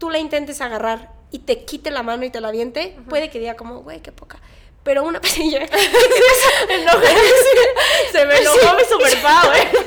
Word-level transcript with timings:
tú 0.00 0.10
la 0.10 0.18
intentes 0.18 0.60
agarrar 0.62 1.12
y 1.30 1.38
te 1.40 1.64
quite 1.64 1.92
la 1.92 2.02
mano 2.02 2.24
y 2.24 2.30
te 2.30 2.40
la 2.40 2.48
aviente, 2.48 2.96
puede 3.08 3.30
que 3.30 3.38
diga 3.38 3.54
como, 3.54 3.82
güey, 3.82 4.00
qué 4.00 4.10
poca. 4.10 4.40
Pero 4.82 5.04
una 5.04 5.20
pasilla. 5.22 5.64
se 8.10 8.26
me 8.26 8.38
enojó 8.38 8.74
mi 8.74 8.82
super 8.84 9.22
pau, 9.22 9.52
eh. 9.52 9.70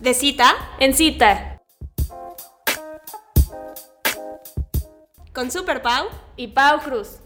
De 0.00 0.14
cita. 0.14 0.56
En 0.78 0.94
cita. 0.94 1.60
Con 5.34 5.50
Super 5.50 5.82
Pau. 5.82 6.08
Y 6.36 6.48
Pau 6.48 6.80
Cruz. 6.80 7.18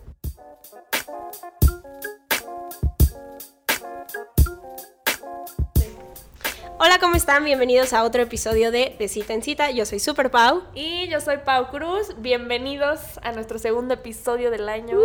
Hola, 6.86 6.98
¿cómo 6.98 7.16
están? 7.16 7.46
Bienvenidos 7.46 7.94
a 7.94 8.04
otro 8.04 8.20
episodio 8.20 8.70
de 8.70 8.94
De 8.98 9.08
Cita 9.08 9.32
en 9.32 9.40
Cita. 9.40 9.70
Yo 9.70 9.86
soy 9.86 10.00
Super 10.00 10.30
Pau. 10.30 10.64
Y 10.74 11.08
yo 11.08 11.18
soy 11.18 11.38
Pau 11.38 11.70
Cruz. 11.70 12.08
Bienvenidos 12.18 13.00
a 13.22 13.32
nuestro 13.32 13.58
segundo 13.58 13.94
episodio 13.94 14.50
del 14.50 14.68
año. 14.68 14.98
Uh, 14.98 15.02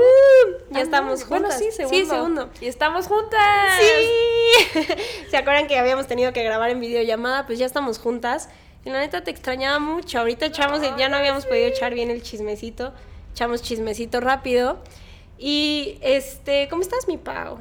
ya 0.72 0.80
Ah, 0.80 0.82
estamos 0.82 1.22
no, 1.22 1.26
juntas. 1.28 1.58
Bueno, 1.58 1.72
sí, 1.72 1.72
segundo. 1.72 1.98
Sí, 1.98 2.06
segundo. 2.06 2.50
Y 2.60 2.68
estamos 2.68 3.08
juntas. 3.08 3.80
Sí. 3.80 4.82
¿Se 5.32 5.38
acuerdan 5.38 5.68
que 5.68 5.80
habíamos 5.80 6.06
tenido 6.06 6.34
que 6.34 6.44
grabar 6.44 6.70
en 6.70 6.82
videollamada? 6.82 7.46
Pues 7.46 7.60
ya 7.60 7.66
estamos 7.66 7.98
juntas. 7.98 8.50
Y 8.84 8.90
la 8.90 9.00
neta 9.00 9.24
te 9.24 9.32
extrañaba 9.32 9.80
mucho. 9.80 10.20
Ahorita 10.20 10.48
echamos, 10.48 10.82
ya 10.98 11.08
no 11.08 11.16
habíamos 11.16 11.46
podido 11.46 11.68
echar 11.68 11.94
bien 11.94 12.12
el 12.12 12.22
chismecito. 12.22 12.94
Echamos 13.32 13.62
chismecito 13.62 14.20
rápido. 14.20 14.80
Y 15.38 15.98
este, 16.02 16.68
¿cómo 16.68 16.82
estás, 16.82 17.08
mi 17.08 17.16
Pau? 17.16 17.60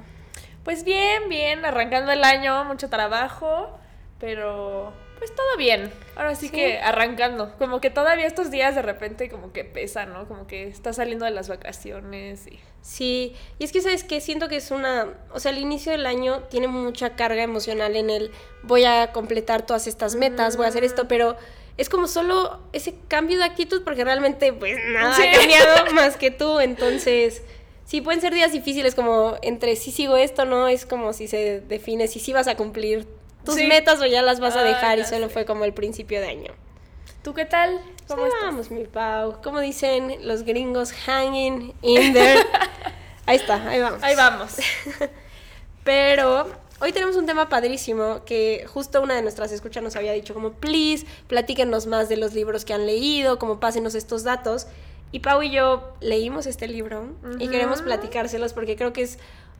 Pues 0.65 0.82
bien, 0.82 1.29
bien, 1.29 1.65
arrancando 1.65 2.10
el 2.10 2.24
año, 2.24 2.65
mucho 2.65 2.91
trabajo, 2.91 3.77
pero 4.21 4.93
pues 5.19 5.35
todo 5.35 5.57
bien. 5.57 5.91
Ahora 6.15 6.37
sí, 6.37 6.47
Sí. 6.47 6.53
que 6.53 6.79
arrancando. 6.79 7.53
Como 7.59 7.81
que 7.81 7.91
todavía 7.91 8.27
estos 8.27 8.53
días 8.53 8.77
de 8.77 8.83
repente 8.83 9.29
como 9.29 9.53
que 9.53 9.65
pesa, 9.65 10.07
¿no? 10.07 10.29
Como 10.29 10.47
que 10.47 10.69
estás 10.69 10.97
saliendo 10.97 11.25
de 11.25 11.33
las 11.33 11.49
vacaciones 11.49 12.47
y... 12.47 12.60
Sí, 12.83 13.35
y 13.59 13.65
es 13.65 13.73
que 13.73 13.80
sabes 13.80 14.05
que 14.05 14.21
siento 14.21 14.49
que 14.49 14.57
es 14.57 14.71
una, 14.71 15.09
o 15.35 15.41
sea, 15.41 15.51
el 15.51 15.59
inicio 15.59 15.91
del 15.91 16.07
año 16.07 16.45
tiene 16.45 16.69
mucha 16.69 17.16
carga 17.16 17.43
emocional 17.43 17.97
en 17.97 18.10
el 18.10 18.30
voy 18.63 18.85
a 18.85 19.10
completar 19.13 19.66
todas 19.66 19.88
estas 19.88 20.15
metas, 20.15 20.57
voy 20.57 20.66
a 20.66 20.69
hacer 20.69 20.85
esto, 20.85 21.09
pero 21.09 21.37
es 21.77 21.88
como 21.88 22.07
solo 22.07 22.60
ese 22.73 22.95
cambio 23.09 23.38
de 23.38 23.45
actitud 23.45 23.82
porque 23.82 24.05
realmente 24.05 24.53
pues 24.53 24.79
nada 24.91 25.13
Sí. 25.15 25.23
ha 25.27 25.32
cambiado 25.38 25.87
más 25.95 26.16
que 26.16 26.30
tú, 26.30 26.60
entonces 26.60 27.43
sí 27.85 28.01
pueden 28.01 28.21
ser 28.21 28.32
días 28.32 28.53
difíciles 28.53 28.95
como 28.95 29.37
entre 29.43 29.75
si 29.75 29.91
sigo 29.91 30.16
esto, 30.16 30.45
no, 30.45 30.69
es 30.69 30.87
como 30.87 31.13
si 31.13 31.27
se 31.27 31.60
define 31.60 32.07
si 32.07 32.21
sí 32.21 32.32
vas 32.32 32.47
a 32.47 32.57
cumplir 32.57 33.07
tus 33.45 33.55
Sí. 33.57 33.67
metas 33.67 34.01
o 34.01 34.07
ya 34.07 34.23
las 34.23 34.41
vas 34.41 34.57
a 34.57 34.61
Ay, 34.63 34.69
dejar 34.75 34.99
y 34.99 35.05
solo 35.05 35.27
sé. 35.29 35.33
fue 35.33 35.45
como 35.45 35.65
el 35.65 35.73
principio 35.75 36.21
de 36.21 36.29
año. 36.29 36.53
¿Tú 37.23 37.35
qué 37.35 37.45
tal? 37.45 37.81
¿Cómo 38.07 38.23
Ahí 38.25 38.29
estás? 38.29 38.45
vamos, 38.45 38.71
mi 38.71 38.85
Pau. 38.85 39.41
Como 39.43 39.61
dicen 39.61 40.17
los 40.27 40.43
gringos, 40.45 40.93
hanging 40.93 41.75
in 41.83 42.13
there. 42.13 42.41
ahí 43.27 43.37
está, 43.37 43.69
ahí 43.69 43.81
vamos. 43.81 44.03
Ahí 44.03 44.15
vamos. 44.16 44.57
Pero 45.85 46.49
hoy 46.81 46.93
tenemos 46.93 47.16
un 47.16 47.27
tema 47.27 47.49
padrísimo 47.49 48.23
que 48.25 48.66
justo 48.73 49.01
una 49.03 49.15
de 49.15 49.23
nuestras 49.23 49.53
escuchas 49.53 49.83
nos 49.83 49.97
había 49.97 50.13
dicho 50.13 50.35
como, 50.35 50.53
please, 50.53 51.07
platíquenos 51.27 51.87
más 51.87 52.09
de 52.09 52.16
los 52.16 52.35
libros 52.35 52.65
que 52.65 52.75
han 52.75 52.87
leído, 52.87 53.39
como 53.39 53.61
pásenos 53.61 53.95
estos 53.95 54.25
datos. 54.25 54.66
Y 55.11 55.21
Pau 55.21 55.43
y 55.43 55.51
yo 55.51 55.95
leímos 56.01 56.47
este 56.47 56.69
libro 56.69 57.15
y 57.39 57.49
queremos 57.49 57.81
platicárselos 57.81 58.53
porque 58.53 58.77
creo 58.77 58.93
que 58.93 59.03
es 59.03 59.19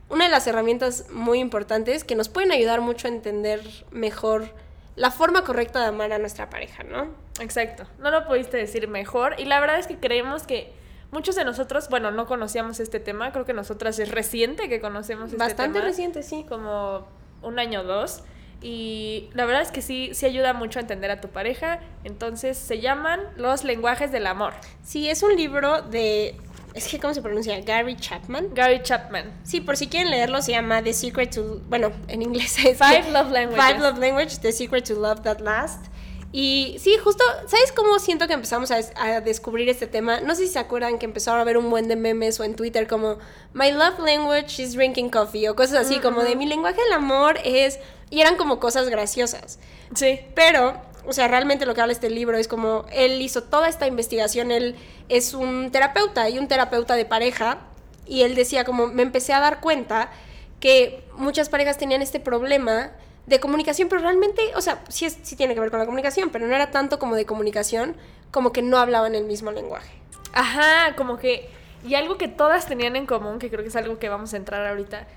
una 0.09 0.25
de 0.25 0.31
las 0.31 0.47
herramientas 0.47 1.05
muy 1.11 1.39
importantes 1.39 2.03
que 2.03 2.15
nos 2.15 2.29
pueden 2.29 2.51
ayudar 2.51 2.81
mucho 2.81 3.07
a 3.07 3.11
entender 3.11 3.61
mejor 3.91 4.49
la 4.95 5.11
forma 5.11 5.43
correcta 5.43 5.79
de 5.79 5.87
amar 5.87 6.11
a 6.11 6.19
nuestra 6.19 6.49
pareja, 6.49 6.83
¿no? 6.83 7.07
Exacto, 7.39 7.85
no 7.99 8.11
lo 8.11 8.27
pudiste 8.27 8.57
decir 8.57 8.87
mejor 8.87 9.35
y 9.37 9.45
la 9.45 9.59
verdad 9.59 9.79
es 9.79 9.87
que 9.87 9.97
creemos 9.97 10.43
que 10.43 10.73
muchos 11.11 11.35
de 11.35 11.45
nosotros, 11.45 11.89
bueno, 11.89 12.11
no 12.11 12.25
conocíamos 12.25 12.79
este 12.79 12.99
tema, 12.99 13.31
creo 13.31 13.45
que 13.45 13.53
nosotras 13.53 13.97
es 13.99 14.11
reciente 14.11 14.67
que 14.67 14.81
conocemos 14.81 15.25
este 15.27 15.37
Bastante 15.37 15.79
tema. 15.79 15.85
reciente, 15.85 16.23
sí. 16.23 16.45
como 16.47 17.07
un 17.41 17.59
año 17.59 17.81
o 17.81 17.83
dos. 17.83 18.23
Y 18.61 19.29
la 19.33 19.45
verdad 19.45 19.61
es 19.61 19.71
que 19.71 19.81
sí, 19.81 20.09
sí 20.13 20.25
ayuda 20.25 20.51
mucho 20.51 20.79
a 20.79 20.81
entender 20.81 21.11
a 21.11 21.21
tu 21.21 21.29
pareja. 21.29 21.79
Entonces 22.03 22.57
se 22.57 22.81
llaman 22.81 23.21
Los 23.37 23.63
lenguajes 23.63 24.11
del 24.11 24.27
amor. 24.27 24.53
Sí, 24.83 25.09
es 25.09 25.23
un 25.23 25.35
libro 25.35 25.81
de... 25.81 26.35
Es 26.73 26.87
que, 26.87 26.99
¿cómo 26.99 27.13
se 27.13 27.21
pronuncia? 27.21 27.59
Gary 27.61 27.95
Chapman. 27.95 28.53
Gary 28.53 28.81
Chapman. 28.83 29.31
Sí, 29.43 29.61
por 29.61 29.75
si 29.75 29.87
quieren 29.87 30.11
leerlo, 30.11 30.41
se 30.41 30.51
llama 30.51 30.83
The 30.83 30.93
Secret 30.93 31.33
to... 31.33 31.61
Bueno, 31.67 31.91
en 32.07 32.21
inglés 32.21 32.57
es... 32.59 32.77
Five 32.77 33.11
Love 33.11 33.31
Languages. 33.31 33.65
Five 33.65 33.79
Love 33.79 33.99
Language, 33.99 34.37
The 34.41 34.51
Secret 34.51 34.87
to 34.87 34.93
Love 34.95 35.21
That 35.21 35.39
Last. 35.39 35.85
Y 36.31 36.77
sí, 36.79 36.95
justo, 37.03 37.23
¿sabes 37.47 37.71
cómo 37.71 37.97
siento 37.97 38.27
que 38.27 38.33
empezamos 38.33 38.69
a, 38.69 38.77
a 38.97 39.19
descubrir 39.19 39.67
este 39.67 39.87
tema? 39.87 40.21
No 40.21 40.35
sé 40.35 40.45
si 40.45 40.53
se 40.53 40.59
acuerdan 40.59 40.99
que 40.99 41.05
empezaron 41.05 41.41
a 41.41 41.43
ver 41.43 41.57
un 41.57 41.71
buen 41.71 41.87
de 41.87 41.95
memes 41.95 42.39
o 42.39 42.43
en 42.43 42.55
Twitter 42.55 42.87
como 42.87 43.17
My 43.53 43.71
love 43.71 43.97
language 43.97 44.61
is 44.61 44.75
drinking 44.75 45.09
coffee 45.09 45.49
o 45.49 45.55
cosas 45.55 45.87
así, 45.87 45.99
como 45.99 46.21
de 46.21 46.35
mi 46.35 46.45
lenguaje 46.45 46.81
del 46.83 46.93
amor 46.93 47.39
es... 47.43 47.79
Y 48.11 48.21
eran 48.21 48.37
como 48.37 48.59
cosas 48.59 48.89
graciosas. 48.89 49.59
Sí. 49.95 50.19
Pero, 50.35 50.79
o 51.09 51.13
sea, 51.13 51.27
realmente 51.27 51.65
lo 51.65 51.73
que 51.73 51.81
habla 51.81 51.93
este 51.93 52.09
libro 52.09 52.37
es 52.37 52.47
como 52.47 52.85
él 52.91 53.21
hizo 53.21 53.43
toda 53.43 53.67
esta 53.67 53.87
investigación, 53.87 54.51
él 54.51 54.75
es 55.09 55.33
un 55.33 55.71
terapeuta 55.71 56.29
y 56.29 56.37
un 56.37 56.47
terapeuta 56.47 56.95
de 56.95 57.05
pareja, 57.05 57.59
y 58.05 58.21
él 58.21 58.35
decía 58.35 58.63
como 58.63 58.87
me 58.87 59.01
empecé 59.03 59.33
a 59.33 59.39
dar 59.39 59.59
cuenta 59.59 60.11
que 60.59 61.03
muchas 61.15 61.49
parejas 61.49 61.77
tenían 61.77 62.01
este 62.01 62.19
problema 62.19 62.91
de 63.25 63.39
comunicación, 63.39 63.89
pero 63.89 64.01
realmente, 64.01 64.41
o 64.55 64.61
sea, 64.61 64.83
sí, 64.89 65.05
es, 65.05 65.17
sí 65.21 65.35
tiene 65.35 65.53
que 65.53 65.59
ver 65.59 65.69
con 65.69 65.79
la 65.79 65.85
comunicación, 65.85 66.29
pero 66.31 66.47
no 66.47 66.55
era 66.55 66.71
tanto 66.71 66.99
como 66.99 67.15
de 67.15 67.25
comunicación, 67.25 67.95
como 68.31 68.51
que 68.51 68.61
no 68.61 68.77
hablaban 68.77 69.15
el 69.15 69.23
mismo 69.25 69.51
lenguaje. 69.51 69.91
Ajá, 70.33 70.95
como 70.95 71.17
que... 71.17 71.49
Y 71.87 71.95
algo 71.95 72.17
que 72.17 72.27
todas 72.27 72.65
tenían 72.65 72.95
en 72.97 73.05
común, 73.05 73.39
que 73.39 73.49
creo 73.49 73.61
que 73.61 73.69
es 73.69 73.75
algo 73.75 73.99
que 73.99 74.09
vamos 74.09 74.33
a 74.33 74.37
entrar 74.37 74.65
ahorita, 74.65 75.07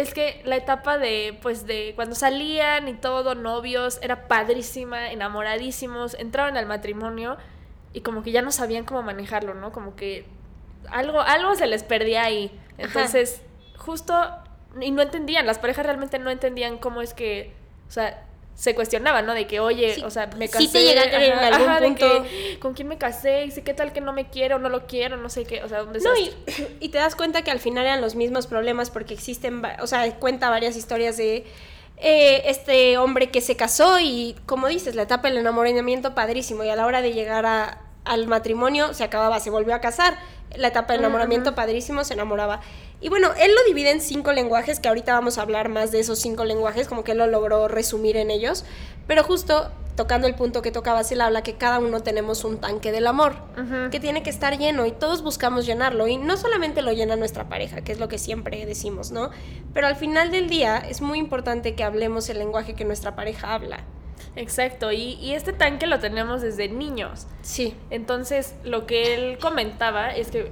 es 0.00 0.12
que 0.12 0.42
la 0.44 0.56
etapa 0.56 0.98
de, 0.98 1.38
pues, 1.40 1.66
de 1.66 1.92
cuando 1.96 2.14
salían 2.14 2.86
y 2.88 2.94
todo, 2.94 3.34
novios, 3.34 3.98
era 4.02 4.28
padrísima, 4.28 5.10
enamoradísimos, 5.10 6.14
entraban 6.14 6.56
al 6.56 6.66
matrimonio 6.66 7.38
y 7.94 8.02
como 8.02 8.22
que 8.22 8.30
ya 8.30 8.42
no 8.42 8.52
sabían 8.52 8.84
cómo 8.84 9.02
manejarlo, 9.02 9.54
¿no? 9.54 9.72
Como 9.72 9.96
que 9.96 10.26
algo, 10.90 11.20
algo 11.20 11.54
se 11.54 11.66
les 11.66 11.82
perdía 11.82 12.24
ahí. 12.24 12.50
Entonces, 12.76 13.40
justo, 13.78 14.14
y 14.80 14.90
no 14.90 15.00
entendían, 15.00 15.46
las 15.46 15.58
parejas 15.58 15.86
realmente 15.86 16.18
no 16.18 16.30
entendían 16.30 16.76
cómo 16.76 17.00
es 17.00 17.14
que, 17.14 17.54
o 17.88 17.90
sea, 17.90 18.25
se 18.56 18.74
cuestionaban, 18.74 19.26
¿no? 19.26 19.34
De 19.34 19.46
que, 19.46 19.60
oye, 19.60 19.94
Sí, 19.96 20.02
o 20.02 20.10
sea, 20.10 20.26
me 20.38 20.48
sí 20.48 20.52
casé. 20.54 20.68
te 20.68 20.82
llega 20.82 21.02
a 21.02 21.10
creer 21.10 21.34
en 21.34 21.38
algún 21.54 21.74
de 21.74 21.86
punto. 22.06 22.22
que, 22.24 22.58
¿Con 22.58 22.72
quién 22.74 22.88
me 22.88 22.96
casé? 22.98 23.44
Y 23.44 23.50
sé 23.52 23.62
qué 23.62 23.74
tal 23.74 23.92
que 23.92 24.00
no 24.00 24.12
me 24.14 24.28
quiero, 24.30 24.58
no 24.58 24.68
lo 24.70 24.86
quiero, 24.86 25.16
no 25.18 25.28
sé 25.28 25.44
qué, 25.44 25.62
o 25.62 25.68
sea, 25.68 25.82
un 25.82 25.92
No, 25.92 26.16
y, 26.16 26.32
y 26.80 26.88
te 26.88 26.98
das 26.98 27.14
cuenta 27.14 27.42
que 27.42 27.50
al 27.50 27.60
final 27.60 27.84
eran 27.84 28.00
los 28.00 28.14
mismos 28.14 28.46
problemas 28.46 28.90
porque 28.90 29.12
existen, 29.14 29.62
o 29.80 29.86
sea, 29.86 30.10
cuenta 30.16 30.48
varias 30.50 30.74
historias 30.76 31.16
de 31.18 31.44
eh, 31.98 32.42
este 32.46 32.98
hombre 32.98 33.30
que 33.30 33.40
se 33.40 33.56
casó 33.56 34.00
y, 34.00 34.34
como 34.46 34.68
dices, 34.68 34.94
la 34.94 35.02
etapa 35.02 35.28
del 35.28 35.36
enamoramiento 35.38 36.14
padrísimo 36.14 36.64
y 36.64 36.68
a 36.70 36.76
la 36.76 36.86
hora 36.86 37.02
de 37.02 37.12
llegar 37.12 37.46
a- 37.46 37.82
al 38.06 38.26
matrimonio 38.26 38.94
se 38.94 39.04
acababa, 39.04 39.40
se 39.40 39.50
volvió 39.50 39.74
a 39.74 39.80
casar. 39.80 40.16
La 40.56 40.68
etapa 40.68 40.92
del 40.92 41.00
enamoramiento 41.00 41.54
padrísimo, 41.54 42.04
se 42.04 42.14
enamoraba. 42.14 42.60
Y 43.00 43.08
bueno, 43.08 43.30
él 43.38 43.52
lo 43.54 43.64
divide 43.64 43.90
en 43.90 44.00
cinco 44.00 44.32
lenguajes, 44.32 44.80
que 44.80 44.88
ahorita 44.88 45.12
vamos 45.12 45.38
a 45.38 45.42
hablar 45.42 45.68
más 45.68 45.92
de 45.92 46.00
esos 46.00 46.18
cinco 46.18 46.44
lenguajes, 46.44 46.88
como 46.88 47.04
que 47.04 47.12
él 47.12 47.18
lo 47.18 47.26
logró 47.26 47.68
resumir 47.68 48.16
en 48.16 48.30
ellos. 48.30 48.64
Pero 49.06 49.22
justo 49.22 49.70
tocando 49.96 50.26
el 50.26 50.34
punto 50.34 50.62
que 50.62 50.70
tocabas, 50.70 51.10
él 51.10 51.20
habla 51.22 51.42
que 51.42 51.54
cada 51.54 51.78
uno 51.78 52.02
tenemos 52.02 52.44
un 52.44 52.58
tanque 52.58 52.92
del 52.92 53.06
amor 53.06 53.34
que 53.90 53.98
tiene 53.98 54.22
que 54.22 54.30
estar 54.30 54.56
lleno 54.58 54.84
y 54.86 54.92
todos 54.92 55.22
buscamos 55.22 55.64
llenarlo 55.64 56.06
y 56.06 56.18
no 56.18 56.36
solamente 56.36 56.82
lo 56.82 56.92
llena 56.92 57.16
nuestra 57.16 57.48
pareja, 57.48 57.80
que 57.80 57.92
es 57.92 57.98
lo 57.98 58.08
que 58.08 58.18
siempre 58.18 58.64
decimos, 58.66 59.10
¿no? 59.10 59.30
Pero 59.72 59.86
al 59.86 59.96
final 59.96 60.30
del 60.30 60.48
día 60.48 60.76
es 60.76 61.00
muy 61.00 61.18
importante 61.18 61.74
que 61.74 61.82
hablemos 61.82 62.28
el 62.28 62.38
lenguaje 62.38 62.74
que 62.74 62.84
nuestra 62.84 63.16
pareja 63.16 63.54
habla. 63.54 63.84
Exacto, 64.34 64.92
y, 64.92 65.14
y 65.14 65.34
este 65.34 65.52
tanque 65.52 65.86
lo 65.86 65.98
tenemos 65.98 66.42
desde 66.42 66.68
niños. 66.68 67.26
Sí, 67.42 67.74
Entonces, 67.90 68.54
lo 68.64 68.86
que 68.86 69.14
él 69.14 69.38
comentaba 69.38 70.14
es 70.14 70.30
que 70.30 70.50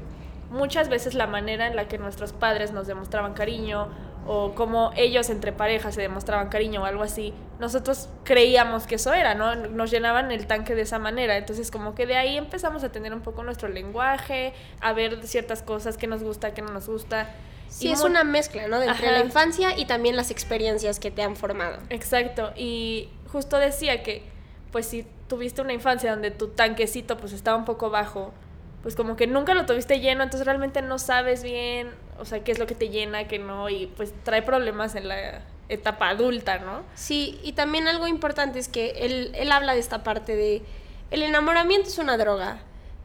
muchas 0.50 0.88
veces 0.88 1.14
la 1.14 1.26
manera 1.26 1.66
en 1.66 1.76
la 1.76 1.88
que 1.88 1.98
nuestros 1.98 2.32
padres 2.32 2.72
nos 2.72 2.86
demostraban 2.86 3.34
cariño 3.34 3.88
o 4.26 4.54
como 4.54 4.90
ellos 4.96 5.28
entre 5.28 5.52
parejas 5.52 5.94
se 5.94 6.00
demostraban 6.00 6.48
cariño 6.48 6.82
o 6.82 6.84
algo 6.86 7.02
así, 7.02 7.34
nosotros 7.58 8.08
creíamos 8.24 8.86
que 8.86 8.94
eso 8.94 9.12
era, 9.12 9.34
¿no? 9.34 9.54
Nos 9.54 9.90
llenaban 9.90 10.30
el 10.32 10.46
tanque 10.46 10.74
de 10.74 10.82
esa 10.82 10.98
manera. 10.98 11.36
Entonces, 11.36 11.70
como 11.70 11.94
que 11.94 12.06
de 12.06 12.16
ahí 12.16 12.38
empezamos 12.38 12.84
a 12.84 12.90
tener 12.90 13.12
un 13.12 13.20
poco 13.20 13.42
nuestro 13.42 13.68
lenguaje, 13.68 14.54
a 14.80 14.92
ver 14.92 15.26
ciertas 15.26 15.62
cosas 15.62 15.98
que 15.98 16.06
nos 16.06 16.22
gusta, 16.22 16.54
que 16.54 16.62
no 16.62 16.72
nos 16.72 16.88
gusta. 16.88 17.28
sí 17.68 17.88
Y 17.88 17.92
es 17.92 18.00
una 18.00 18.24
mezcla, 18.24 18.66
¿no? 18.66 18.80
De 18.80 18.86
entre 18.86 19.08
Ajá. 19.08 19.18
la 19.18 19.24
infancia 19.24 19.76
y 19.78 19.84
también 19.84 20.16
las 20.16 20.30
experiencias 20.30 20.98
que 20.98 21.10
te 21.10 21.22
han 21.22 21.36
formado. 21.36 21.78
Exacto, 21.90 22.52
y 22.56 23.10
justo 23.34 23.58
decía 23.58 24.04
que, 24.04 24.22
pues 24.70 24.86
si 24.86 25.04
tuviste 25.26 25.60
una 25.60 25.72
infancia 25.72 26.12
donde 26.12 26.30
tu 26.30 26.48
tanquecito 26.48 27.16
pues 27.16 27.32
estaba 27.32 27.56
un 27.56 27.64
poco 27.64 27.90
bajo, 27.90 28.32
pues 28.80 28.94
como 28.94 29.16
que 29.16 29.26
nunca 29.26 29.54
lo 29.54 29.66
tuviste 29.66 29.98
lleno, 29.98 30.22
entonces 30.22 30.46
realmente 30.46 30.82
no 30.82 31.00
sabes 31.00 31.42
bien, 31.42 31.90
o 32.20 32.24
sea, 32.24 32.44
qué 32.44 32.52
es 32.52 32.60
lo 32.60 32.68
que 32.68 32.76
te 32.76 32.90
llena, 32.90 33.26
qué 33.26 33.40
no, 33.40 33.68
y 33.68 33.86
pues 33.96 34.14
trae 34.22 34.42
problemas 34.42 34.94
en 34.94 35.08
la 35.08 35.42
etapa 35.68 36.10
adulta, 36.10 36.58
¿no? 36.58 36.82
Sí, 36.94 37.40
y 37.42 37.54
también 37.54 37.88
algo 37.88 38.06
importante 38.06 38.60
es 38.60 38.68
que 38.68 38.90
él, 39.00 39.32
él 39.34 39.50
habla 39.50 39.74
de 39.74 39.80
esta 39.80 40.04
parte 40.04 40.36
de 40.36 40.62
el 41.10 41.24
enamoramiento 41.24 41.88
es 41.88 41.98
una 41.98 42.16
droga 42.16 42.58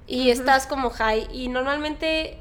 y 0.06 0.30
estás 0.30 0.68
como 0.68 0.92
high 0.92 1.28
y 1.34 1.48
normalmente 1.48 2.38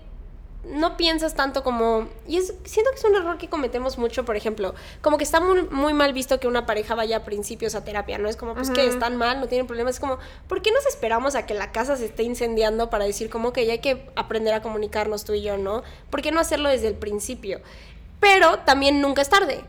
no 0.65 0.97
piensas 0.97 1.35
tanto 1.35 1.63
como... 1.63 2.09
Y 2.27 2.37
es, 2.37 2.55
siento 2.65 2.91
que 2.91 2.99
es 2.99 3.05
un 3.05 3.15
error 3.15 3.39
que 3.39 3.49
cometemos 3.49 3.97
mucho, 3.99 4.25
por 4.25 4.37
ejemplo, 4.37 4.75
como 5.01 5.17
que 5.17 5.25
está 5.25 5.41
muy, 5.41 5.63
muy 5.63 5.93
mal 5.95 6.13
visto 6.13 6.41
que 6.41 6.49
una 6.49 6.67
pareja 6.67 6.95
vaya 6.95 7.19
a 7.19 7.25
principios 7.25 7.75
a 7.75 7.85
terapia, 7.85 8.19
¿no? 8.19 8.29
Es 8.29 8.37
como, 8.37 8.55
pues 8.55 8.71
que 8.71 8.87
están 8.87 9.17
mal, 9.17 9.41
no 9.41 9.49
tienen 9.49 9.67
problemas, 9.67 9.95
es 9.95 10.01
como, 10.01 10.19
¿por 10.49 10.61
qué 10.63 10.73
nos 10.73 10.85
esperamos 10.87 11.35
a 11.37 11.47
que 11.47 11.55
la 11.55 11.73
casa 11.73 11.97
se 11.97 12.07
esté 12.07 12.23
incendiando 12.23 12.91
para 12.91 13.05
decir 13.05 13.31
como 13.31 13.53
que 13.53 13.67
ya 13.67 13.73
hay 13.73 13.79
que 13.79 14.11
aprender 14.17 14.53
a 14.55 14.63
comunicarnos 14.63 15.25
tú 15.25 15.35
y 15.35 15.43
yo, 15.43 15.57
¿no? 15.57 15.83
¿Por 16.11 16.23
qué 16.23 16.33
no 16.33 16.41
hacerlo 16.41 16.69
desde 16.69 16.89
el 16.89 16.95
principio? 16.95 17.61
Pero 18.21 18.59
también 18.61 19.01
nunca 19.01 19.23
es 19.23 19.29
tarde. 19.29 19.65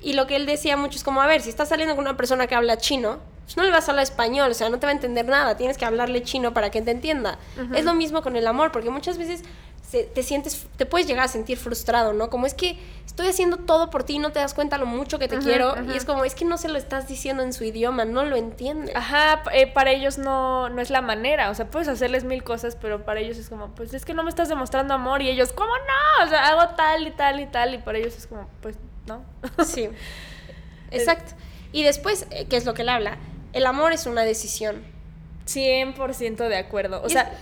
Y 0.00 0.12
lo 0.12 0.28
que 0.28 0.36
él 0.36 0.46
decía 0.46 0.76
mucho 0.76 0.96
es 0.96 1.02
como, 1.02 1.20
a 1.20 1.26
ver, 1.26 1.40
si 1.42 1.50
estás 1.50 1.68
saliendo 1.68 1.96
con 1.96 2.04
una 2.04 2.16
persona 2.16 2.46
que 2.46 2.54
habla 2.54 2.78
chino, 2.78 3.18
pues 3.50 3.56
no 3.56 3.64
le 3.64 3.72
vas 3.72 3.88
a 3.88 3.90
hablar 3.90 4.04
español, 4.04 4.48
o 4.52 4.54
sea, 4.54 4.70
no 4.70 4.78
te 4.78 4.86
va 4.86 4.92
a 4.92 4.94
entender 4.94 5.26
nada, 5.26 5.56
tienes 5.56 5.76
que 5.76 5.84
hablarle 5.84 6.22
chino 6.22 6.54
para 6.54 6.70
que 6.70 6.82
te 6.82 6.92
entienda. 6.92 7.36
Es 7.74 7.84
lo 7.84 7.94
mismo 7.94 8.22
con 8.22 8.36
el 8.36 8.46
amor, 8.46 8.70
porque 8.70 8.90
muchas 8.90 9.18
veces 9.18 9.42
te 9.90 10.22
sientes, 10.22 10.68
te 10.76 10.86
puedes 10.86 11.08
llegar 11.08 11.24
a 11.24 11.28
sentir 11.28 11.58
frustrado, 11.58 12.12
¿no? 12.12 12.30
Como 12.30 12.46
es 12.46 12.54
que 12.54 12.78
estoy 13.04 13.26
haciendo 13.26 13.56
todo 13.56 13.90
por 13.90 14.04
ti 14.04 14.14
y 14.14 14.18
no 14.20 14.30
te 14.30 14.38
das 14.38 14.54
cuenta 14.54 14.78
lo 14.78 14.86
mucho 14.86 15.18
que 15.18 15.26
te 15.26 15.38
quiero. 15.38 15.74
Y 15.92 15.96
es 15.96 16.04
como, 16.04 16.24
es 16.24 16.36
que 16.36 16.44
no 16.44 16.58
se 16.58 16.68
lo 16.68 16.78
estás 16.78 17.08
diciendo 17.08 17.42
en 17.42 17.52
su 17.52 17.64
idioma, 17.64 18.04
no 18.04 18.24
lo 18.24 18.36
entiende. 18.36 18.92
Ajá, 18.94 19.42
eh, 19.52 19.66
para 19.66 19.90
ellos 19.90 20.16
no, 20.16 20.68
no 20.68 20.80
es 20.80 20.90
la 20.90 21.02
manera. 21.02 21.50
O 21.50 21.54
sea, 21.56 21.66
puedes 21.68 21.88
hacerles 21.88 22.22
mil 22.22 22.44
cosas, 22.44 22.76
pero 22.80 23.04
para 23.04 23.18
ellos 23.18 23.36
es 23.36 23.48
como, 23.48 23.74
pues 23.74 23.92
es 23.94 24.04
que 24.04 24.14
no 24.14 24.22
me 24.22 24.30
estás 24.30 24.48
demostrando 24.48 24.94
amor. 24.94 25.22
Y 25.22 25.28
ellos, 25.28 25.52
¿cómo 25.52 25.72
no? 25.72 26.24
O 26.24 26.28
sea, 26.28 26.46
hago 26.50 26.76
tal 26.76 27.08
y 27.08 27.10
tal 27.10 27.40
y 27.40 27.46
tal. 27.46 27.74
Y 27.74 27.78
para 27.78 27.98
ellos 27.98 28.16
es 28.16 28.28
como, 28.28 28.48
pues 28.62 28.76
no. 29.06 29.24
Sí. 29.64 29.88
Exacto. 30.92 31.32
Y 31.72 31.82
después, 31.82 32.26
eh, 32.30 32.46
¿qué 32.48 32.56
es 32.56 32.64
lo 32.64 32.74
que 32.74 32.82
él 32.82 32.88
habla? 32.88 33.18
El 33.52 33.66
amor 33.66 33.92
es 33.92 34.06
una 34.06 34.22
decisión. 34.22 34.84
100% 35.46 36.48
de 36.48 36.56
acuerdo. 36.56 37.02
O 37.02 37.08
sea, 37.08 37.32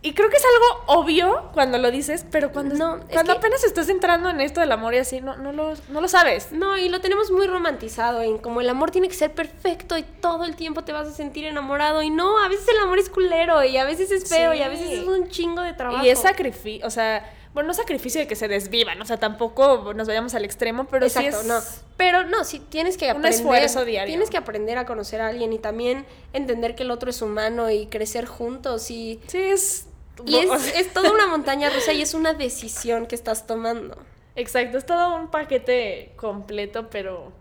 y 0.00 0.12
creo 0.14 0.30
que 0.30 0.36
es 0.36 0.44
algo 0.44 1.00
obvio 1.00 1.50
cuando 1.52 1.76
lo 1.76 1.90
dices, 1.90 2.24
pero 2.30 2.52
cuando, 2.52 2.76
no, 2.76 3.00
cuando 3.12 3.32
apenas 3.32 3.64
estás 3.64 3.88
entrando 3.88 4.30
en 4.30 4.40
esto 4.40 4.60
del 4.60 4.70
amor 4.70 4.94
y 4.94 4.98
así, 4.98 5.20
no, 5.20 5.36
no, 5.36 5.52
lo, 5.52 5.74
no 5.88 6.00
lo 6.00 6.06
sabes. 6.06 6.52
No, 6.52 6.78
y 6.78 6.88
lo 6.88 7.00
tenemos 7.00 7.32
muy 7.32 7.48
romantizado 7.48 8.22
en 8.22 8.38
como 8.38 8.60
el 8.60 8.68
amor 8.68 8.92
tiene 8.92 9.08
que 9.08 9.14
ser 9.14 9.32
perfecto 9.32 9.98
y 9.98 10.04
todo 10.04 10.44
el 10.44 10.54
tiempo 10.54 10.84
te 10.84 10.92
vas 10.92 11.08
a 11.08 11.12
sentir 11.12 11.46
enamorado. 11.46 12.02
Y 12.02 12.10
no, 12.10 12.38
a 12.38 12.48
veces 12.48 12.68
el 12.68 12.78
amor 12.78 12.98
es 12.98 13.08
culero 13.08 13.64
y 13.64 13.76
a 13.76 13.84
veces 13.84 14.12
es 14.12 14.28
feo 14.28 14.54
y 14.54 14.62
a 14.62 14.68
veces 14.68 14.90
es 14.90 15.04
un 15.04 15.28
chingo 15.28 15.62
de 15.62 15.72
trabajo. 15.72 16.04
Y 16.04 16.10
es 16.10 16.20
sacrificio, 16.20 16.86
o 16.86 16.90
sea, 16.90 17.28
bueno, 17.58 17.68
no 17.68 17.74
sacrificio 17.74 18.20
de 18.20 18.28
que 18.28 18.36
se 18.36 18.46
desvivan, 18.46 19.02
o 19.02 19.04
sea, 19.04 19.16
tampoco 19.16 19.92
nos 19.92 20.06
vayamos 20.06 20.32
al 20.36 20.44
extremo, 20.44 20.84
pero 20.84 21.06
Exacto, 21.06 21.42
sí 21.42 21.48
no. 21.48 21.58
Pero 21.96 22.22
no, 22.22 22.44
sí 22.44 22.60
tienes 22.60 22.96
que 22.96 23.10
aprender. 23.10 23.32
Un 23.32 23.36
esfuerzo 23.36 23.84
diario. 23.84 24.12
Tienes 24.12 24.30
que 24.30 24.36
aprender 24.36 24.78
a 24.78 24.86
conocer 24.86 25.20
a 25.20 25.26
alguien 25.26 25.52
y 25.52 25.58
también 25.58 26.06
entender 26.32 26.76
que 26.76 26.84
el 26.84 26.92
otro 26.92 27.10
es 27.10 27.20
humano 27.20 27.68
y 27.68 27.86
crecer 27.86 28.26
juntos 28.26 28.92
y... 28.92 29.20
Sí, 29.26 29.38
es 29.38 29.88
y 30.24 30.36
es, 30.76 30.92
toda 30.92 31.10
una 31.10 31.26
montaña 31.26 31.68
rusa 31.68 31.92
y 31.92 32.00
es 32.00 32.14
una 32.14 32.32
decisión 32.32 33.06
que 33.06 33.16
estás 33.16 33.44
tomando. 33.48 33.98
Exacto, 34.36 34.78
es 34.78 34.86
todo 34.86 35.16
un 35.16 35.28
paquete 35.28 36.12
completo, 36.14 36.88
pero 36.90 37.32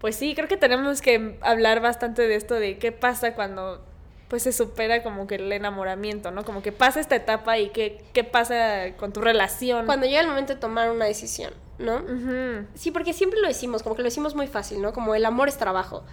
pues 0.00 0.16
sí, 0.16 0.34
creo 0.34 0.48
que 0.48 0.58
tenemos 0.58 1.00
que 1.00 1.38
hablar 1.40 1.80
bastante 1.80 2.28
de 2.28 2.34
esto, 2.34 2.56
de 2.56 2.76
qué 2.76 2.92
pasa 2.92 3.34
cuando 3.34 3.82
pues 4.28 4.42
se 4.42 4.52
supera 4.52 5.02
como 5.02 5.26
que 5.26 5.36
el 5.36 5.52
enamoramiento, 5.52 6.30
¿no? 6.30 6.44
Como 6.44 6.62
que 6.62 6.72
pasa 6.72 7.00
esta 7.00 7.14
etapa 7.16 7.58
y 7.58 7.70
qué, 7.70 8.04
qué 8.12 8.24
pasa 8.24 8.96
con 8.96 9.12
tu 9.12 9.20
relación. 9.20 9.86
Cuando 9.86 10.06
llega 10.06 10.20
el 10.20 10.28
momento 10.28 10.54
de 10.54 10.60
tomar 10.60 10.90
una 10.90 11.04
decisión, 11.04 11.52
¿no? 11.78 12.02
Sí, 12.74 12.90
porque 12.90 13.12
siempre 13.12 13.40
lo 13.40 13.48
decimos, 13.48 13.82
como 13.82 13.94
que 13.94 14.02
lo 14.02 14.06
decimos 14.06 14.34
muy 14.34 14.48
fácil, 14.48 14.82
¿no? 14.82 14.92
Como 14.92 15.14
el 15.14 15.24
amor 15.24 15.48
es 15.48 15.58
trabajo. 15.58 16.04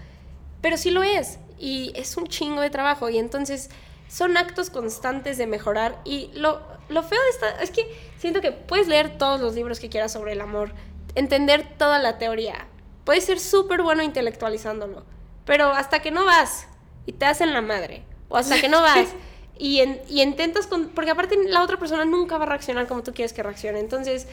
Pero 0.62 0.78
sí 0.78 0.92
lo 0.92 1.04
es, 1.04 1.40
y 1.58 1.92
es 1.96 2.16
un 2.16 2.28
chingo 2.28 2.62
de 2.62 2.70
trabajo, 2.70 3.10
y 3.10 3.18
entonces 3.18 3.70
son 4.08 4.38
actos 4.38 4.70
constantes 4.70 5.38
de 5.38 5.48
mejorar 5.48 6.00
y 6.06 6.30
lo, 6.36 6.62
lo 6.88 7.02
feo 7.02 7.20
de 7.20 7.30
esta 7.30 7.64
es 7.64 7.72
que 7.72 7.84
siento 8.18 8.42
que 8.42 8.52
puedes 8.52 8.88
leer 8.88 9.18
todos 9.18 9.42
los 9.42 9.56
libros 9.56 9.80
que 9.80 9.90
quieras 9.90 10.12
sobre 10.12 10.34
el 10.34 10.42
amor, 10.42 10.72
entender 11.16 11.68
toda 11.80 11.98
la 11.98 12.20
teoría, 12.20 12.68
puedes 13.06 13.24
ser 13.24 13.40
súper 13.40 13.82
bueno 13.82 14.04
intelectualizándolo, 14.04 15.04
pero 15.46 15.72
hasta 15.72 16.02
que 16.02 16.12
no 16.12 16.26
vas 16.26 16.68
y 17.06 17.14
te 17.14 17.26
hacen 17.26 17.54
la 17.54 17.62
madre, 17.62 18.04
o 18.30 18.38
hasta 18.38 18.60
que 18.60 18.70
no 18.70 18.82
vas 18.82 19.10
y, 19.58 19.82
y 20.10 20.22
intentas, 20.22 20.68
con, 20.68 20.90
porque 20.90 21.12
aparte 21.12 21.38
la 21.48 21.64
otra 21.64 21.78
persona 21.78 22.06
nunca 22.06 22.38
va 22.38 22.46
a 22.46 22.50
reaccionar 22.50 22.88
como 22.88 23.04
tú 23.04 23.14
quieres 23.14 23.34
que 23.34 23.44
reaccione, 23.44 23.80
entonces 23.80 24.28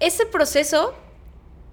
ese 0.00 0.26
proceso 0.26 0.94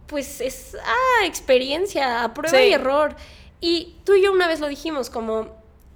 pues 0.08 0.42
es 0.42 0.76
ah, 0.84 1.26
experiencia, 1.26 2.24
a 2.24 2.34
prueba 2.34 2.62
y 2.62 2.74
error. 2.74 3.16
Y 3.60 3.96
tú 4.04 4.14
y 4.14 4.24
yo 4.24 4.32
una 4.32 4.48
vez 4.48 4.60
lo 4.60 4.68
dijimos, 4.68 5.10
como 5.10 5.48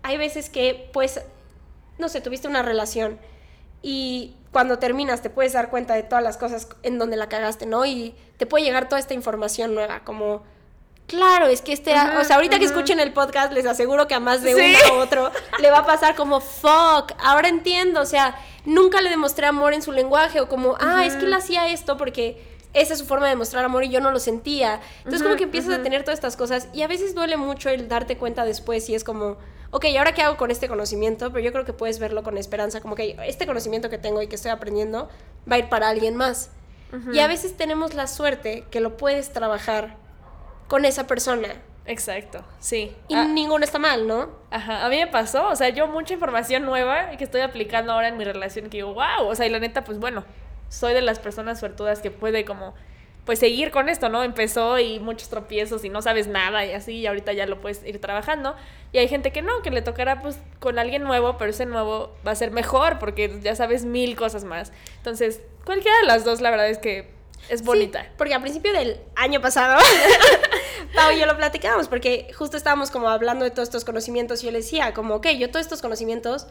hay 0.01 0.17
veces 0.17 0.49
que 0.49 0.89
pues 0.93 1.21
no 1.99 2.09
sé, 2.09 2.21
tuviste 2.21 2.47
una 2.47 2.63
relación 2.63 3.19
y 3.81 4.35
cuando 4.51 4.79
terminas 4.79 5.21
te 5.21 5.29
puedes 5.29 5.53
dar 5.53 5.69
cuenta 5.69 5.93
de 5.93 6.03
todas 6.03 6.23
las 6.23 6.37
cosas 6.37 6.67
en 6.81 6.97
donde 6.97 7.17
la 7.17 7.29
cagaste, 7.29 7.65
¿no? 7.65 7.85
Y 7.85 8.15
te 8.37 8.45
puede 8.45 8.63
llegar 8.63 8.89
toda 8.89 8.99
esta 8.99 9.13
información 9.13 9.75
nueva, 9.75 10.03
como, 10.03 10.43
claro, 11.09 11.47
es 11.47 11.61
que 11.61 11.73
este 11.73 11.91
o 11.91 12.23
sea, 12.23 12.37
ahorita 12.37 12.59
que 12.59 12.65
escuchen 12.65 12.99
el 12.99 13.11
podcast, 13.11 13.51
les 13.51 13.65
aseguro 13.65 14.07
que 14.07 14.13
a 14.13 14.19
más 14.19 14.41
de 14.41 14.55
uno 14.55 14.95
u 14.95 14.99
otro 15.01 15.31
le 15.59 15.71
va 15.71 15.79
a 15.79 15.85
pasar 15.85 16.15
como, 16.15 16.39
fuck, 16.39 17.11
ahora 17.19 17.49
entiendo, 17.49 17.99
o 17.99 18.05
sea, 18.05 18.39
nunca 18.65 19.01
le 19.01 19.09
demostré 19.09 19.47
amor 19.47 19.73
en 19.73 19.81
su 19.81 19.91
lenguaje, 19.91 20.39
o 20.39 20.47
como, 20.47 20.75
ah, 20.79 21.05
es 21.05 21.15
que 21.15 21.25
él 21.25 21.33
hacía 21.33 21.67
esto 21.67 21.97
porque 21.97 22.41
esa 22.73 22.93
es 22.93 22.99
su 22.99 23.05
forma 23.05 23.27
de 23.27 23.35
mostrar 23.35 23.65
amor 23.65 23.83
y 23.83 23.89
yo 23.89 23.99
no 23.99 24.11
lo 24.11 24.19
sentía. 24.19 24.79
Entonces 24.99 25.23
como 25.23 25.35
que 25.35 25.43
empiezas 25.43 25.73
a 25.73 25.81
tener 25.81 26.03
todas 26.03 26.19
estas 26.19 26.37
cosas 26.37 26.67
y 26.71 26.83
a 26.83 26.87
veces 26.87 27.15
duele 27.15 27.35
mucho 27.35 27.69
el 27.69 27.87
darte 27.87 28.17
cuenta 28.17 28.45
después 28.45 28.87
y 28.89 28.95
es 28.95 29.03
como, 29.03 29.37
ok, 29.71 29.85
¿y 29.85 29.97
ahora 29.97 30.13
qué 30.13 30.21
hago 30.21 30.37
con 30.37 30.51
este 30.51 30.67
conocimiento? 30.67 31.31
Pero 31.31 31.43
yo 31.43 31.51
creo 31.51 31.65
que 31.65 31.73
puedes 31.73 31.99
verlo 31.99 32.21
con 32.23 32.37
esperanza, 32.37 32.79
como 32.79 32.95
que 32.95 33.17
este 33.25 33.47
conocimiento 33.47 33.89
que 33.89 33.97
tengo 33.97 34.21
y 34.21 34.27
que 34.27 34.35
estoy 34.35 34.51
aprendiendo 34.51 35.09
va 35.51 35.55
a 35.55 35.59
ir 35.59 35.69
para 35.69 35.89
alguien 35.89 36.15
más. 36.15 36.51
Y 37.13 37.19
a 37.19 37.27
veces 37.27 37.55
tenemos 37.55 37.93
la 37.93 38.07
suerte 38.07 38.65
que 38.71 38.79
lo 38.79 38.97
puedes 38.97 39.31
trabajar 39.31 39.97
con 40.69 40.85
esa 40.85 41.05
persona. 41.05 41.49
Exacto, 41.85 42.45
sí. 42.59 42.95
Y 43.07 43.15
ah. 43.15 43.25
ninguno 43.25 43.65
está 43.65 43.79
mal, 43.79 44.07
¿no? 44.07 44.29
Ajá, 44.51 44.85
a 44.85 44.89
mí 44.89 44.97
me 44.97 45.07
pasó, 45.07 45.47
o 45.47 45.55
sea, 45.55 45.69
yo 45.69 45.87
mucha 45.87 46.13
información 46.13 46.63
nueva 46.63 47.17
que 47.17 47.23
estoy 47.23 47.41
aplicando 47.41 47.91
ahora 47.91 48.07
en 48.07 48.17
mi 48.17 48.23
relación 48.23 48.69
que 48.69 48.77
digo, 48.77 48.93
wow, 48.93 49.27
o 49.27 49.35
sea, 49.35 49.47
y 49.47 49.49
la 49.49 49.59
neta, 49.59 49.83
pues 49.83 49.97
bueno, 49.97 50.23
soy 50.69 50.93
de 50.93 51.01
las 51.01 51.17
personas 51.17 51.59
suertudas 51.59 51.99
que 51.99 52.11
puede 52.11 52.45
como 52.45 52.75
pues 53.25 53.39
seguir 53.39 53.71
con 53.71 53.89
esto, 53.89 54.09
¿no? 54.09 54.23
Empezó 54.23 54.79
y 54.79 54.99
muchos 54.99 55.29
tropiezos 55.29 55.83
y 55.83 55.89
no 55.89 56.01
sabes 56.01 56.27
nada 56.27 56.65
y 56.65 56.71
así, 56.71 56.93
y 56.93 57.07
ahorita 57.07 57.33
ya 57.33 57.47
lo 57.47 57.59
puedes 57.59 57.83
ir 57.83 57.99
trabajando. 57.99 58.55
Y 58.91 58.99
hay 58.99 59.07
gente 59.07 59.31
que 59.31 59.41
no, 59.41 59.61
que 59.61 59.71
le 59.71 59.81
tocará 59.81 60.21
pues 60.21 60.39
con 60.59 60.79
alguien 60.79 61.03
nuevo, 61.03 61.37
pero 61.37 61.51
ese 61.51 61.65
nuevo 61.65 62.15
va 62.25 62.31
a 62.31 62.35
ser 62.35 62.51
mejor 62.51 62.97
porque 62.99 63.39
ya 63.41 63.55
sabes 63.55 63.85
mil 63.85 64.15
cosas 64.15 64.43
más. 64.45 64.71
Entonces, 64.97 65.41
cualquiera 65.65 65.97
de 65.99 66.07
las 66.07 66.23
dos, 66.23 66.41
la 66.41 66.49
verdad 66.49 66.69
es 66.69 66.77
que 66.77 67.18
es 67.47 67.63
bonita. 67.63 68.07
porque 68.17 68.33
a 68.33 68.41
principio 68.41 68.73
del 68.73 68.99
año 69.15 69.41
pasado, 69.41 69.79
Pau 70.95 71.11
y 71.11 71.19
yo 71.19 71.25
lo 71.25 71.37
platicábamos, 71.37 71.87
porque 71.87 72.31
justo 72.37 72.57
estábamos 72.57 72.91
como 72.91 73.09
hablando 73.09 73.45
de 73.45 73.51
todos 73.51 73.67
estos 73.67 73.85
conocimientos 73.85 74.41
y 74.43 74.47
yo 74.47 74.51
le 74.51 74.59
decía, 74.59 74.93
como, 74.93 75.15
ok, 75.15 75.27
yo 75.37 75.49
todos 75.49 75.65
estos 75.65 75.81
conocimientos 75.81 76.47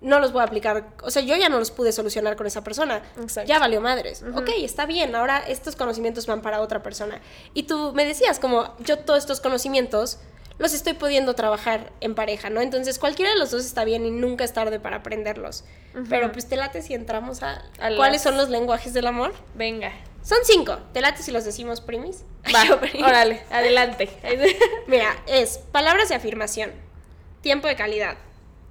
no 0.00 0.20
los 0.20 0.32
voy 0.32 0.42
a 0.42 0.44
aplicar, 0.44 0.94
o 1.02 1.10
sea, 1.10 1.22
yo 1.22 1.34
ya 1.34 1.48
no 1.48 1.58
los 1.58 1.70
pude 1.70 1.90
solucionar 1.90 2.36
con 2.36 2.46
esa 2.46 2.62
persona, 2.62 3.02
ya 3.46 3.58
valió 3.58 3.80
madres, 3.80 4.22
ok, 4.34 4.50
está 4.58 4.84
bien, 4.84 5.14
ahora 5.14 5.38
estos 5.38 5.76
conocimientos 5.76 6.26
van 6.26 6.42
para 6.42 6.60
otra 6.60 6.82
persona. 6.82 7.22
Y 7.54 7.62
tú 7.62 7.92
me 7.94 8.04
decías 8.04 8.38
como, 8.38 8.76
yo 8.80 8.98
todos 8.98 9.20
estos 9.20 9.40
conocimientos 9.40 10.18
los 10.58 10.72
estoy 10.72 10.94
pudiendo 10.94 11.34
trabajar 11.34 11.92
en 12.00 12.14
pareja, 12.14 12.50
¿no? 12.50 12.60
Entonces 12.60 12.98
cualquiera 12.98 13.32
de 13.32 13.38
los 13.38 13.50
dos 13.50 13.64
está 13.64 13.84
bien 13.84 14.06
y 14.06 14.10
nunca 14.10 14.44
es 14.44 14.52
tarde 14.52 14.78
para 14.78 14.96
aprenderlos. 14.96 15.64
Pero 16.08 16.32
pues 16.32 16.48
te 16.48 16.56
late 16.56 16.82
si 16.82 16.94
entramos 16.94 17.42
a, 17.42 17.62
cuáles 17.96 18.22
son 18.22 18.36
los 18.36 18.50
lenguajes 18.50 18.94
del 18.94 19.06
amor. 19.06 19.34
Venga. 19.54 19.92
Son 20.22 20.38
cinco. 20.44 20.78
¿Te 20.92 21.00
late 21.00 21.22
si 21.22 21.32
los 21.32 21.44
decimos 21.44 21.80
primis? 21.80 22.24
Va, 22.54 22.62
órale, 23.06 23.42
adelante. 23.50 24.08
Mira, 24.86 25.16
es 25.26 25.58
palabras 25.58 26.08
de 26.08 26.14
afirmación, 26.14 26.72
tiempo 27.40 27.68
de 27.68 27.76
calidad, 27.76 28.16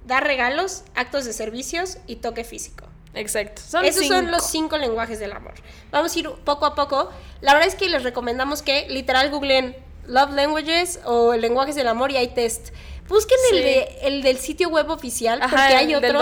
dar 0.06 0.24
regalos, 0.24 0.84
actos 0.94 1.24
de 1.24 1.32
servicios 1.32 1.98
y 2.06 2.16
toque 2.16 2.44
físico. 2.44 2.86
Exacto. 3.14 3.62
Esos 3.84 4.08
son 4.08 4.32
los 4.32 4.44
cinco 4.46 4.76
lenguajes 4.76 5.20
del 5.20 5.32
amor. 5.32 5.54
Vamos 5.92 6.16
a 6.16 6.18
ir 6.18 6.30
poco 6.44 6.66
a 6.66 6.74
poco. 6.74 7.10
La 7.40 7.52
verdad 7.52 7.68
es 7.68 7.76
que 7.76 7.88
les 7.88 8.02
recomendamos 8.02 8.62
que 8.62 8.88
literal 8.88 9.30
googlen 9.30 9.76
Love 10.06 10.32
Languages 10.32 11.00
o 11.04 11.34
lenguajes 11.34 11.74
del 11.74 11.88
amor 11.88 12.10
y 12.10 12.16
hay 12.16 12.28
test. 12.28 12.70
Busquen 13.08 13.38
el, 13.52 13.62
de, 13.62 13.98
el 14.02 14.22
del 14.22 14.38
sitio 14.38 14.68
web 14.70 14.88
oficial 14.90 15.38
porque 15.40 15.60
hay 15.74 15.94
otros. 15.94 16.12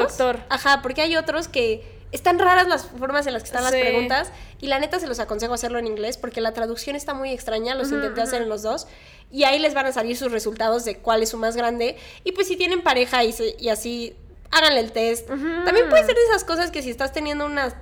Ajá, 0.49 0.83
porque 0.83 1.03
hay 1.03 1.17
otros 1.17 1.49
que 1.49 2.01
están 2.11 2.39
raras 2.39 2.67
las 2.69 2.87
formas 2.87 3.27
en 3.27 3.33
las 3.33 3.43
que 3.43 3.47
están 3.49 3.63
las 3.65 3.73
preguntas 3.73 4.33
y 4.61 4.67
la 4.67 4.79
neta 4.79 4.99
se 5.01 5.07
los 5.07 5.19
aconsejo 5.19 5.55
hacerlo 5.55 5.79
en 5.79 5.87
inglés 5.87 6.19
porque 6.19 6.41
la 6.41 6.53
traducción 6.53 6.95
está 6.97 7.15
muy 7.15 7.31
extraña, 7.31 7.75
los 7.75 7.91
intenté 7.91 8.21
hacer 8.21 8.43
en 8.43 8.49
los 8.49 8.63
dos 8.63 8.87
y 9.31 9.45
ahí 9.45 9.59
les 9.59 9.73
van 9.75 9.87
a 9.87 9.93
salir 9.93 10.17
sus 10.17 10.31
resultados 10.31 10.85
de 10.85 10.99
cuál 10.99 11.23
es 11.23 11.31
su 11.31 11.39
más 11.39 11.57
grande 11.57 11.97
y 12.25 12.33
pues 12.33 12.49
si 12.49 12.57
tienen 12.57 12.83
pareja 12.83 13.25
y, 13.25 13.35
y 13.59 13.69
así 13.71 14.15
háganle 14.51 14.81
el 14.81 14.93
test. 14.93 15.27
También 15.29 15.89
puede 15.89 16.05
ser 16.05 16.15
de 16.15 16.23
esas 16.25 16.45
cosas 16.45 16.71
que 16.71 16.83
si 16.83 16.91
estás 16.91 17.13
teniendo 17.13 17.47
una 17.47 17.73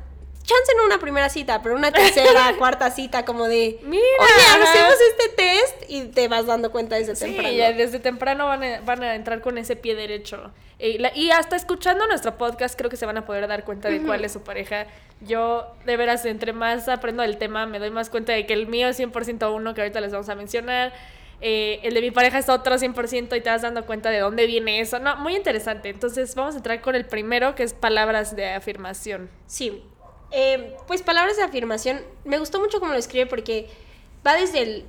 chance 0.51 0.73
en 0.79 0.81
una 0.85 0.99
primera 0.99 1.29
cita, 1.29 1.63
pero 1.63 1.75
una 1.77 1.93
tercera, 1.93 2.55
cuarta 2.59 2.91
cita, 2.91 3.25
como 3.25 3.47
de, 3.49 3.79
Mira, 3.83 4.03
oye, 4.19 4.63
hacemos 4.65 4.95
este 5.11 5.29
test 5.37 5.85
y 5.91 6.03
te 6.09 6.29
vas 6.29 6.47
dando 6.47 6.71
cuenta 6.71 6.97
desde 6.97 7.15
Sí, 7.17 7.25
temprano. 7.27 7.51
ya 7.51 7.73
desde 7.73 7.99
temprano 8.01 8.47
van 8.47 8.63
a, 8.65 8.81
van 8.81 9.03
a 9.03 9.15
entrar 9.15 9.41
con 9.41 9.57
ese 9.59 9.77
pie 9.77 9.95
derecho. 9.95 10.51
Y, 10.79 10.99
la- 10.99 11.15
y 11.15 11.31
hasta 11.31 11.57
escuchando 11.57 12.07
nuestro 12.07 12.37
podcast 12.39 12.77
creo 12.77 12.91
que 12.91 12.97
se 12.97 13.07
van 13.07 13.17
a 13.19 13.25
poder 13.27 13.47
dar 13.47 13.65
cuenta 13.65 13.89
de 13.89 14.01
cuál 14.03 14.25
es 14.25 14.33
su 14.33 14.43
pareja. 14.43 14.87
Yo, 15.21 15.67
de 15.85 15.97
veras, 15.97 16.25
entre 16.25 16.53
más 16.55 16.89
aprendo 16.89 17.23
del 17.23 17.37
tema, 17.37 17.67
me 17.67 17.79
doy 17.79 17.91
más 17.91 18.09
cuenta 18.11 18.33
de 18.33 18.47
que 18.47 18.55
el 18.55 18.67
mío 18.67 18.89
es 18.89 18.99
100% 18.99 19.55
uno, 19.55 19.75
que 19.75 19.83
ahorita 19.83 20.01
les 20.01 20.13
vamos 20.13 20.29
a 20.31 20.35
mencionar. 20.35 20.93
Eh, 21.43 21.81
el 21.85 21.95
de 21.95 22.01
mi 22.03 22.11
pareja 22.11 22.39
es 22.39 22.49
otro 22.51 22.77
100% 22.77 23.35
y 23.37 23.41
te 23.41 23.49
vas 23.51 23.63
dando 23.63 23.85
cuenta 23.87 24.11
de 24.11 24.19
dónde 24.19 24.47
viene 24.47 24.81
eso. 24.81 24.99
No, 24.99 25.17
muy 25.17 25.37
interesante. 25.37 25.89
Entonces 25.91 26.35
vamos 26.35 26.55
a 26.55 26.59
entrar 26.59 26.81
con 26.83 26.95
el 26.95 27.07
primero, 27.07 27.55
que 27.55 27.63
es 27.63 27.73
palabras 27.75 28.35
de 28.37 28.51
afirmación. 28.51 29.31
Sí. 29.47 29.83
Eh, 30.33 30.77
pues 30.87 31.03
palabras 31.03 31.37
de 31.37 31.43
afirmación. 31.43 32.01
Me 32.25 32.39
gustó 32.39 32.61
mucho 32.61 32.81
cómo 32.81 32.93
lo 32.93 32.99
escribe 32.99 33.27
porque 33.27 33.69
va 34.27 34.35
desde 34.35 34.63
el 34.63 34.85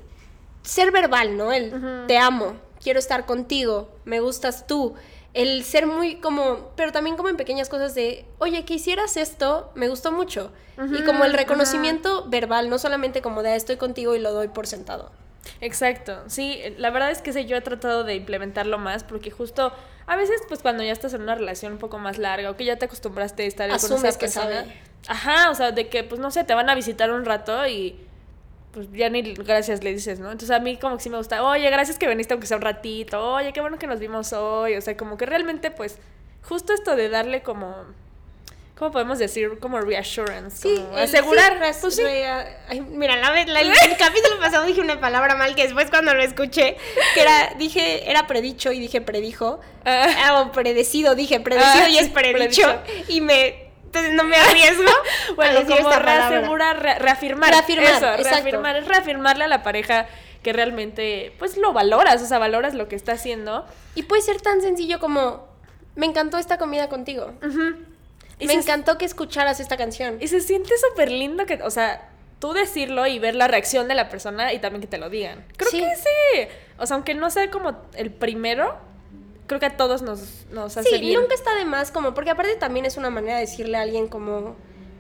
ser 0.64 0.92
verbal, 0.92 1.38
¿no? 1.38 1.52
El 1.52 2.06
te 2.08 2.18
amo, 2.18 2.56
quiero 2.82 3.00
estar 3.00 3.26
contigo, 3.26 3.90
me 4.06 4.20
gustas 4.20 4.68
tú. 4.68 4.94
El 5.34 5.64
ser 5.64 5.88
muy 5.88 6.16
como, 6.18 6.72
pero 6.76 6.92
también 6.92 7.16
como 7.16 7.30
en 7.30 7.38
pequeñas 7.38 7.70
cosas 7.70 7.96
de, 7.96 8.26
oye, 8.40 8.66
que 8.66 8.74
hicieras 8.74 9.16
esto, 9.18 9.72
me 9.76 9.88
gustó 9.88 10.12
mucho. 10.12 10.52
y 10.78 11.04
como 11.04 11.26
el 11.26 11.34
reconocimiento 11.34 12.26
verbal, 12.28 12.70
no 12.70 12.80
solamente 12.80 13.22
como 13.22 13.44
de 13.44 13.50
"Ah, 13.52 13.56
estoy 13.56 13.78
contigo 13.78 14.16
y 14.16 14.20
lo 14.20 14.34
doy 14.34 14.48
por 14.50 14.66
sentado. 14.68 15.12
Exacto, 15.60 16.24
sí, 16.28 16.60
la 16.78 16.90
verdad 16.90 17.12
es 17.12 17.22
que 17.22 17.34
sí, 17.34 17.46
yo 17.46 17.56
he 17.56 17.62
tratado 17.62 18.04
de 18.04 18.16
implementarlo 18.16 18.78
más 18.80 19.04
porque 19.04 19.30
justo 19.32 19.72
a 20.08 20.16
veces 20.16 20.42
pues 20.48 20.62
cuando 20.62 20.84
ya 20.84 20.92
estás 20.92 21.14
en 21.14 21.22
una 21.22 21.36
relación 21.36 21.74
un 21.74 21.78
poco 21.78 21.98
más 22.00 22.18
larga 22.18 22.50
o 22.52 22.58
que 22.58 22.66
ya 22.66 22.78
te 22.78 22.86
acostumbraste 22.86 23.44
a 23.44 23.46
estar 23.46 23.70
con 23.70 23.78
esa 23.78 24.12
que 24.18 24.26
persona, 24.26 24.62
sabe. 24.62 24.82
Ajá, 25.08 25.50
o 25.50 25.56
sea, 25.56 25.72
de 25.72 25.88
que 25.90 26.04
pues 26.04 26.20
no 26.22 26.32
sé, 26.32 26.44
te 26.44 26.54
van 26.54 26.70
a 26.70 26.76
visitar 26.76 27.12
un 27.12 27.26
rato 27.26 27.66
y 27.68 27.96
pues 28.74 28.88
ya 28.94 29.10
ni 29.10 29.22
gracias 29.34 29.84
le 29.84 29.94
dices, 29.94 30.20
¿no? 30.20 30.32
Entonces 30.32 30.52
a 30.56 30.60
mí 30.60 30.78
como 30.78 30.98
que 30.98 31.04
sí 31.04 31.10
me 31.10 31.18
gusta, 31.18 31.44
oye, 31.44 31.70
gracias 31.70 31.98
que 31.98 32.08
viniste 32.08 32.34
aunque 32.34 32.48
sea 32.48 32.58
un 32.58 32.64
ratito, 32.64 33.34
oye, 33.34 33.52
qué 33.54 33.60
bueno 33.62 33.78
que 33.78 33.88
nos 33.88 34.00
vimos 34.00 34.32
hoy, 34.34 34.76
o 34.76 34.82
sea, 34.82 34.96
como 34.96 35.18
que 35.18 35.26
realmente 35.26 35.72
pues 35.72 35.98
justo 36.44 36.72
esto 36.74 36.96
de 36.96 37.10
darle 37.10 37.42
como, 37.42 37.76
¿cómo 38.78 38.92
podemos 38.92 39.20
decir? 39.20 39.60
Como 39.60 39.82
reassurance, 39.82 40.68
como 40.76 40.98
el- 40.98 41.04
asegurar, 41.04 41.54
sí, 41.74 41.80
pues 41.82 41.96
sí. 41.96 42.02
ay, 42.70 42.80
mira, 42.82 43.18
la, 43.18 43.32
vez- 43.32 43.48
la- 43.48 43.60
el, 43.62 43.68
el 43.70 43.98
capítulo 44.00 44.40
pasado 44.40 44.66
dije 44.66 44.80
una 44.80 45.02
palabra 45.02 45.36
mal 45.36 45.54
que 45.56 45.64
después 45.64 45.90
cuando 45.90 46.14
lo 46.14 46.24
escuché, 46.24 46.78
que 47.14 47.22
era, 47.22 47.54
dije, 47.58 48.10
era 48.10 48.26
predicho 48.28 48.72
y 48.72 48.80
dije 48.80 49.02
predijo. 49.02 49.60
Ah. 49.84 50.08
Ah, 50.28 50.42
o 50.42 50.52
predecido, 50.54 51.14
dije 51.16 51.40
predecido 51.42 51.84
Ah, 51.86 51.90
y 51.90 51.98
es 51.98 52.06
sí, 52.06 52.12
predicho. 52.12 52.82
Y 53.10 53.20
me, 53.22 53.71
entonces 53.92 54.14
no 54.14 54.24
me 54.24 54.36
arriesgo. 54.38 54.90
Bueno, 55.36 55.62
como 55.68 55.90
reasegurar, 55.90 56.82
re- 56.82 57.00
reafirmar. 57.00 57.50
Reafirmar, 57.52 57.90
Eso, 57.92 58.06
exacto. 58.14 58.30
reafirmar, 58.30 58.76
es 58.78 58.88
reafirmarle 58.88 59.44
a 59.46 59.48
la 59.48 59.64
pareja 59.64 60.08
que 60.44 60.52
realmente, 60.54 61.34
pues 61.40 61.58
lo 61.58 61.72
valoras, 61.74 62.22
o 62.22 62.26
sea, 62.26 62.38
valoras 62.40 62.74
lo 62.74 62.88
que 62.88 62.96
está 62.96 63.14
haciendo. 63.14 63.66
Y 63.96 64.04
puede 64.04 64.22
ser 64.22 64.42
tan 64.42 64.62
sencillo 64.62 65.00
como, 65.00 65.48
me 65.96 66.06
encantó 66.06 66.38
esta 66.38 66.58
comida 66.58 66.90
contigo. 66.90 67.32
Y 68.40 68.48
me 68.48 68.54
encantó 68.54 68.98
que 68.98 69.06
escucharas 69.06 69.60
esta 69.60 69.78
canción. 69.78 70.18
y 70.20 70.28
se 70.28 70.42
siente 70.42 70.74
súper 70.90 71.12
lindo 71.12 71.46
que, 71.46 71.62
o 71.64 71.70
sea, 71.70 72.10
tú 72.40 72.54
decirlo 72.54 73.06
y 73.08 73.20
ver 73.20 73.36
la 73.36 73.48
reacción 73.48 73.88
de 73.88 73.94
la 73.96 74.10
persona 74.10 74.52
y 74.52 74.60
también 74.60 74.82
que 74.82 74.88
te 74.88 74.98
lo 74.98 75.10
digan. 75.10 75.46
Creo 75.58 75.70
Sí. 75.72 75.80
que 75.80 75.96
sí. 75.96 76.48
O 76.80 76.86
sea, 76.88 76.96
aunque 76.96 77.14
no 77.14 77.30
sea 77.30 77.50
como 77.52 77.80
el 77.96 78.12
primero, 78.12 78.78
creo 79.52 79.60
que 79.60 79.66
a 79.66 79.76
todos 79.76 80.02
nos, 80.02 80.46
nos 80.52 80.78
hace 80.78 80.88
Sí, 80.92 80.98
bien. 81.02 81.20
nunca 81.20 81.34
está 81.36 81.54
de 81.56 81.66
más 81.66 81.92
como, 81.92 82.14
porque 82.14 82.30
aparte 82.30 82.56
también 82.56 82.86
es 82.86 82.96
una 82.96 83.10
manera 83.10 83.36
de 83.36 83.42
decirle 83.42 83.76
a 83.78 83.82
alguien 83.82 84.08
como, 84.08 84.56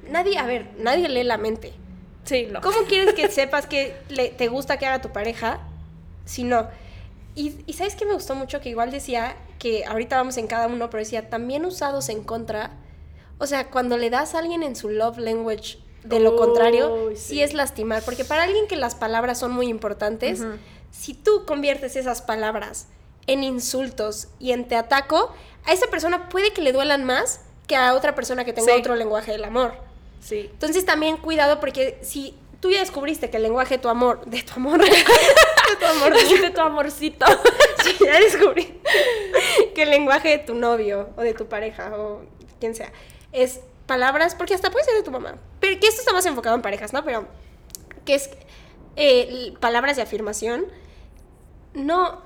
nadie, 0.10 0.38
a 0.38 0.46
ver, 0.46 0.72
nadie 0.77 1.08
lee 1.08 1.24
la 1.24 1.38
mente. 1.38 1.72
Sí, 2.25 2.48
no. 2.51 2.60
¿Cómo 2.60 2.79
quieres 2.89 3.13
que 3.13 3.29
sepas 3.29 3.65
que 3.65 3.96
le- 4.10 4.27
te 4.29 4.50
gusta 4.50 4.75
que 4.77 4.86
haga 4.86 5.00
tu 5.01 5.10
pareja 5.13 5.62
si 6.25 6.43
no? 6.43 6.67
Y, 7.34 7.63
y 7.65 7.74
sabes 7.74 7.96
que 7.96 8.05
me 8.05 8.13
gustó 8.13 8.36
mucho 8.36 8.60
que 8.60 8.67
igual 8.67 8.91
decía 8.91 9.38
que 9.58 9.86
ahorita 9.86 10.17
vamos 10.17 10.36
en 10.36 10.48
cada 10.48 10.67
uno, 10.67 10.89
pero 10.89 11.00
decía 11.01 11.29
también 11.29 11.63
usados 11.65 12.10
en 12.10 12.22
contra. 12.25 12.72
O 13.38 13.48
sea, 13.48 13.70
cuando 13.70 13.98
le 13.98 14.10
das 14.10 14.36
a 14.36 14.39
alguien 14.39 14.63
en 14.63 14.75
su 14.75 14.89
love 14.89 15.17
language 15.17 15.77
de 16.03 16.20
lo 16.20 16.36
contrario, 16.36 17.12
sí. 17.15 17.36
sí. 17.36 17.41
es 17.41 17.53
lastimar, 17.53 18.03
porque 18.03 18.25
para 18.25 18.43
alguien 18.43 18.67
que 18.67 18.75
las 18.75 18.96
palabras 18.96 19.39
son 19.39 19.51
muy 19.53 19.67
importantes, 19.67 20.43
si 20.91 21.13
tú 21.13 21.46
conviertes 21.46 21.96
esas 21.96 22.22
palabras 22.22 22.88
en 23.28 23.44
insultos 23.44 24.28
y 24.40 24.51
en 24.51 24.68
te 24.68 24.75
ataco, 24.75 25.34
a 25.66 25.74
esa 25.74 25.88
persona 25.88 26.30
puede 26.30 26.51
que 26.54 26.62
le 26.62 26.72
duelan 26.72 27.04
más 27.06 27.42
que 27.68 27.75
a 27.75 27.94
otra 27.94 28.16
persona 28.16 28.44
que 28.46 28.54
tenga 28.54 28.74
Sí. 28.74 28.80
otro 28.80 28.96
lenguaje 28.96 29.32
del 29.32 29.44
amor. 29.44 29.74
Sí. 30.22 30.50
Entonces 30.51 30.86
también 30.86 31.18
cuidado 31.18 31.60
porque 31.60 32.00
si 32.01 32.36
tú 32.60 32.70
ya 32.72 32.80
descubriste 32.80 33.30
que 33.30 33.38
el 33.38 33.44
lenguaje 33.44 33.75
de 33.75 33.82
tu 33.82 33.90
amor, 33.90 34.24
de 34.25 34.44
tu 34.44 34.54
amor, 34.56 34.80
de 34.84 34.90
tu 35.80 35.86
amor, 35.86 36.13
de 36.13 36.50
tu 36.56 36.62
amorcito. 36.62 37.25
si 37.84 38.06
ya 38.06 38.20
descubrí 38.20 38.80
que 39.74 39.84
el 39.84 39.90
lenguaje 39.90 40.30
de 40.30 40.38
tu 40.40 40.54
novio 40.54 41.10
o 41.18 41.22
de 41.22 41.34
tu 41.34 41.48
pareja 41.48 41.96
o 41.98 42.22
quien 42.60 42.75
sea 42.75 42.92
es 43.32 43.62
palabras, 43.88 44.36
porque 44.36 44.54
hasta 44.54 44.70
puede 44.72 44.86
ser 44.86 44.94
de 44.96 45.04
tu 45.04 45.12
mamá, 45.12 45.36
pero 45.60 45.80
que 45.80 45.88
esto 45.88 46.01
está 46.01 46.13
más 46.13 46.25
enfocado 46.25 46.56
en 46.56 46.62
parejas, 46.62 46.94
¿no? 46.94 47.04
Pero 47.04 47.25
que 48.06 48.16
es 48.16 48.30
eh, 48.96 49.54
palabras 49.60 49.96
de 49.96 50.01
afirmación, 50.04 50.66
no, 51.74 52.22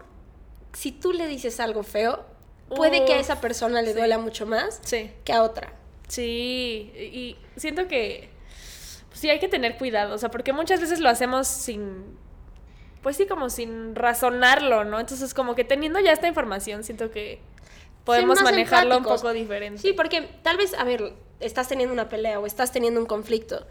si 0.75 0.91
tú 0.91 1.13
le 1.13 1.27
dices 1.27 1.59
algo 1.59 1.83
feo, 1.83 2.25
puede 2.69 3.05
que 3.05 3.13
a 3.13 3.19
esa 3.19 3.41
persona 3.41 3.81
le 3.81 3.93
sí. 3.93 3.97
duela 3.97 4.17
mucho 4.17 4.45
más 4.45 4.79
Sí. 4.83 5.11
que 5.23 5.33
a 5.33 5.41
otra. 5.43 5.73
Sí, 6.07 6.91
y 6.95 7.37
siento 7.57 7.87
que 7.87 8.29
pues, 9.07 9.19
sí 9.19 9.29
hay 9.29 9.39
que 9.39 9.47
tener 9.47 9.77
cuidado, 9.77 10.13
o 10.13 10.17
sea, 10.17 10.29
porque 10.29 10.53
muchas 10.53 10.79
veces 10.81 10.99
lo 10.99 11.09
hacemos 11.09 11.47
sin, 11.47 12.17
pues 13.01 13.17
sí, 13.17 13.25
como 13.25 13.49
sin 13.49 13.95
razonarlo, 13.95 14.83
¿no? 14.83 14.99
Entonces, 14.99 15.33
como 15.33 15.55
que 15.55 15.63
teniendo 15.63 15.99
ya 15.99 16.11
esta 16.11 16.27
información, 16.27 16.83
siento 16.83 17.09
que 17.11 17.39
podemos 18.03 18.41
manejarlo 18.43 18.97
un 18.97 19.03
poco 19.03 19.33
diferente. 19.33 19.81
Sí, 19.81 19.93
porque 19.93 20.29
tal 20.43 20.57
vez, 20.57 20.73
a 20.75 20.83
ver, 20.83 21.13
estás 21.39 21.67
teniendo 21.67 21.93
una 21.93 22.09
pelea 22.09 22.39
o 22.39 22.45
estás 22.45 22.71
teniendo 22.71 22.99
un 22.99 23.05
conflicto. 23.07 23.65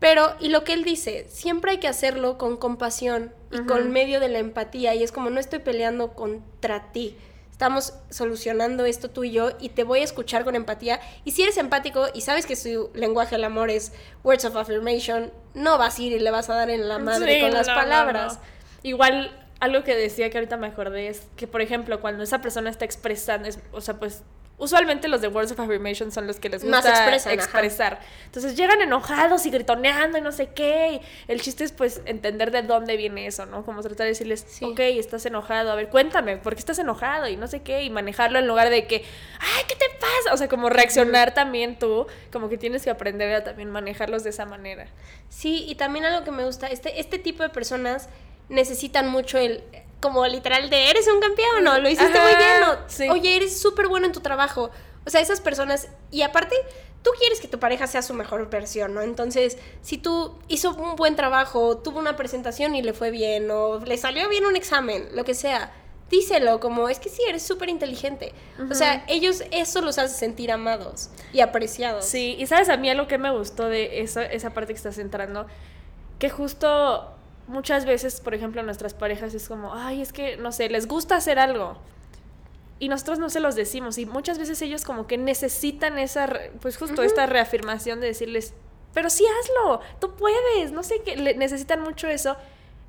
Pero, 0.00 0.34
y 0.40 0.48
lo 0.48 0.62
que 0.64 0.74
él 0.74 0.84
dice, 0.84 1.26
siempre 1.28 1.72
hay 1.72 1.78
que 1.78 1.88
hacerlo 1.88 2.38
con 2.38 2.56
compasión 2.56 3.32
y 3.50 3.58
con 3.66 3.90
medio 3.90 4.20
de 4.20 4.28
la 4.28 4.38
empatía. 4.38 4.94
Y 4.94 5.02
es 5.02 5.10
como, 5.10 5.28
no 5.30 5.40
estoy 5.40 5.58
peleando 5.58 6.12
contra 6.14 6.92
ti. 6.92 7.16
Estamos 7.50 7.94
solucionando 8.08 8.84
esto 8.84 9.10
tú 9.10 9.24
y 9.24 9.32
yo 9.32 9.50
y 9.58 9.70
te 9.70 9.82
voy 9.82 9.98
a 9.98 10.04
escuchar 10.04 10.44
con 10.44 10.54
empatía. 10.54 11.00
Y 11.24 11.32
si 11.32 11.42
eres 11.42 11.56
empático 11.56 12.06
y 12.14 12.20
sabes 12.20 12.46
que 12.46 12.54
su 12.54 12.90
lenguaje 12.94 13.34
del 13.34 13.42
amor 13.44 13.70
es 13.70 13.92
words 14.22 14.44
of 14.44 14.54
affirmation, 14.54 15.32
no 15.54 15.76
vas 15.78 15.98
a 15.98 16.02
ir 16.02 16.12
y 16.12 16.20
le 16.20 16.30
vas 16.30 16.48
a 16.50 16.54
dar 16.54 16.70
en 16.70 16.86
la 16.86 17.00
madre 17.00 17.34
Sí, 17.34 17.40
con 17.40 17.52
las 17.52 17.66
no, 17.66 17.74
no, 17.74 17.80
palabras. 17.80 18.34
no. 18.34 18.40
Igual, 18.84 19.48
algo 19.58 19.82
que 19.82 19.96
decía 19.96 20.30
que 20.30 20.38
ahorita 20.38 20.56
me 20.56 20.68
acordé 20.68 21.08
es 21.08 21.22
que, 21.34 21.48
por 21.48 21.60
ejemplo, 21.60 22.00
cuando 22.00 22.22
esa 22.22 22.40
persona 22.40 22.70
está 22.70 22.84
expresando, 22.84 23.48
es- 23.48 23.58
o 23.72 23.80
sea, 23.80 23.98
pues 23.98 24.22
usualmente 24.58 25.08
los 25.08 25.20
de 25.20 25.28
Words 25.28 25.52
of 25.52 25.60
Affirmation 25.60 26.10
son 26.12 26.26
los 26.26 26.38
que 26.40 26.48
les 26.48 26.62
gusta 26.62 26.78
expresan, 26.90 27.32
ajá. 27.32 27.42
expresar. 27.42 28.00
Entonces 28.26 28.56
llegan 28.56 28.82
enojados 28.82 29.46
y 29.46 29.50
gritoneando 29.50 30.18
y 30.18 30.20
no 30.20 30.32
sé 30.32 30.48
qué. 30.48 31.00
El 31.28 31.40
chiste 31.40 31.64
es 31.64 31.72
pues 31.72 32.02
entender 32.04 32.50
de 32.50 32.62
dónde 32.62 32.96
viene 32.96 33.26
eso, 33.26 33.46
¿no? 33.46 33.64
Como 33.64 33.80
tratar 33.82 34.04
de 34.04 34.08
decirles, 34.10 34.44
Sí. 34.48 34.64
ok, 34.64 34.80
estás 34.80 35.24
enojado, 35.26 35.70
a 35.70 35.74
ver, 35.74 35.88
cuéntame, 35.88 36.36
¿por 36.36 36.54
qué 36.54 36.60
estás 36.60 36.78
enojado? 36.78 37.28
Y 37.28 37.36
no 37.36 37.46
sé 37.46 37.62
qué, 37.62 37.82
y 37.82 37.90
manejarlo 37.90 38.38
en 38.38 38.46
lugar 38.46 38.68
de 38.70 38.86
que, 38.86 39.04
ay, 39.40 39.64
¿qué 39.68 39.74
te 39.76 39.86
pasa? 40.00 40.34
O 40.34 40.36
sea, 40.36 40.48
como 40.48 40.68
reaccionar 40.68 41.34
también 41.34 41.78
tú, 41.78 42.06
como 42.32 42.48
que 42.48 42.58
tienes 42.58 42.82
que 42.82 42.90
aprender 42.90 43.32
a 43.34 43.44
también 43.44 43.70
manejarlos 43.70 44.24
de 44.24 44.30
esa 44.30 44.44
manera. 44.44 44.88
Sí, 45.28 45.64
y 45.68 45.76
también 45.76 46.04
algo 46.04 46.24
que 46.24 46.30
me 46.32 46.44
gusta, 46.44 46.66
este, 46.66 47.00
este 47.00 47.18
tipo 47.18 47.42
de 47.42 47.48
personas 47.48 48.08
necesitan 48.48 49.08
mucho 49.08 49.38
el, 49.38 49.62
como 50.00 50.26
literal 50.26 50.70
de, 50.70 50.90
eres 50.90 51.08
un 51.08 51.20
campeón, 51.20 51.66
o 51.66 51.78
lo 51.78 51.88
hiciste 51.88 52.18
Ajá, 52.18 52.22
muy 52.22 52.36
bien, 52.36 52.62
o 52.64 52.76
sí. 52.88 53.08
oye, 53.08 53.36
eres 53.36 53.60
súper 53.60 53.88
bueno 53.88 54.06
en 54.06 54.12
tu 54.12 54.20
trabajo. 54.20 54.70
O 55.06 55.10
sea, 55.10 55.20
esas 55.20 55.40
personas, 55.40 55.88
y 56.10 56.22
aparte, 56.22 56.54
tú 57.02 57.10
quieres 57.18 57.40
que 57.40 57.48
tu 57.48 57.58
pareja 57.58 57.86
sea 57.86 58.02
su 58.02 58.14
mejor 58.14 58.48
versión, 58.50 58.94
¿no? 58.94 59.00
Entonces, 59.00 59.58
si 59.82 59.98
tú 59.98 60.38
hizo 60.48 60.74
un 60.74 60.96
buen 60.96 61.16
trabajo, 61.16 61.78
tuvo 61.78 61.98
una 61.98 62.16
presentación 62.16 62.74
y 62.74 62.82
le 62.82 62.92
fue 62.92 63.10
bien, 63.10 63.50
o 63.50 63.78
le 63.80 63.96
salió 63.96 64.28
bien 64.28 64.44
un 64.46 64.56
examen, 64.56 65.08
lo 65.14 65.24
que 65.24 65.34
sea, 65.34 65.72
díselo, 66.10 66.60
como, 66.60 66.88
es 66.88 66.98
que 66.98 67.08
sí, 67.08 67.22
eres 67.28 67.42
súper 67.42 67.68
inteligente. 67.68 68.32
O 68.70 68.74
sea, 68.74 69.04
ellos, 69.08 69.42
eso 69.50 69.80
los 69.80 69.98
hace 69.98 70.14
sentir 70.14 70.50
amados 70.50 71.10
y 71.32 71.40
apreciados. 71.40 72.04
Sí, 72.04 72.36
y 72.38 72.46
sabes 72.46 72.68
a 72.68 72.76
mí 72.76 72.88
algo 72.88 73.06
que 73.06 73.18
me 73.18 73.30
gustó 73.30 73.68
de 73.68 74.00
eso, 74.00 74.20
esa 74.20 74.50
parte 74.50 74.72
que 74.72 74.78
estás 74.78 74.98
entrando, 74.98 75.46
que 76.18 76.30
justo 76.30 77.17
muchas 77.48 77.84
veces, 77.84 78.20
por 78.20 78.34
ejemplo, 78.34 78.62
nuestras 78.62 78.94
parejas 78.94 79.34
es 79.34 79.48
como, 79.48 79.74
ay, 79.74 80.00
es 80.02 80.12
que, 80.12 80.36
no 80.36 80.52
sé, 80.52 80.68
les 80.68 80.86
gusta 80.86 81.16
hacer 81.16 81.38
algo. 81.38 81.78
Y 82.78 82.88
nosotros 82.88 83.18
no 83.18 83.28
se 83.28 83.40
los 83.40 83.56
decimos. 83.56 83.98
Y 83.98 84.06
muchas 84.06 84.38
veces 84.38 84.62
ellos 84.62 84.84
como 84.84 85.06
que 85.08 85.18
necesitan 85.18 85.98
esa, 85.98 86.28
pues 86.60 86.76
justo 86.76 87.02
esta 87.02 87.26
reafirmación 87.26 88.00
de 88.00 88.06
decirles, 88.06 88.54
pero 88.94 89.10
sí 89.10 89.24
hazlo, 89.26 89.80
tú 90.00 90.14
puedes, 90.14 90.70
no 90.72 90.82
sé 90.82 91.02
qué, 91.04 91.16
le- 91.16 91.34
necesitan 91.34 91.80
mucho 91.80 92.06
eso. 92.08 92.36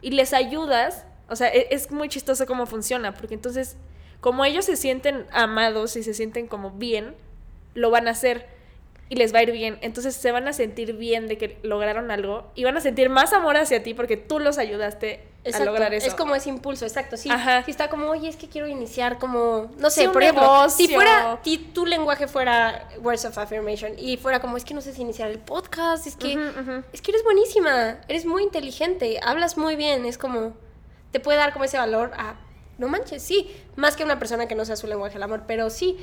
Y 0.01 0.11
les 0.11 0.33
ayudas, 0.33 1.05
o 1.27 1.35
sea, 1.35 1.47
e- 1.49 1.67
es 1.71 1.89
muy 1.91 2.07
chistoso 2.07 2.45
cómo 2.45 2.65
funciona, 2.67 3.13
porque 3.15 3.33
entonces, 3.33 3.77
como 4.21 4.45
ellos 4.45 4.65
se 4.65 4.75
sienten 4.75 5.25
amados 5.31 5.95
y 5.95 6.03
se 6.03 6.13
sienten 6.13 6.47
como 6.47 6.71
bien, 6.71 7.15
lo 7.73 7.89
van 7.89 8.07
a 8.07 8.11
hacer. 8.11 8.47
Y 9.09 9.15
les 9.15 9.33
va 9.33 9.39
a 9.39 9.43
ir 9.43 9.51
bien. 9.51 9.77
Entonces 9.81 10.15
se 10.15 10.31
van 10.31 10.47
a 10.47 10.53
sentir 10.53 10.93
bien 10.93 11.27
de 11.27 11.37
que 11.37 11.57
lograron 11.63 12.11
algo 12.11 12.51
y 12.55 12.63
van 12.63 12.77
a 12.77 12.81
sentir 12.81 13.09
más 13.09 13.33
amor 13.33 13.57
hacia 13.57 13.83
ti 13.83 13.93
porque 13.93 14.17
tú 14.17 14.39
los 14.39 14.57
ayudaste 14.57 15.27
a 15.51 15.59
lograr 15.63 15.93
eso. 15.93 16.07
Es 16.07 16.13
como 16.13 16.35
ese 16.35 16.49
impulso, 16.49 16.85
exacto. 16.85 17.17
Sí, 17.17 17.29
Ajá. 17.29 17.63
sí 17.63 17.71
está 17.71 17.89
como, 17.89 18.09
oye, 18.09 18.29
es 18.29 18.35
que 18.35 18.47
quiero 18.47 18.67
iniciar 18.67 19.17
como, 19.17 19.71
no 19.77 19.89
sé, 19.89 20.01
Sí, 20.01 20.07
por 20.09 20.21
ejemplo, 20.21 20.69
si 20.69 20.87
fuera, 20.89 21.39
si 21.43 21.57
tu 21.57 21.85
lenguaje 21.85 22.27
fuera 22.27 22.87
words 23.01 23.25
of 23.25 23.37
affirmation 23.37 23.93
y 23.97 24.17
fuera 24.17 24.39
como, 24.41 24.57
es 24.57 24.65
que 24.65 24.73
no 24.73 24.81
sé 24.81 24.93
si 24.93 25.01
iniciar 25.01 25.29
el 25.29 25.39
podcast, 25.39 26.05
es 26.05 26.15
que, 26.15 26.37
es 26.93 27.01
que 27.01 27.11
eres 27.11 27.23
buenísima, 27.23 27.99
eres 28.07 28.25
muy 28.25 28.43
inteligente, 28.43 29.19
hablas 29.23 29.57
muy 29.57 29.75
bien, 29.75 30.05
es 30.05 30.17
como, 30.17 30.53
te 31.11 31.19
puede 31.19 31.39
dar 31.39 31.51
como 31.53 31.65
ese 31.65 31.77
valor 31.77 32.11
a, 32.15 32.35
no 32.79 32.87
manches, 32.87 33.21
sí, 33.21 33.55
más 33.75 33.95
que 33.95 34.03
una 34.03 34.17
persona 34.17 34.47
que 34.47 34.55
no 34.55 34.65
sea 34.65 34.75
su 34.75 34.87
lenguaje 34.87 35.13
del 35.13 35.23
amor, 35.23 35.43
pero 35.45 35.69
sí, 35.69 35.97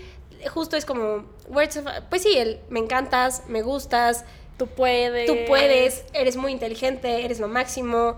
justo 0.55 0.77
es 0.77 0.85
como, 0.85 1.27
words 1.49 1.79
of, 1.79 1.87
pues 2.09 2.23
sí, 2.23 2.37
el, 2.39 2.61
me 2.69 2.79
encantas, 2.79 3.43
me 3.49 3.63
gustas, 3.63 4.25
Tú 4.57 4.69
puedes. 4.69 5.27
Tú 5.27 5.37
puedes, 5.47 6.05
eres 6.15 6.37
muy 6.37 6.51
inteligente, 6.51 7.25
eres 7.25 7.41
lo 7.41 7.47
máximo. 7.49 8.17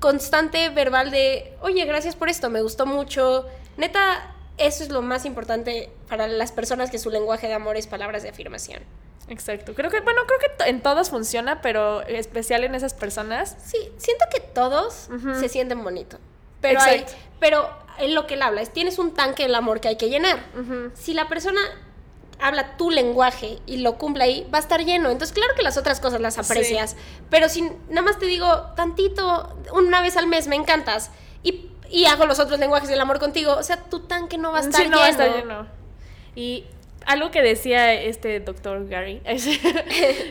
Constante 0.00 0.68
verbal 0.70 1.10
de, 1.10 1.52
oye, 1.60 1.84
gracias 1.84 2.16
por 2.16 2.28
esto, 2.28 2.50
me 2.50 2.60
gustó 2.60 2.86
mucho. 2.86 3.46
Neta, 3.76 4.34
eso 4.58 4.82
es 4.82 4.90
lo 4.90 5.00
más 5.00 5.24
importante 5.24 5.90
para 6.08 6.26
las 6.28 6.52
personas 6.52 6.90
que 6.90 6.98
su 6.98 7.10
lenguaje 7.10 7.46
de 7.46 7.54
amor 7.54 7.76
es 7.76 7.86
palabras 7.86 8.22
de 8.24 8.30
afirmación. 8.30 8.82
Exacto. 9.28 9.74
Creo 9.74 9.90
que, 9.90 10.00
bueno, 10.00 10.22
creo 10.26 10.38
que 10.40 10.68
en 10.68 10.82
todos 10.82 11.10
funciona, 11.10 11.60
pero 11.62 12.02
especial 12.02 12.64
en 12.64 12.74
esas 12.74 12.92
personas. 12.94 13.56
Sí, 13.64 13.78
siento 13.96 14.24
que 14.32 14.40
todos 14.40 15.08
se 15.38 15.48
sienten 15.48 15.82
bonito. 15.82 16.18
Pero, 16.60 16.80
hay- 16.80 17.06
pero 17.38 17.68
en 17.98 18.14
lo 18.14 18.26
que 18.26 18.34
él 18.34 18.42
habla 18.42 18.62
es, 18.62 18.72
tienes 18.72 18.98
un 18.98 19.12
tanque 19.14 19.44
del 19.44 19.54
amor 19.54 19.80
que 19.80 19.88
hay 19.88 19.96
que 19.96 20.08
llenar. 20.08 20.38
Si 20.94 21.14
la 21.14 21.28
persona 21.28 21.60
habla 22.40 22.76
tu 22.76 22.90
lenguaje 22.90 23.58
y 23.66 23.78
lo 23.78 23.96
cumple 23.96 24.24
ahí, 24.24 24.46
va 24.52 24.58
a 24.58 24.60
estar 24.60 24.84
lleno. 24.84 25.10
Entonces, 25.10 25.34
claro 25.34 25.54
que 25.56 25.62
las 25.62 25.76
otras 25.78 26.00
cosas 26.00 26.20
las 26.20 26.38
aprecias. 26.38 26.96
Pero 27.30 27.48
si 27.48 27.62
nada 27.88 28.02
más 28.02 28.18
te 28.18 28.26
digo 28.26 28.46
tantito, 28.76 29.56
una 29.72 30.02
vez 30.02 30.16
al 30.16 30.26
mes 30.26 30.46
me 30.46 30.56
encantas 30.56 31.10
y, 31.42 31.70
y 31.90 32.04
hago 32.06 32.26
los 32.26 32.38
otros 32.38 32.58
lenguajes 32.60 32.88
del 32.88 33.00
amor 33.00 33.18
contigo, 33.18 33.52
o 33.54 33.62
sea, 33.62 33.78
tu 33.84 34.00
tanque 34.00 34.36
no 34.38 34.52
va 34.52 34.58
a 34.58 34.60
estar 34.62 34.82
Sí, 34.82 34.88
no 34.88 34.96
lleno. 34.96 35.00
va 35.00 35.06
a 35.06 35.10
estar 35.10 35.34
lleno. 35.36 35.66
Y 36.34 36.64
algo 37.06 37.30
que 37.30 37.40
decía 37.42 37.94
este 37.94 38.40
doctor 38.40 38.86
Gary. 38.88 39.22
es- 39.24 39.46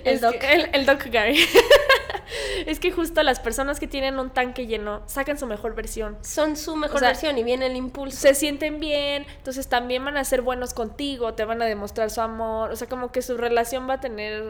es 0.03 0.22
doc. 0.22 0.36
que- 0.38 0.53
el, 0.53 0.70
el 0.74 0.86
doc 0.86 1.03
Gary. 1.08 1.39
es 2.65 2.79
que 2.79 2.91
justo 2.91 3.22
las 3.24 3.39
personas 3.39 3.79
que 3.79 3.88
tienen 3.88 4.20
un 4.20 4.29
tanque 4.29 4.67
lleno 4.67 5.03
sacan 5.05 5.38
su 5.38 5.46
mejor 5.48 5.75
versión. 5.75 6.17
Son 6.22 6.55
su 6.55 6.75
mejor 6.75 6.98
O 6.98 7.00
sea, 7.00 7.10
versión 7.10 7.38
y 7.38 7.44
viene 7.44 7.67
el 7.67 7.75
impulso. 7.75 8.17
Se 8.17 8.34
sienten 8.34 8.79
bien, 8.79 9.25
entonces 9.38 9.67
también 9.67 10.03
van 10.03 10.17
a 10.17 10.24
ser 10.24 10.41
buenos 10.41 10.74
contigo, 10.74 11.34
te 11.34 11.46
van 11.46 11.62
a 11.62 11.65
demostrar 11.65 12.10
su 12.10 12.22
amor, 12.22 12.72
o 12.72 12.75
sea, 12.75 12.88
como 12.88 13.12
que 13.12 13.22
su 13.22 13.38
relación 13.38 13.88
va 13.89 13.96
a 13.96 14.00
tener, 14.00 14.44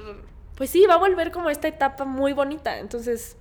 pues 0.55 0.69
sí, 0.69 0.85
va 0.85 0.95
a 0.95 0.97
volver 0.97 1.31
como 1.31 1.49
esta 1.49 1.67
etapa 1.67 2.05
muy 2.05 2.33
bonita, 2.33 2.79
entonces 2.79 3.37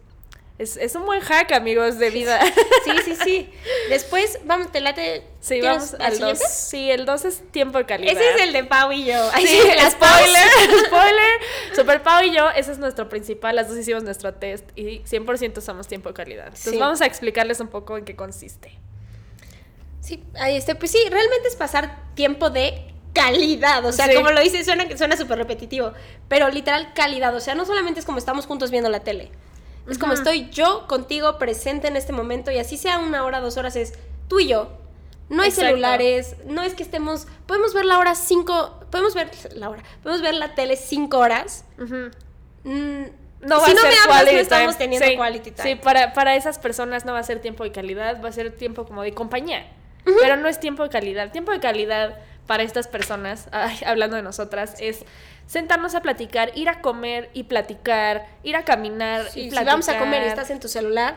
es, 0.59 0.77
es 0.77 0.95
un 0.95 1.05
buen 1.05 1.21
hack, 1.21 1.51
amigos, 1.53 1.99
de 1.99 2.11
vida. 2.11 2.41
Sí, 2.85 2.93
sí, 3.05 3.17
sí. 3.25 3.51
Después, 3.89 4.39
vamos, 4.45 4.71
te 4.71 4.81
late. 4.81 5.25
Sí, 5.41 5.61
¿tienes 5.61 5.93
vamos 5.93 5.95
al 5.95 6.13
siguiente? 6.13 6.39
2. 6.45 6.53
Sí, 6.53 6.91
el 6.91 7.05
2 7.07 7.25
es 7.25 7.43
tiempo 7.51 7.79
de 7.79 7.87
calidad. 7.87 8.13
Ese 8.13 8.35
es 8.35 8.41
el 8.43 8.53
de 8.53 8.65
Pau 8.65 8.93
y 8.93 9.05
yo. 9.05 9.31
Ahí 9.33 9.47
Sí, 9.47 9.59
las 9.77 9.93
spoiler, 9.95 10.49
spoiler. 10.87 11.31
Super 11.75 12.03
Pau 12.03 12.23
y 12.23 12.31
yo, 12.35 12.51
ese 12.51 12.73
es 12.73 12.79
nuestro 12.79 13.09
principal. 13.09 13.57
Las 13.57 13.69
dos 13.69 13.77
hicimos 13.77 14.05
nuestro 14.05 14.33
test 14.35 14.65
y 14.77 15.01
100% 15.01 15.61
somos 15.61 15.89
tiempo 15.89 16.11
de 16.11 16.15
calidad. 16.15 16.47
Entonces 16.47 16.73
Sí. 16.73 16.79
vamos 16.79 17.01
a 17.01 17.07
explicarles 17.07 17.59
un 17.61 17.69
poco 17.69 17.99
en 17.99 18.05
qué 18.05 18.15
consiste. 18.15 18.79
Sí, 20.01 20.23
ahí 20.39 20.57
este, 20.57 20.75
pues 20.75 20.91
sí, 20.91 20.99
realmente 21.11 21.49
es 21.49 21.57
pasar 21.57 21.99
tiempo 22.15 22.51
de 22.51 22.93
calidad. 23.13 23.85
O 23.85 23.93
sea, 23.93 24.07
Sí. 24.07 24.15
como 24.15 24.31
lo 24.31 24.41
dice, 24.41 24.63
suena 24.65 24.85
suena 24.97 25.17
súper 25.17 25.39
repetitivo. 25.39 25.93
Pero 26.29 26.49
literal 26.51 26.93
calidad. 26.95 27.35
O 27.35 27.41
sea, 27.41 27.55
no 27.55 27.65
solamente 27.65 28.01
es 28.01 28.07
como 28.07 28.19
estamos 28.19 28.47
juntos 28.47 28.71
viendo 28.71 28.91
la 28.91 29.01
tele. 29.01 29.31
Es 29.89 29.99
como 29.99 30.13
estoy 30.15 30.49
yo 30.51 30.87
contigo 30.87 31.37
presente 31.39 31.89
en 31.89 31.97
este 31.97 32.13
momento 32.13 32.51
y 32.51 32.59
así 32.59 32.77
sea 32.77 32.99
una 32.99 33.25
hora, 33.25 33.41
dos 33.41 33.57
horas, 33.57 33.77
es 33.77 33.93
tú 34.29 34.41
y 34.41 34.49
yo. 34.49 34.69
No 35.29 35.43
hay 35.43 35.49
Exacto. 35.49 35.69
celulares, 35.71 36.37
no 36.47 36.63
es 36.63 36.75
que 36.75 36.83
estemos. 36.83 37.27
Podemos 37.47 37.75
ver 37.75 37.85
la 37.85 37.99
hora 37.99 38.15
cinco. 38.15 38.79
Podemos 38.91 39.15
ver 39.15 39.31
la 39.55 39.71
hora. 39.71 39.83
Podemos 40.03 40.23
ver 40.23 40.35
la 40.35 40.55
tele 40.55 40.77
cinco 40.77 41.19
horas. 41.19 41.65
Ujú. 41.79 42.11
Mm, 42.65 43.05
No 43.43 43.59
va 43.61 43.65
si 43.67 43.73
a 43.73 43.75
no 43.75 43.81
ser 43.81 43.91
me 43.91 43.99
hablas, 44.13 44.33
no 44.33 44.39
estamos 44.39 44.79
teniendo 44.79 45.07
Sí, 45.07 45.17
quality 45.17 45.51
time. 45.51 45.69
Sí, 45.69 45.75
para, 45.77 46.13
para 46.13 46.37
esas 46.37 46.59
personas 46.59 47.05
no 47.05 47.13
va 47.13 47.19
a 47.19 47.23
ser 47.23 47.41
tiempo 47.41 47.65
de 47.65 47.73
calidad, 47.73 48.23
va 48.23 48.29
a 48.29 48.33
ser 48.33 48.55
tiempo 48.57 48.85
como 48.87 49.03
de 49.03 49.13
compañía. 49.13 49.67
Pero 50.05 50.37
no 50.37 50.49
es 50.49 50.61
tiempo 50.61 50.83
de 50.83 50.89
calidad. 50.91 51.33
Tiempo 51.33 51.53
de 51.53 51.61
calidad 51.61 52.19
para 52.47 52.63
estas 52.63 52.89
personas, 52.89 53.49
ay, 53.53 53.79
hablando 53.87 54.17
de 54.17 54.23
nosotras, 54.23 54.75
es 54.81 55.05
sentarnos 55.47 55.95
a 55.95 56.01
platicar, 56.03 56.53
ir 56.55 56.69
a 56.69 56.81
comer 56.81 57.31
y 57.35 57.45
platicar, 57.45 58.27
ir 58.43 58.57
a 58.57 58.65
caminar 58.65 59.29
Sí, 59.31 59.41
y 59.41 59.43
si 59.45 59.51
platicar. 59.51 59.67
vamos 59.75 59.89
a 59.89 59.99
comer 59.99 60.23
y 60.23 60.27
estás 60.27 60.51
en 60.51 60.61
tu 60.61 60.69
celular, 60.69 61.17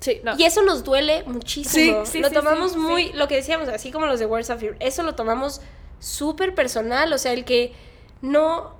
Sí, 0.00 0.20
no. 0.24 0.36
Y 0.36 0.42
eso 0.42 0.62
nos 0.62 0.82
duele 0.82 1.22
muchísimo. 1.26 2.04
Sí, 2.04 2.10
sí, 2.14 2.18
lo 2.20 2.32
tomamos 2.32 2.76
muy, 2.76 3.12
lo 3.12 3.28
que 3.28 3.36
decíamos, 3.36 3.68
así 3.68 3.92
como 3.92 4.06
los 4.06 4.18
de 4.18 4.26
Words 4.26 4.50
of 4.50 4.58
Fear, 4.58 4.74
eso 4.80 5.04
lo 5.04 5.14
tomamos 5.14 5.60
súper 6.00 6.56
personal. 6.56 7.12
O 7.12 7.18
sea, 7.18 7.32
el 7.32 7.44
que 7.44 7.72
no 8.20 8.74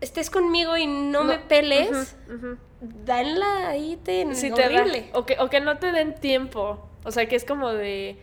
estés 0.00 0.30
conmigo 0.30 0.78
y 0.78 0.86
no, 0.86 1.24
me 1.24 1.38
peles, 1.38 2.16
Ujú, 2.26 2.34
ujú. 2.36 2.58
danla 2.80 3.68
ahí, 3.68 3.98
te 4.02 4.34
Sí, 4.34 4.50
te 4.50 4.62
da. 4.62 4.80
horrible. 4.80 5.10
O 5.12 5.26
que, 5.26 5.36
o 5.40 5.50
que 5.50 5.60
no 5.60 5.76
te 5.76 5.92
den 5.92 6.14
tiempo. 6.14 6.88
O 7.04 7.10
sea, 7.10 7.26
que 7.28 7.36
es 7.36 7.44
como 7.44 7.70
de. 7.74 8.16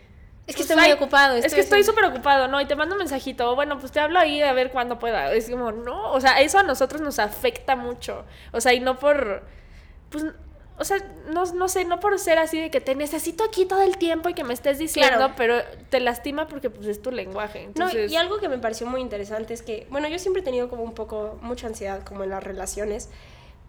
Es 0.50 0.56
que 0.56 0.62
pues, 0.62 0.70
estoy 0.70 0.84
muy 0.84 0.92
ocupado. 0.92 1.36
Es 1.36 1.54
que 1.54 1.60
estoy 1.60 1.84
súper 1.84 2.04
ocupado, 2.04 2.48
¿no? 2.48 2.60
Y 2.60 2.66
te 2.66 2.74
mando 2.74 2.94
un 2.94 2.98
mensajito. 2.98 3.54
Bueno, 3.54 3.78
pues 3.78 3.92
te 3.92 4.00
hablo 4.00 4.18
ahí 4.18 4.42
a 4.42 4.52
ver 4.52 4.70
cuándo 4.70 4.98
pueda. 4.98 5.32
Es 5.32 5.48
como, 5.48 5.72
no. 5.72 6.12
O 6.12 6.20
sea, 6.20 6.40
eso 6.40 6.58
a 6.58 6.62
nosotros 6.62 7.00
nos 7.00 7.18
afecta 7.18 7.76
mucho. 7.76 8.24
O 8.52 8.60
sea, 8.60 8.74
y 8.74 8.80
no 8.80 8.98
por. 8.98 9.44
Pues. 10.10 10.24
O 10.78 10.84
sea, 10.84 10.96
no, 11.28 11.44
no 11.44 11.68
sé, 11.68 11.84
no 11.84 12.00
por 12.00 12.18
ser 12.18 12.38
así 12.38 12.58
de 12.58 12.70
que 12.70 12.80
te 12.80 12.94
necesito 12.94 13.44
aquí 13.44 13.66
todo 13.66 13.82
el 13.82 13.98
tiempo 13.98 14.30
y 14.30 14.34
que 14.34 14.44
me 14.44 14.54
estés 14.54 14.78
diciendo, 14.78 15.18
Claro. 15.18 15.34
pero 15.36 15.62
te 15.90 16.00
lastima 16.00 16.48
porque 16.48 16.70
pues 16.70 16.86
es 16.86 17.02
tu 17.02 17.10
lenguaje. 17.12 17.68
No, 17.78 17.90
y 17.92 18.16
algo 18.16 18.38
que 18.38 18.48
me 18.48 18.56
pareció 18.56 18.86
muy 18.86 19.02
interesante 19.02 19.52
es 19.52 19.60
que, 19.60 19.86
bueno, 19.90 20.08
yo 20.08 20.18
siempre 20.18 20.40
he 20.40 20.44
tenido 20.44 20.70
como 20.70 20.82
un 20.82 20.94
poco, 20.94 21.38
mucha 21.42 21.66
ansiedad 21.66 22.02
como 22.02 22.24
en 22.24 22.30
las 22.30 22.42
relaciones, 22.42 23.10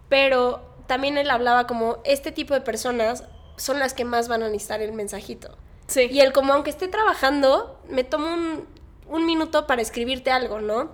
pero 0.07 0.61
también 0.87 1.17
él 1.17 1.29
hablaba 1.29 1.67
como, 1.67 1.97
este 2.05 2.31
tipo 2.31 2.53
de 2.53 2.61
personas 2.61 3.25
son 3.57 3.77
las 3.79 3.93
que 3.93 4.05
más 4.05 4.29
van 4.29 4.43
a 4.43 4.47
necesitar 4.47 4.81
el 4.81 4.93
mensajito. 4.93 5.57
Sí. 5.91 6.07
Y 6.11 6.19
él 6.21 6.31
como, 6.33 6.53
aunque 6.53 6.69
esté 6.69 6.87
trabajando, 6.87 7.79
me 7.89 8.03
tomo 8.03 8.33
un, 8.33 8.67
un 9.07 9.25
minuto 9.25 9.67
para 9.67 9.81
escribirte 9.81 10.31
algo, 10.31 10.59
¿no? 10.61 10.91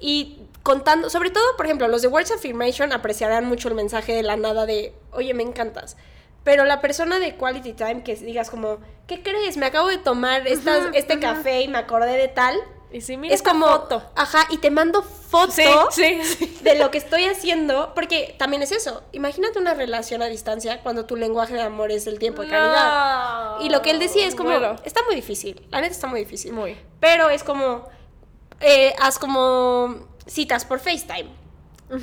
Y 0.00 0.38
contando, 0.62 1.08
sobre 1.10 1.30
todo, 1.30 1.44
por 1.56 1.66
ejemplo, 1.66 1.88
los 1.88 2.02
de 2.02 2.08
Words 2.08 2.32
Affirmation 2.32 2.92
apreciarán 2.92 3.44
mucho 3.46 3.68
el 3.68 3.74
mensaje 3.74 4.12
de 4.14 4.22
la 4.22 4.36
nada 4.36 4.66
de, 4.66 4.92
oye, 5.12 5.32
me 5.34 5.42
encantas. 5.42 5.96
Pero 6.44 6.64
la 6.64 6.80
persona 6.80 7.18
de 7.18 7.36
Quality 7.36 7.72
Time 7.74 8.02
que 8.02 8.14
digas 8.16 8.48
como, 8.50 8.78
¿qué 9.06 9.22
crees? 9.22 9.56
Me 9.56 9.66
acabo 9.66 9.88
de 9.88 9.98
tomar 9.98 10.46
estas- 10.46 10.84
este 10.94 11.14
café 11.20 11.60
y 11.62 11.68
me 11.68 11.78
acordé 11.78 12.16
de 12.16 12.28
tal. 12.28 12.56
Y 12.90 13.02
sí, 13.02 13.16
mira 13.18 13.34
es 13.34 13.42
como, 13.42 13.66
foto. 13.66 14.02
ajá, 14.16 14.46
y 14.50 14.58
te 14.58 14.70
mando 14.70 15.02
foto 15.02 15.52
Sí, 15.52 15.62
sí, 15.90 16.20
sí. 16.24 16.58
de 16.62 16.78
lo 16.78 16.90
que 16.90 16.96
estoy 16.98 17.24
haciendo, 17.26 17.92
porque 17.94 18.34
también 18.38 18.62
es 18.62 18.72
eso. 18.72 19.02
Imagínate 19.12 19.58
una 19.58 19.74
relación 19.74 20.22
a 20.22 20.26
distancia 20.26 20.80
cuando 20.82 21.04
tu 21.04 21.14
lenguaje 21.16 21.52
de 21.54 21.60
amor 21.60 21.90
es 21.90 22.06
el 22.06 22.18
tiempo 22.18 22.42
de 22.42 22.48
calidad. 22.48 23.58
No. 23.58 23.64
Y 23.66 23.68
lo 23.68 23.82
que 23.82 23.90
él 23.90 23.98
decía 23.98 24.26
es 24.26 24.34
como, 24.34 24.50
Bueno, 24.50 24.76
está 24.84 25.02
muy 25.04 25.14
difícil, 25.14 25.66
la 25.70 25.80
neta 25.82 25.92
está 25.92 26.06
muy 26.06 26.20
difícil. 26.20 26.52
muy. 26.54 26.78
Pero 26.98 27.28
es 27.28 27.44
como, 27.44 27.84
eh, 28.60 28.94
haz 29.00 29.18
como 29.18 30.06
citas 30.26 30.64
por 30.64 30.80
FaceTime. 30.80 31.28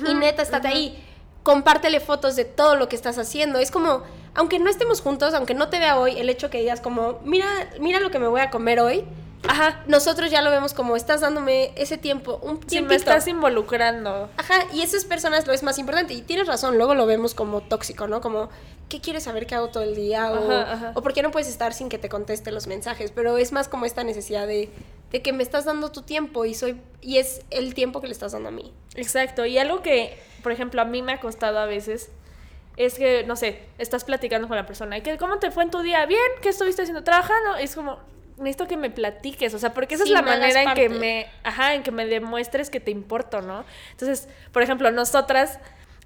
y 0.08 0.14
neta, 0.14 0.42
estate 0.42 0.68
ahí. 0.68 1.02
Compártele 1.42 2.00
fotos 2.00 2.34
de 2.36 2.44
todo 2.44 2.74
lo 2.76 2.88
que 2.88 2.96
estás 2.96 3.18
haciendo. 3.18 3.58
Es 3.58 3.70
como, 3.70 4.02
aunque 4.34 4.58
no 4.60 4.68
estemos 4.70 5.00
juntos, 5.00 5.32
aunque 5.34 5.54
no 5.54 5.68
te 5.68 5.78
vea 5.78 5.98
hoy, 5.98 6.18
el 6.18 6.28
hecho 6.28 6.48
que 6.50 6.58
digas 6.58 6.80
como, 6.80 7.20
mira, 7.24 7.46
mira 7.80 7.98
lo 8.00 8.10
que 8.10 8.18
me 8.18 8.26
voy 8.28 8.40
a 8.40 8.50
comer 8.50 8.78
hoy. 8.80 9.04
Ajá. 9.48 9.82
Nosotros 9.86 10.30
ya 10.30 10.42
lo 10.42 10.50
vemos 10.50 10.74
como, 10.74 10.96
estás 10.96 11.20
dándome 11.20 11.72
ese 11.76 11.98
tiempo, 11.98 12.40
un 12.42 12.60
Si 12.62 12.66
tiempito. 12.66 12.88
me 12.88 12.94
estás 12.96 13.28
involucrando. 13.28 14.28
Ajá, 14.36 14.66
y 14.72 14.82
esas 14.82 15.04
personas 15.04 15.46
lo 15.46 15.52
es 15.52 15.62
más 15.62 15.78
importante. 15.78 16.14
Y 16.14 16.22
tienes 16.22 16.46
razón, 16.46 16.76
luego 16.78 16.94
lo 16.94 17.06
vemos 17.06 17.34
como 17.34 17.60
tóxico, 17.60 18.06
¿no? 18.08 18.20
Como, 18.20 18.48
¿qué 18.88 19.00
quieres 19.00 19.24
saber 19.24 19.46
que 19.46 19.54
hago 19.54 19.68
todo 19.68 19.82
el 19.82 19.94
día? 19.94 20.32
O, 20.32 20.50
Ajá, 20.50 20.72
ajá. 20.72 20.92
o 20.94 21.02
¿por 21.02 21.12
qué 21.12 21.22
no 21.22 21.30
puedes 21.30 21.48
estar 21.48 21.72
sin 21.74 21.88
que 21.88 21.98
te 21.98 22.08
conteste 22.08 22.50
los 22.52 22.66
mensajes? 22.66 23.12
Pero 23.12 23.36
es 23.38 23.52
más 23.52 23.68
como 23.68 23.84
esta 23.84 24.02
necesidad 24.04 24.46
de, 24.46 24.70
de 25.12 25.22
que 25.22 25.32
me 25.32 25.42
estás 25.42 25.64
dando 25.64 25.92
tu 25.92 26.02
tiempo 26.02 26.44
y 26.44 26.54
soy 26.54 26.80
y 27.00 27.18
es 27.18 27.42
el 27.50 27.74
tiempo 27.74 28.00
que 28.00 28.08
le 28.08 28.12
estás 28.12 28.32
dando 28.32 28.48
a 28.48 28.52
mí. 28.52 28.72
Exacto. 28.96 29.46
Y 29.46 29.58
algo 29.58 29.80
que, 29.82 30.18
por 30.42 30.50
ejemplo, 30.52 30.82
a 30.82 30.84
mí 30.84 31.02
me 31.02 31.12
ha 31.12 31.20
costado 31.20 31.58
a 31.58 31.66
veces 31.66 32.10
es 32.76 32.94
que, 32.94 33.24
no 33.24 33.36
sé, 33.36 33.62
estás 33.78 34.04
platicando 34.04 34.48
con 34.48 34.56
la 34.56 34.66
persona 34.66 34.98
y 34.98 35.02
que, 35.02 35.16
¿cómo 35.16 35.38
te 35.38 35.50
fue 35.50 35.62
en 35.62 35.70
tu 35.70 35.80
día? 35.80 36.04
Bien, 36.06 36.20
¿qué 36.42 36.50
estuviste 36.50 36.82
haciendo? 36.82 37.04
Trabajando. 37.04 37.56
Es 37.56 37.74
como, 37.74 37.98
necesito 38.36 38.66
que 38.66 38.76
me 38.76 38.90
platiques, 38.90 39.54
o 39.54 39.58
sea, 39.58 39.72
porque 39.72 39.94
esa 39.94 40.04
Sí, 40.04 40.10
es 40.10 40.14
la 40.14 40.22
manera 40.22 40.62
en 40.62 40.74
que 40.74 40.88
me, 40.88 41.26
ajá, 41.42 41.74
en 41.74 41.82
que 41.82 41.90
me 41.90 42.06
demuestres 42.06 42.70
que 42.70 42.80
te 42.80 42.90
importo, 42.90 43.40
¿no? 43.42 43.64
Entonces, 43.92 44.28
por 44.52 44.62
ejemplo, 44.62 44.90
nosotras... 44.90 45.58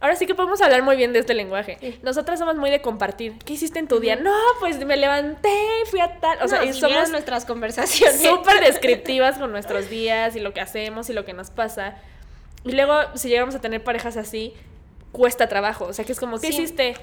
Ahora 0.03 0.17
sí 0.17 0.27
que 0.27 0.35
podemos 0.35 0.63
hablar 0.63 0.83
muy 0.83 0.97
bien 0.97 1.13
de 1.13 1.19
este 1.19 1.35
lenguaje. 1.35 1.77
Sí. 1.79 2.01
Nosotras 2.03 2.39
somos 2.39 2.57
muy 2.57 2.71
de 2.71 2.81
compartir. 2.81 3.35
¿Qué 3.45 3.53
hiciste 3.53 3.79
en 3.79 3.87
tu 3.87 4.01
día? 4.01 4.17
No, 4.17 4.35
pues 4.59 4.83
me 4.87 4.97
levanté, 4.97 5.55
fui 5.91 6.01
a 6.01 6.19
tal. 6.21 6.39
O 6.43 6.49
sea, 6.49 6.65
y 6.65 6.73
si 6.73 6.81
somos 6.81 7.11
nuestras 7.11 7.45
conversaciones. 7.45 8.19
súper 8.23 8.61
descriptivas 8.65 9.37
con 9.37 9.53
nuestros 9.53 9.91
días 9.91 10.37
y 10.37 10.41
lo 10.41 10.55
que 10.55 10.63
hacemos 10.63 11.11
y 11.11 11.13
lo 11.13 11.27
que 11.27 11.35
nos 11.35 11.51
pasa. 11.51 11.97
Y 12.65 12.73
luego, 12.73 12.95
si 13.15 13.29
llegamos 13.29 13.55
a 13.55 13.61
tener 13.61 13.85
parejas 13.85 14.17
así, 14.17 14.55
cuesta 15.13 15.49
trabajo. 15.51 15.85
O 15.85 15.93
sea, 15.93 16.07
que 16.07 16.13
es 16.13 16.21
como, 16.21 16.41
¿qué 16.41 16.47
Sí. 16.47 16.55
hiciste? 16.55 16.95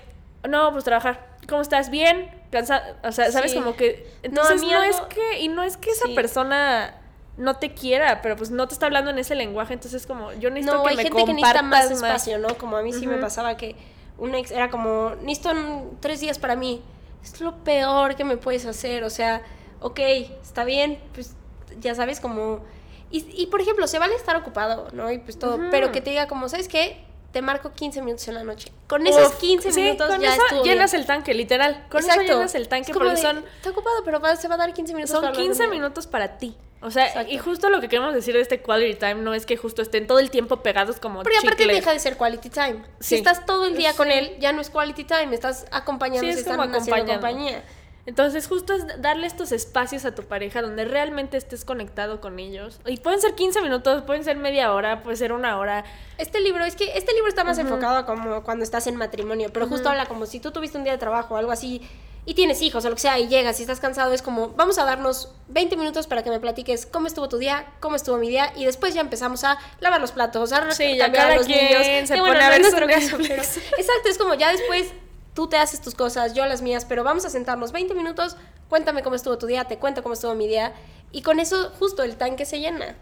No, 0.50 0.72
pues 0.72 0.84
trabajar. 0.84 1.28
¿Cómo 1.48 1.62
estás? 1.62 1.92
¿Bien? 1.92 2.32
¿Cansada? 2.52 2.98
O 3.04 3.12
sea, 3.12 3.32
¿sabes? 3.32 3.52
Sí. 3.52 3.58
Como 3.58 3.76
que... 3.76 4.06
No, 4.24 4.42
a 4.42 4.44
Entonces, 4.46 4.62
mí 4.62 4.72
no, 4.72 4.84
es 4.84 4.96
algo- 4.96 5.10
que... 5.10 5.40
Y 5.40 5.48
no 5.50 5.64
es 5.64 5.78
que 5.78 5.90
esa 5.92 6.06
Sí. 6.08 6.16
persona 6.16 6.96
no 7.38 7.56
te 7.58 7.74
quiera, 7.74 8.22
pero 8.22 8.36
pues 8.36 8.50
no 8.52 8.68
te 8.68 8.74
está 8.74 8.86
hablando 8.88 9.12
en 9.12 9.20
ese 9.20 9.36
lenguaje. 9.36 9.74
Entonces, 9.74 10.08
como, 10.08 10.32
yo 10.34 10.50
necesito 10.50 10.78
No, 10.78 10.84
que 10.84 10.90
hay 10.90 10.96
me 10.96 11.04
gente 11.04 11.26
que 11.26 11.34
necesita 11.34 11.62
más 11.62 11.86
compartas 11.88 11.92
espacio, 12.04 12.38
¿no? 12.40 12.58
Como 12.58 12.78
a 12.78 12.82
mí 12.82 12.94
sí 12.94 13.06
me 13.06 13.14
Ujú. 13.14 13.22
pasaba 13.22 13.58
que 13.58 13.76
un 14.18 14.34
ex 14.34 14.50
era 14.52 14.70
como, 14.70 15.12
necesito 15.22 15.52
tres 16.00 16.20
días 16.22 16.40
para 16.40 16.56
mí. 16.56 16.82
Es 17.24 17.40
lo 17.42 17.56
peor 17.64 18.16
que 18.16 18.24
me 18.24 18.38
puedes 18.38 18.66
hacer. 18.66 19.04
O 19.04 19.10
sea, 19.10 19.42
ok, 19.82 20.00
está 20.42 20.64
bien, 20.64 21.00
pues 21.14 21.36
ya 21.80 21.94
sabes, 21.96 22.20
como... 22.20 22.62
Y, 23.12 23.26
y, 23.42 23.48
por 23.48 23.62
ejemplo, 23.62 23.88
se 23.88 24.00
vale 24.00 24.16
estar 24.16 24.36
ocupado, 24.36 24.88
¿no? 24.94 25.12
Y 25.12 25.18
pues 25.20 25.38
todo, 25.40 25.56
Ujú. 25.56 25.68
pero 25.72 25.92
que 25.92 26.02
te 26.02 26.10
diga 26.10 26.28
como, 26.28 26.50
¿sabes 26.50 26.68
qué? 26.68 27.06
Te 27.32 27.42
marco 27.42 27.72
15 27.74 28.02
minutos 28.02 28.28
en 28.30 28.36
la 28.36 28.44
noche. 28.44 28.72
Con 28.88 29.06
esos 29.06 29.28
Uf, 29.28 29.38
15 29.38 29.72
sí, 29.72 29.82
minutos 29.82 30.08
con 30.08 30.22
ya 30.22 30.34
eso 30.34 30.42
estuvo 30.44 30.64
llenas 30.64 30.92
bien. 30.92 31.02
el 31.02 31.08
tanque, 31.08 31.34
literal. 31.34 31.86
Con 31.90 32.00
Exacto. 32.02 32.24
eso 32.24 32.34
llenas 32.34 32.56
el 32.56 32.68
tanque 32.68 32.92
Es 32.92 32.98
como 32.98 33.10
porque 33.10 33.22
de, 33.22 33.28
son, 33.28 33.44
Está 33.58 33.70
ocupado, 33.72 34.04
pero 34.06 34.20
va- 34.20 34.36
se 34.36 34.48
va 34.48 34.56
a 34.56 34.58
dar 34.58 34.74
15 34.74 34.94
minutos 34.94 35.12
son 35.12 35.22
para 35.22 35.30
hablar 35.30 35.44
15 35.44 35.64
conmigo". 35.66 35.82
minutos 35.84 36.08
para 36.08 36.38
ti. 36.38 36.56
O 36.80 36.90
sea, 36.92 37.08
Exacto. 37.08 37.32
y 37.34 37.38
justo 37.40 37.70
lo 37.70 37.82
que 37.82 37.90
queremos 37.90 38.14
decir 38.14 38.34
de 38.36 38.42
este 38.42 38.62
quality 38.62 38.96
time 39.00 39.16
no 39.16 39.34
es 39.34 39.46
que 39.46 39.58
justo 39.58 39.82
estén 39.82 40.08
todo 40.08 40.20
el 40.20 40.30
tiempo 40.30 40.58
pegados 40.62 41.00
como 41.00 41.24
Porque 41.24 41.38
aparte 41.38 41.66
deja 41.68 41.92
de 41.92 42.00
ser 42.00 42.18
quality 42.18 42.50
time. 42.50 42.84
Si 43.00 43.16
estás 43.16 43.46
todo 43.46 43.66
el 43.66 43.76
día 43.76 43.92
Sí. 43.92 43.98
con 43.98 44.10
él, 44.12 44.38
ya 44.40 44.52
no 44.54 44.62
es 44.62 44.70
quality 44.70 45.04
time, 45.04 45.34
estás 45.36 45.66
acompañando, 45.72 46.22
Sí, 46.22 46.30
es 46.30 46.38
están 46.38 46.60
haciendo 46.74 47.06
compañía. 47.14 47.64
Entonces, 48.08 48.48
justo 48.48 48.74
es 48.74 48.86
darle 49.02 49.28
estos 49.28 49.52
espacios 49.52 50.06
a 50.06 50.16
tu 50.16 50.24
pareja 50.24 50.62
donde 50.62 50.86
realmente 50.86 51.36
estés 51.36 51.66
conectado 51.66 52.22
con 52.22 52.40
ellos. 52.40 52.80
Y 52.86 52.98
pueden 52.98 53.20
ser 53.22 53.36
15 53.36 53.62
minutos, 53.62 54.04
pueden 54.04 54.24
ser 54.24 54.38
media 54.38 54.74
hora, 54.74 55.04
puede 55.04 55.18
ser 55.18 55.34
una 55.34 55.60
hora. 55.60 55.84
Este 56.18 56.40
libro, 56.40 56.64
es 56.64 56.76
que 56.78 56.98
este 56.98 57.12
libro 57.14 57.28
está 57.28 57.44
más 57.44 57.58
enfocado 57.58 58.06
como 58.06 58.44
cuando 58.44 58.64
estás 58.64 58.88
en 58.88 58.96
matrimonio, 58.96 59.50
pero 59.54 59.68
justo 59.68 59.90
habla 59.90 60.06
como 60.06 60.26
si 60.26 60.40
tú 60.40 60.52
tuviste 60.52 60.78
un 60.78 60.86
día 60.86 60.94
de 60.94 61.00
trabajo 61.00 61.34
o 61.36 61.38
algo 61.38 61.52
así 61.52 61.82
y 62.26 62.34
tienes 62.34 62.62
hijos 62.62 62.84
o 62.86 62.90
lo 62.90 62.96
que 62.96 63.02
sea 63.02 63.20
y 63.20 63.28
llegas 63.28 63.60
y 63.60 63.64
estás 63.64 63.80
cansado, 63.82 64.12
es 64.14 64.22
como 64.22 64.50
vamos 64.50 64.78
a 64.80 64.86
darnos 64.86 65.34
20 65.50 65.76
minutos 65.78 66.08
para 66.08 66.24
que 66.24 66.30
me 66.30 66.40
platiques 66.42 66.86
cómo 66.86 67.08
estuvo 67.08 67.28
tu 67.30 67.38
día, 67.38 67.66
cómo 67.82 67.96
estuvo 67.98 68.18
mi 68.18 68.28
día 68.30 68.52
y 68.56 68.66
después 68.66 68.94
ya 68.94 69.02
empezamos 69.02 69.44
a 69.46 69.58
lavar 69.80 70.02
los 70.02 70.12
platos, 70.12 70.52
a 70.54 70.72
Sí, 70.72 70.98
cambiar 70.98 71.32
a 71.32 71.36
los 71.36 71.48
niños. 71.48 71.86
se 72.08 72.18
pone 72.18 72.42
a 72.42 72.50
ver 72.50 72.62
nuestro 72.62 72.86
caso, 72.88 73.18
pero- 73.28 73.42
exacto, 73.42 74.10
es 74.10 74.18
como 74.18 74.34
ya 74.34 74.52
después 74.52 74.92
tú 75.38 75.48
te 75.48 75.58
haces 75.58 75.82
tus 75.82 75.94
cosas, 75.94 76.34
yo 76.34 76.48
las 76.48 76.64
mías, 76.64 76.84
pero 76.84 77.04
vamos 77.04 77.24
a 77.24 77.30
sentarnos 77.30 77.72
20 77.72 77.94
minutos, 77.94 78.38
cuéntame 78.70 79.04
cómo 79.04 79.16
estuvo 79.16 79.38
tu 79.38 79.46
día, 79.46 79.66
te 79.66 79.78
cuento 79.78 80.02
cómo 80.02 80.14
estuvo 80.14 80.34
mi 80.34 80.48
día 80.48 80.74
y 81.12 81.22
con 81.22 81.40
eso 81.40 81.72
justo 81.78 82.02
el 82.02 82.16
tanque 82.16 82.44
se 82.44 82.60
llena. 82.60 82.96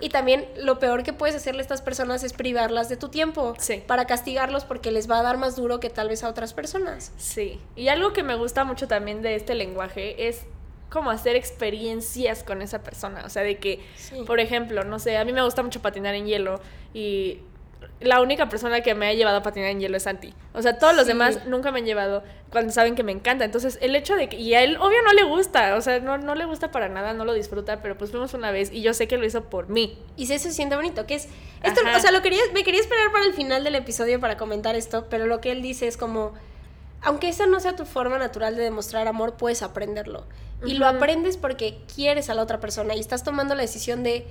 Y 0.00 0.08
también 0.08 0.48
lo 0.56 0.80
peor 0.80 1.04
que 1.04 1.12
puedes 1.12 1.36
hacerle 1.36 1.60
a 1.60 1.62
estas 1.62 1.82
personas 1.82 2.24
es 2.24 2.32
privarlas 2.32 2.88
de 2.88 2.96
tu 2.96 3.08
tiempo. 3.08 3.54
Sí. 3.60 3.84
Para 3.86 4.04
castigarlos 4.08 4.64
porque 4.64 4.90
les 4.90 5.08
va 5.08 5.20
a 5.20 5.22
dar 5.22 5.38
más 5.38 5.54
duro 5.54 5.78
que 5.78 5.88
tal 5.88 6.08
vez 6.08 6.24
a 6.24 6.28
otras 6.28 6.54
personas. 6.54 7.12
Sí. 7.18 7.60
Y 7.76 7.86
algo 7.86 8.12
que 8.12 8.24
me 8.24 8.34
gusta 8.34 8.64
mucho 8.64 8.88
también 8.88 9.22
de 9.22 9.36
este 9.36 9.54
lenguaje 9.54 10.26
es 10.26 10.40
como 10.90 11.10
hacer 11.10 11.36
experiencias 11.36 12.42
con 12.42 12.62
esa 12.62 12.82
persona. 12.82 13.22
O 13.24 13.28
sea, 13.30 13.44
de 13.44 13.58
que, 13.58 13.78
Sí. 13.96 14.24
por 14.26 14.40
ejemplo, 14.40 14.82
no 14.82 14.98
sé, 14.98 15.18
a 15.18 15.24
mí 15.24 15.32
me 15.32 15.44
gusta 15.44 15.62
mucho 15.62 15.80
patinar 15.80 16.16
en 16.16 16.26
hielo 16.26 16.60
y 16.92 17.42
la 18.00 18.20
única 18.20 18.48
persona 18.48 18.82
que 18.82 18.94
me 18.94 19.06
ha 19.06 19.14
llevado 19.14 19.38
a 19.38 19.42
patinar 19.42 19.70
en 19.70 19.80
hielo 19.80 19.96
es 19.96 20.02
Santi. 20.02 20.34
O 20.52 20.60
sea, 20.60 20.78
todos 20.78 20.94
los 20.94 21.06
demás 21.06 21.46
nunca 21.46 21.72
me 21.72 21.78
han 21.78 21.86
llevado 21.86 22.22
cuando 22.50 22.72
saben 22.72 22.94
que 22.94 23.02
me 23.02 23.12
encanta. 23.12 23.44
Entonces, 23.44 23.78
el 23.80 23.96
hecho 23.96 24.16
de 24.16 24.28
que, 24.28 24.36
y 24.36 24.54
a 24.54 24.62
él 24.62 24.76
obvio 24.76 24.98
no 25.02 25.14
le 25.14 25.24
gusta, 25.24 25.76
o 25.76 25.80
sea, 25.80 26.00
no, 26.00 26.18
no 26.18 26.34
le 26.34 26.44
gusta 26.44 26.70
para 26.70 26.88
nada, 26.88 27.14
no 27.14 27.24
lo 27.24 27.32
disfruta, 27.32 27.80
pero 27.80 27.96
pues 27.96 28.10
fuimos 28.10 28.34
una 28.34 28.50
vez 28.50 28.70
y 28.70 28.82
yo 28.82 28.92
sé 28.92 29.08
que 29.08 29.16
lo 29.16 29.24
hizo 29.24 29.44
por 29.44 29.68
mí. 29.68 29.98
Y 30.16 30.30
eso 30.30 30.44
se 30.44 30.52
siente 30.52 30.76
bonito, 30.76 31.06
que 31.06 31.14
es... 31.14 31.28
Esto, 31.62 31.80
Ajá. 31.86 31.96
o 31.96 32.00
sea, 32.00 32.12
lo 32.12 32.20
quería, 32.20 32.42
me 32.52 32.64
quería 32.64 32.80
esperar 32.80 33.10
para 33.12 33.24
el 33.24 33.32
final 33.32 33.64
del 33.64 33.74
episodio 33.74 34.20
para 34.20 34.36
comentar 34.36 34.76
esto, 34.76 35.06
pero 35.08 35.26
lo 35.26 35.40
que 35.40 35.50
él 35.52 35.62
dice 35.62 35.86
es 35.86 35.96
como, 35.96 36.34
aunque 37.00 37.30
esa 37.30 37.46
no 37.46 37.60
sea 37.60 37.76
tu 37.76 37.86
forma 37.86 38.18
natural 38.18 38.56
de 38.56 38.62
demostrar 38.62 39.08
amor, 39.08 39.34
puedes 39.34 39.62
aprenderlo. 39.62 40.26
Y 40.64 40.74
lo 40.74 40.86
aprendes 40.86 41.36
porque 41.36 41.78
quieres 41.94 42.30
a 42.30 42.34
la 42.34 42.42
otra 42.42 42.60
persona 42.60 42.94
y 42.94 43.00
estás 43.00 43.22
tomando 43.22 43.54
la 43.54 43.62
decisión 43.62 44.02
de, 44.02 44.26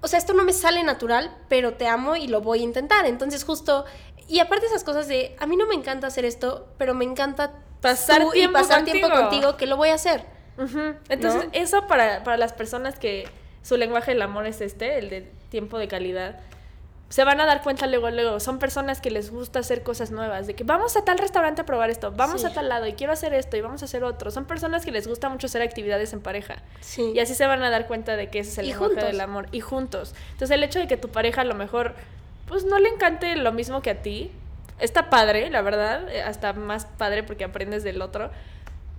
o 0.00 0.08
sea, 0.08 0.18
esto 0.18 0.32
no 0.32 0.44
me 0.44 0.52
sale 0.52 0.82
natural, 0.82 1.34
pero 1.48 1.74
te 1.74 1.88
amo 1.88 2.16
y 2.16 2.28
lo 2.28 2.40
voy 2.40 2.60
a 2.60 2.62
intentar. 2.62 3.06
Entonces 3.06 3.44
justo, 3.44 3.84
y 4.28 4.38
aparte 4.40 4.66
esas 4.66 4.84
cosas 4.84 5.08
de, 5.08 5.34
a 5.38 5.46
mí 5.46 5.56
no 5.56 5.66
me 5.66 5.74
encanta 5.74 6.06
hacer 6.06 6.24
esto, 6.24 6.68
pero 6.78 6.94
me 6.94 7.04
encanta 7.04 7.52
Pasar 7.80 8.22
tú 8.22 8.30
tiempo 8.32 8.58
y 8.58 8.62
pasar 8.62 8.84
tiempo 8.84 9.08
contigo. 9.08 9.28
contigo, 9.28 9.56
que 9.56 9.66
lo 9.66 9.76
voy 9.76 9.90
a 9.90 9.94
hacer. 9.94 10.24
Entonces, 11.08 11.44
¿No? 11.44 11.50
eso 11.52 11.86
para, 11.86 12.24
para 12.24 12.36
las 12.36 12.52
personas 12.52 12.98
que 12.98 13.28
su 13.62 13.76
lenguaje 13.76 14.12
del 14.12 14.22
amor 14.22 14.46
es 14.46 14.60
este, 14.60 14.98
el 14.98 15.08
de 15.10 15.30
tiempo 15.50 15.78
de 15.78 15.86
calidad, 15.88 16.40
se 17.08 17.24
van 17.24 17.40
a 17.40 17.46
dar 17.46 17.62
cuenta 17.62 17.86
luego, 17.86 18.10
luego. 18.10 18.38
Son 18.38 18.58
personas 18.58 19.00
que 19.00 19.10
les 19.10 19.30
gusta 19.30 19.60
hacer 19.60 19.82
cosas 19.82 20.10
nuevas, 20.10 20.46
de 20.46 20.54
que 20.54 20.62
vamos 20.64 20.96
a 20.96 21.04
tal 21.04 21.16
restaurante 21.18 21.62
a 21.62 21.64
probar 21.66 21.88
esto, 21.88 22.12
vamos 22.12 22.42
Sí. 22.42 22.46
a 22.46 22.52
tal 22.52 22.68
lado 22.68 22.86
y 22.86 22.92
quiero 22.92 23.12
hacer 23.14 23.32
esto 23.32 23.56
y 23.56 23.62
vamos 23.62 23.80
a 23.82 23.86
hacer 23.86 24.04
otro. 24.04 24.30
Son 24.30 24.44
personas 24.44 24.84
que 24.84 24.90
les 24.92 25.08
gusta 25.08 25.28
mucho 25.30 25.46
hacer 25.46 25.62
actividades 25.62 26.12
en 26.12 26.20
pareja. 26.20 26.56
Sí. 26.80 27.12
Y 27.14 27.20
así 27.20 27.34
se 27.34 27.46
van 27.46 27.62
a 27.62 27.70
dar 27.70 27.86
cuenta 27.86 28.16
de 28.16 28.28
que 28.28 28.40
ese 28.40 28.50
es 28.50 28.58
el 28.58 28.66
Y 28.66 28.68
lenguaje 28.70 28.94
juntos. 28.94 29.10
del 29.10 29.20
amor. 29.20 29.46
Y 29.52 29.60
juntos. 29.60 30.14
Entonces, 30.32 30.50
el 30.54 30.62
hecho 30.62 30.78
de 30.80 30.86
que 30.86 30.96
tu 30.98 31.08
pareja 31.08 31.40
a 31.40 31.44
lo 31.44 31.54
mejor, 31.54 31.94
pues 32.46 32.64
no 32.64 32.78
le 32.78 32.88
encante 32.90 33.34
lo 33.36 33.52
mismo 33.52 33.80
que 33.80 33.90
a 33.90 34.02
ti, 34.02 34.30
está 34.78 35.08
padre, 35.10 35.50
la 35.50 35.62
verdad, 35.62 36.08
eh, 36.10 36.22
hasta 36.22 36.52
más 36.52 36.84
padre 36.84 37.22
porque 37.22 37.44
aprendes 37.44 37.84
del 37.84 38.00
otro. 38.02 38.30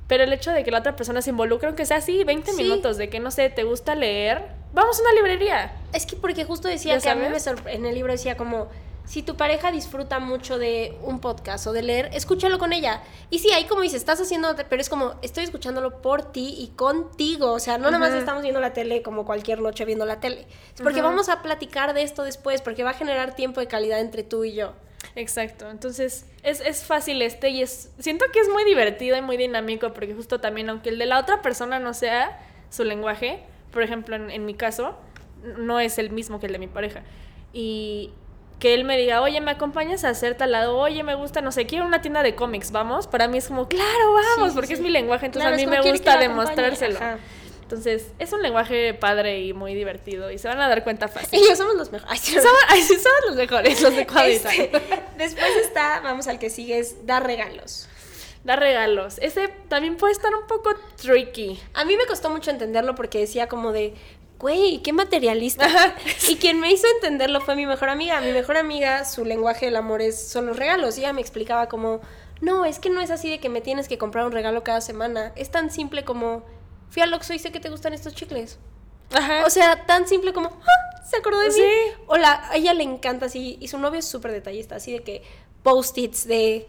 Pero 0.09 0.25
el 0.25 0.33
hecho 0.33 0.51
de 0.51 0.65
que 0.65 0.71
la 0.71 0.79
otra 0.79 0.97
persona 0.97 1.21
se 1.21 1.29
involucre, 1.29 1.67
aunque 1.67 1.85
sea 1.85 1.97
así, 1.97 2.25
20 2.25 2.51
Sí. 2.51 2.63
minutos, 2.63 2.97
de 2.97 3.09
que 3.09 3.21
no 3.21 3.31
sé, 3.31 3.49
te 3.49 3.63
gusta 3.63 3.95
leer, 3.95 4.43
vamos 4.73 4.99
a 4.99 5.03
una 5.03 5.13
librería. 5.13 5.71
Es 5.93 6.05
que 6.05 6.17
porque 6.17 6.43
justo 6.43 6.67
decía 6.67 6.95
¿Ya 6.95 7.01
que 7.01 7.09
a 7.11 7.15
mí 7.15 7.29
me 7.29 7.39
sabes? 7.39 7.63
sorpre- 7.63 7.75
en 7.75 7.85
el 7.85 7.95
libro 7.95 8.11
decía 8.11 8.35
como 8.35 8.67
si 9.05 9.23
tu 9.23 9.35
pareja 9.37 9.71
disfruta 9.71 10.19
mucho 10.19 10.59
de 10.59 10.95
un 11.03 11.19
podcast 11.19 11.65
o 11.67 11.73
de 11.73 11.81
leer, 11.83 12.09
escúchalo 12.13 12.59
con 12.59 12.73
ella. 12.73 13.01
Y 13.31 13.39
sí, 13.39 13.51
ahí 13.51 13.65
como 13.65 13.81
dices, 13.81 14.01
estás 14.01 14.19
haciendo, 14.21 14.55
pero 14.69 14.81
es 14.81 14.89
como 14.89 15.13
estoy 15.23 15.43
escuchándolo 15.45 15.99
por 16.01 16.31
ti 16.31 16.55
y 16.59 16.67
contigo. 16.75 17.51
O 17.53 17.59
sea, 17.59 17.77
no 17.79 17.85
nada 17.85 17.97
más 17.99 18.13
estamos 18.13 18.43
viendo 18.43 18.59
la 18.59 18.73
tele 18.73 19.01
como 19.01 19.25
cualquier 19.25 19.61
noche 19.61 19.85
viendo 19.85 20.05
la 20.05 20.19
tele. 20.19 20.45
Es 20.75 20.81
porque 20.81 21.01
vamos 21.01 21.29
a 21.29 21.41
platicar 21.41 21.93
de 21.95 22.03
esto 22.03 22.23
después, 22.23 22.61
porque 22.61 22.83
va 22.83 22.91
a 22.91 22.93
generar 22.93 23.35
tiempo 23.35 23.59
de 23.61 23.67
calidad 23.67 23.99
entre 23.99 24.23
tú 24.23 24.43
y 24.43 24.53
yo. 24.53 24.73
Exacto, 25.15 25.69
entonces 25.69 26.25
es, 26.43 26.59
es 26.61 26.83
fácil 26.83 27.21
este 27.21 27.49
y 27.49 27.61
es 27.61 27.91
siento 27.99 28.25
que 28.31 28.39
es 28.39 28.49
muy 28.49 28.63
divertido 28.65 29.17
y 29.17 29.21
muy 29.21 29.37
dinámico 29.37 29.91
porque 29.93 30.13
justo 30.13 30.39
también 30.39 30.69
aunque 30.69 30.89
el 30.89 30.99
de 30.99 31.05
la 31.05 31.19
otra 31.19 31.41
persona 31.41 31.79
no 31.79 31.93
sea 31.93 32.39
su 32.69 32.83
lenguaje, 32.83 33.39
por 33.71 33.81
ejemplo 33.83 34.15
en, 34.15 34.29
en 34.29 34.45
mi 34.45 34.53
caso, 34.53 34.97
no 35.57 35.79
es 35.79 35.97
el 35.97 36.09
mismo 36.11 36.39
que 36.39 36.45
el 36.47 36.53
de 36.53 36.59
mi 36.59 36.67
pareja 36.67 37.01
y 37.53 38.11
que 38.59 38.73
él 38.73 38.83
me 38.83 38.97
diga, 38.97 39.21
oye, 39.21 39.39
¿me 39.39 39.51
acompañas 39.51 40.03
a 40.03 40.09
hacer 40.09 40.35
tal 40.35 40.51
lado? 40.51 40.77
Oye, 40.77 41.01
me 41.01 41.15
gusta, 41.15 41.39
no 41.39 41.51
sé, 41.53 41.65
quiero 41.65 41.85
una 41.85 42.01
tienda 42.01 42.21
de 42.23 42.35
cómics, 42.35 42.71
¿vamos? 42.73 43.07
Para 43.07 43.29
mí 43.29 43.37
es 43.37 43.47
como, 43.47 43.69
claro, 43.69 44.13
vamos, 44.13 44.49
Sí, 44.49 44.53
porque 44.55 44.67
sí. 44.67 44.73
es 44.73 44.81
mi 44.81 44.89
lenguaje, 44.89 45.27
entonces 45.27 45.47
Claro, 45.49 45.55
a 45.55 45.65
mí 45.65 45.65
me 45.65 45.89
gusta 45.91 46.17
demostrárselo. 46.19 46.97
ajá. 46.97 47.19
Entonces, 47.69 48.07
es 48.17 48.33
un 48.33 48.41
lenguaje 48.41 48.95
padre 48.95 49.41
y 49.41 49.53
muy 49.53 49.75
divertido 49.75 50.31
y 50.31 50.39
se 50.39 50.47
van 50.47 50.59
a 50.59 50.67
dar 50.67 50.83
cuenta 50.83 51.07
fácil. 51.07 51.39
Ellos 51.39 51.55
somos 51.55 51.75
los 51.75 51.91
mejores. 51.91 52.11
Ay, 52.11 52.33
Somos, 52.41 52.59
ay, 52.67 52.81
sí, 52.81 52.95
somos 52.95 53.19
los 53.27 53.35
mejores, 53.35 53.79
los 53.83 53.95
de. 53.95 54.07
Este, 54.25 54.71
después 55.19 55.55
está, 55.61 55.99
vamos 55.99 56.27
al 56.27 56.39
que 56.39 56.49
sigue, 56.49 56.79
es 56.79 57.05
dar 57.05 57.27
regalos. 57.27 57.87
Dar 58.43 58.59
regalos. 58.59 59.19
Ese 59.19 59.49
también 59.67 59.97
puede 59.97 60.13
estar 60.13 60.33
un 60.33 60.47
poco 60.47 60.71
tricky. 60.95 61.59
A 61.75 61.85
mí 61.85 61.95
me 61.95 62.07
costó 62.07 62.31
mucho 62.31 62.49
entenderlo 62.49 62.95
porque 62.95 63.19
decía 63.19 63.47
como 63.47 63.71
de, 63.71 63.93
güey, 64.39 64.81
qué 64.81 64.91
materialista. 64.91 65.67
Y 66.27 66.37
quien 66.37 66.59
me 66.59 66.71
hizo 66.71 66.87
entenderlo 66.95 67.39
fue 67.39 67.55
mi 67.55 67.67
mejor 67.67 67.89
amiga. 67.89 68.19
Mi 68.19 68.31
mejor 68.31 68.57
amiga, 68.57 69.05
su 69.05 69.25
lenguaje 69.25 69.67
del 69.67 69.75
amor 69.75 70.01
es, 70.01 70.19
son 70.27 70.47
los 70.47 70.57
regalos. 70.57 70.97
Y 70.97 71.01
ella 71.01 71.13
me 71.13 71.21
explicaba 71.21 71.69
como, 71.69 72.01
no, 72.41 72.65
es 72.65 72.79
que 72.79 72.89
no 72.89 72.99
es 72.99 73.11
así 73.11 73.29
de 73.29 73.39
que 73.39 73.49
me 73.49 73.61
tienes 73.61 73.87
que 73.87 73.99
comprar 73.99 74.25
un 74.25 74.31
regalo 74.31 74.63
cada 74.63 74.81
semana. 74.81 75.33
Es 75.35 75.51
tan 75.51 75.69
simple 75.69 76.03
como, 76.03 76.43
fui 76.89 77.01
al 77.01 77.13
Oxxo 77.13 77.33
y 77.33 77.39
sé 77.39 77.51
que 77.51 77.59
te 77.59 77.69
gustan 77.69 77.93
estos 77.93 78.13
chicles. 78.15 78.57
Ajá. 79.11 79.43
O 79.45 79.49
sea, 79.49 79.85
tan 79.85 80.07
simple 80.07 80.33
como, 80.33 80.49
"Ah, 80.49 81.05
se 81.09 81.17
acordó 81.17 81.39
de 81.39 81.51
Sí. 81.51 81.61
mí. 81.61 82.03
O 82.07 82.17
la, 82.17 82.47
a 82.49 82.55
ella 82.55 82.73
le 82.73 82.83
encanta 82.83 83.25
así, 83.27 83.57
y 83.59 83.67
su 83.67 83.77
novio 83.79 83.99
es 83.99 84.05
súper 84.05 84.31
detallista, 84.31 84.75
así 84.75 84.91
de 84.93 85.03
que 85.03 85.23
post-its 85.63 86.27
de, 86.27 86.67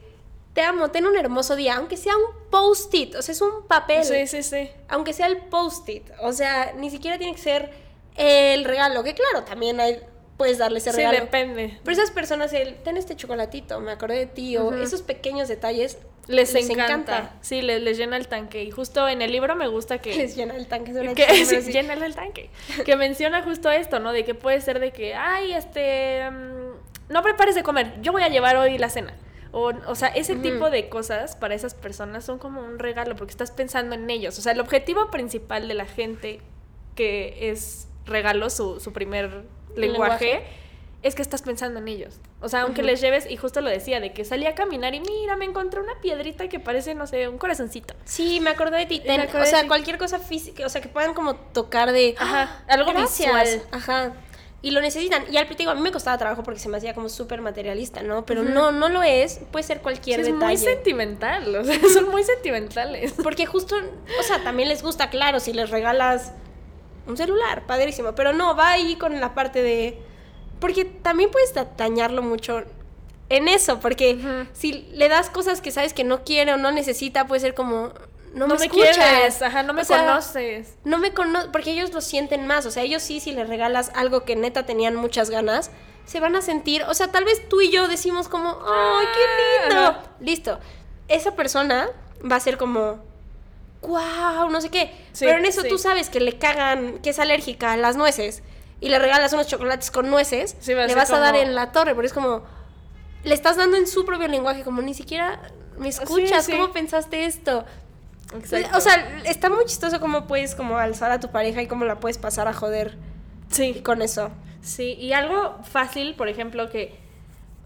te 0.55 0.63
amo, 0.63 0.91
ten 0.91 1.07
un 1.07 1.17
hermoso 1.17 1.55
día, 1.57 1.77
aunque 1.77 1.97
sea 1.97 2.17
un 2.17 2.49
post-it, 2.51 3.15
o 3.15 3.23
sea, 3.23 3.33
es 3.33 3.41
un 3.41 3.67
papel 3.69 4.05
sí, 4.05 4.27
sí, 4.27 4.43
sí. 4.43 4.71
aunque 4.89 5.13
sea 5.13 5.27
el 5.27 5.37
post-it, 5.39 6.11
o 6.23 6.33
sea, 6.33 6.73
ni 6.77 6.91
siquiera 6.91 7.19
tiene 7.19 7.35
que 7.35 7.41
ser 7.43 7.71
el 8.17 8.65
regalo, 8.65 9.05
que 9.05 9.15
claro, 9.15 9.45
también 9.45 9.79
hay, 9.81 10.01
puedes 10.41 10.57
darle 10.57 10.79
ese 10.79 10.91
Sí, 10.93 10.97
regalo. 10.97 11.19
depende. 11.21 11.79
Pero 11.85 11.93
esas 11.93 12.11
personas, 12.11 12.51
el, 12.55 12.77
ten 12.77 12.97
este 12.97 13.15
chocolatito, 13.15 13.79
me 13.81 13.91
acordé 13.93 14.17
de 14.21 14.27
ti, 14.27 14.57
o 14.57 14.73
esos 14.73 15.03
pequeños 15.03 15.49
detalles, 15.49 15.99
Les, 16.29 16.55
les 16.55 16.71
encanta. 16.71 16.95
encanta. 16.95 17.35
Sí, 17.43 17.61
les, 17.61 17.83
les 17.83 17.99
llena 17.99 18.17
el 18.17 18.27
tanque. 18.27 18.65
Y 18.65 18.71
justo 18.71 19.07
en 19.07 19.21
el 19.21 19.33
libro 19.33 19.55
me 19.55 19.69
gusta 19.69 19.99
que... 19.99 20.15
les 20.17 20.35
llena 20.37 20.57
el 20.57 20.67
tanque 20.67 20.95
que 20.95 21.27
chica, 21.27 21.35
sí, 21.45 21.61
sí. 21.61 21.73
llena 21.73 21.93
el 21.93 22.15
tanque. 22.15 22.49
Que 22.87 22.97
menciona 22.97 23.43
justo 23.43 23.71
esto, 23.71 24.01
¿no? 24.01 24.13
De 24.13 24.25
que 24.25 24.35
puede 24.35 24.63
ser 24.63 24.81
de 24.81 24.93
que, 24.93 25.15
ay, 25.15 25.53
este... 25.53 26.31
mm, 26.31 27.13
no 27.13 27.23
prepares 27.23 27.55
de 27.55 27.63
comer, 27.63 28.01
yo 28.01 28.11
voy 28.13 28.23
a 28.23 28.29
llevar 28.29 28.57
hoy 28.57 28.79
la 28.79 28.89
cena. 28.89 29.13
O, 29.53 29.73
o 29.89 29.95
sea, 29.95 30.09
ese 30.09 30.37
tipo 30.37 30.71
de 30.71 30.89
cosas 30.89 31.37
para 31.37 31.55
esas 31.55 31.75
personas 31.75 32.25
son 32.25 32.39
como 32.39 32.63
un 32.63 32.79
regalo 32.79 33.15
porque 33.17 33.33
estás 33.33 33.51
pensando 33.51 33.95
en 33.95 34.09
ellos. 34.09 34.39
O 34.39 34.43
sea, 34.43 34.53
el 34.53 34.61
objetivo 34.61 35.11
principal 35.11 35.69
de 35.69 35.75
la 35.75 35.85
gente 35.85 36.41
que 36.95 37.51
es 37.51 37.89
regalo, 38.07 38.49
su, 38.49 38.81
su 38.81 38.93
primer 38.95 39.43
lenguaje, 39.77 40.25
Lenguaje. 40.27 40.43
es 41.03 41.15
que 41.15 41.23
estás 41.23 41.43
pensando 41.43 41.81
en 41.81 41.89
ellos. 41.89 42.19
O 42.41 42.49
sea, 42.49 42.63
aunque 42.63 42.83
les 42.83 43.01
lleves, 43.01 43.31
y 43.31 43.37
justo 43.37 43.61
lo 43.61 43.71
decía, 43.71 44.01
de 44.01 44.13
que 44.13 44.25
salí 44.25 44.47
a 44.47 44.55
caminar 44.55 44.95
y 44.95 45.01
mira, 45.01 45.37
me 45.37 45.45
encontré 45.45 45.81
una 45.81 45.99
piedrita 46.01 46.49
que 46.49 46.61
parece, 46.61 46.95
no 46.95 47.07
sé, 47.07 47.29
un 47.29 47.39
corazoncito. 47.39 47.95
Sí, 48.05 48.41
me 48.41 48.51
acordé 48.51 48.79
de 48.79 48.87
ti. 48.87 49.01
Ten- 49.01 49.21
acordé 49.21 49.43
o 49.43 49.47
sea, 49.47 49.67
cualquier 49.67 49.99
cosa 49.99 50.19
física, 50.19 50.65
o 50.67 50.69
sea, 50.69 50.81
que 50.81 50.89
puedan 50.89 51.15
como 51.15 51.37
tocar 51.37 51.93
de... 51.93 52.15
Ajá, 52.19 52.63
"Ah, 52.69 52.73
algo 52.75 52.93
visual. 52.95 53.63
Ajá. 53.73 54.13
Y 54.63 54.73
lo 54.73 54.83
necesitan. 54.83 55.25
Y 55.33 55.39
al 55.39 55.49
digo, 55.57 55.71
a 55.71 55.75
mí 55.75 55.81
me 55.81 55.91
costaba 55.91 56.19
trabajo 56.19 56.43
porque 56.43 56.61
se 56.61 56.69
me 56.69 56.77
hacía 56.77 56.93
como 56.93 57.09
súper 57.09 57.41
materialista, 57.41 58.03
¿no? 58.03 58.27
Pero 58.27 58.43
no, 58.43 58.71
no 58.73 58.91
lo 58.91 59.03
es. 59.03 59.41
Puede 59.51 59.63
ser 59.63 59.81
cualquier 59.81 60.17
Sí, 60.23 60.27
es 60.29 60.35
detalle. 60.35 60.45
muy 60.45 60.57
sentimental, 60.59 61.57
o 61.57 61.65
sea, 61.65 61.79
son 61.95 62.11
muy 62.11 62.23
sentimentales. 62.25 63.15
Porque 63.23 63.47
justo, 63.47 63.75
o 64.19 64.23
sea, 64.23 64.43
también 64.45 64.69
les 64.69 64.83
gusta, 64.83 65.09
claro, 65.09 65.41
si 65.41 65.55
les 65.55 65.71
regalas 65.71 66.33
un 67.11 67.17
celular, 67.17 67.67
padrísimo, 67.67 68.15
pero 68.15 68.33
no, 68.33 68.57
va 68.57 68.71
ahí 68.73 68.97
con 68.97 69.21
la 69.21 69.35
parte 69.35 69.63
de... 69.63 69.99
Porque 70.61 70.85
también 70.85 71.31
puedes 71.31 71.53
da- 71.55 71.69
dañarlo 71.77 72.23
mucho 72.23 72.63
en 73.29 73.49
eso, 73.49 73.79
porque 73.81 74.47
si 74.53 74.73
le 74.93 75.09
das 75.09 75.31
cosas 75.31 75.61
que 75.61 75.71
sabes 75.71 75.95
que 75.95 76.05
no 76.05 76.25
quiere 76.25 76.53
o 76.53 76.57
no 76.57 76.71
necesita, 76.73 77.27
puede 77.27 77.41
ser 77.41 77.55
como, 77.55 77.93
no, 78.35 78.47
No, 78.47 78.55
me, 78.55 78.59
me 78.61 78.67
escuchas. 78.67 78.97
quieres, 78.97 79.41
ajá, 79.43 79.63
no 79.63 79.73
me 79.73 79.83
O 79.83 79.85
sea, 79.85 79.99
conoces. 80.07 80.75
No 80.85 80.99
me 80.99 81.13
conocen, 81.15 81.53
porque 81.53 81.71
ellos 81.71 81.93
lo 81.93 82.01
sienten 82.01 82.47
más, 82.47 82.67
o 82.67 82.71
sea, 82.71 82.83
ellos 82.83 83.03
sí, 83.03 83.21
si 83.21 83.33
les 83.33 83.49
regalas 83.49 83.91
algo 83.95 84.25
que 84.25 84.35
neta 84.37 84.67
tenían 84.67 84.97
muchas 84.97 85.31
ganas, 85.31 85.71
se 86.05 86.19
van 86.21 86.35
a 86.35 86.43
sentir, 86.43 86.83
o 86.85 86.93
sea, 86.95 87.13
tal 87.13 87.25
vez 87.25 87.49
tú 87.49 87.61
y 87.61 87.71
yo 87.71 87.87
decimos 87.89 88.29
como, 88.29 88.59
¡ay, 88.67 89.07
qué 89.15 89.69
lindo! 89.69 89.81
Ajá. 89.91 90.03
Listo. 90.21 90.59
Esa 91.09 91.35
persona 91.37 91.89
va 92.31 92.37
a 92.37 92.41
ser 92.41 92.57
como, 92.59 92.99
¡guau! 93.83 94.51
No 94.51 94.61
sé 94.61 94.69
qué. 94.71 94.93
Sí, 95.13 95.25
Pero 95.25 95.39
en 95.39 95.47
eso 95.47 95.63
sí. 95.63 95.69
tú 95.69 95.79
sabes 95.79 96.11
que 96.11 96.21
le 96.21 96.39
cagan, 96.39 96.99
que 96.99 97.11
es 97.11 97.19
alérgica 97.19 97.73
a 97.73 97.77
las 97.77 97.97
nueces, 97.97 98.43
y 98.81 98.89
le 98.89 98.99
regalas 98.99 99.33
unos 99.33 99.47
chocolates 99.47 99.91
con 99.91 100.11
nueces, 100.11 100.57
Sí, 100.61 100.75
va 100.75 100.87
le 100.87 100.95
vas 100.95 101.11
a 101.11 101.19
dar 101.19 101.37
en 101.37 101.55
la 101.55 101.73
torre, 101.73 101.95
pero 101.95 102.07
es 102.07 102.13
como, 102.13 102.43
le 103.25 103.35
estás 103.35 103.57
dando 103.57 103.77
en 103.77 103.87
su 103.87 104.05
propio 104.05 104.29
lenguaje, 104.29 104.63
como 104.63 104.83
ni 104.83 104.95
siquiera 104.95 105.41
me 105.79 105.89
escuchas, 105.89 106.47
sí. 106.47 106.53
¿cómo 106.53 106.73
pensaste 106.73 107.25
esto? 107.25 107.65
Exacto. 108.37 108.77
O 108.77 108.81
sea, 108.81 109.23
está 109.25 109.51
muy 109.51 109.65
chistoso 109.65 109.99
cómo 110.01 110.27
puedes 110.27 110.55
como 110.55 110.79
alzar 110.79 111.11
a 111.11 111.21
tu 111.21 111.31
pareja 111.31 111.63
y 111.63 111.67
cómo 111.67 111.85
la 111.85 111.99
puedes 112.01 112.19
pasar 112.19 112.49
a 112.49 112.53
joder 112.53 112.97
sí. 113.51 113.81
con 113.83 114.03
eso. 114.03 114.31
Sí, 114.63 114.93
y 114.95 115.13
algo 115.13 115.59
fácil, 115.65 116.15
por 116.15 116.29
ejemplo, 116.29 116.71
que 116.71 116.99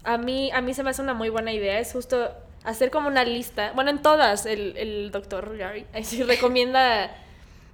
a 0.03 0.17
mí, 0.17 0.51
a 0.51 0.61
mí 0.61 0.73
se 0.73 0.83
me 0.83 0.89
hace 0.89 1.01
una 1.01 1.13
muy 1.13 1.29
buena 1.29 1.51
idea, 1.51 1.79
es 1.79 1.91
justo 1.91 2.31
hacer 2.65 2.91
como 2.91 3.07
una 3.07 3.23
lista. 3.23 3.71
Bueno, 3.73 3.91
en 3.91 4.01
todas, 4.01 4.45
el, 4.45 4.75
el 4.77 5.11
doctor 5.11 5.57
Gary 5.57 5.85
sí 6.03 6.23
recomienda 6.23 7.15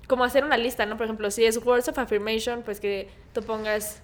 como 0.08 0.24
hacer 0.24 0.44
una 0.44 0.58
lista, 0.58 0.86
¿no? 0.86 0.98
Por 0.98 1.06
ejemplo, 1.06 1.32
si 1.32 1.46
es 1.46 1.58
words 1.66 1.88
of 1.88 1.98
affirmation, 1.98 2.64
pues 2.64 2.80
que 2.80 3.10
tú 3.34 3.42
pongas 3.44 4.02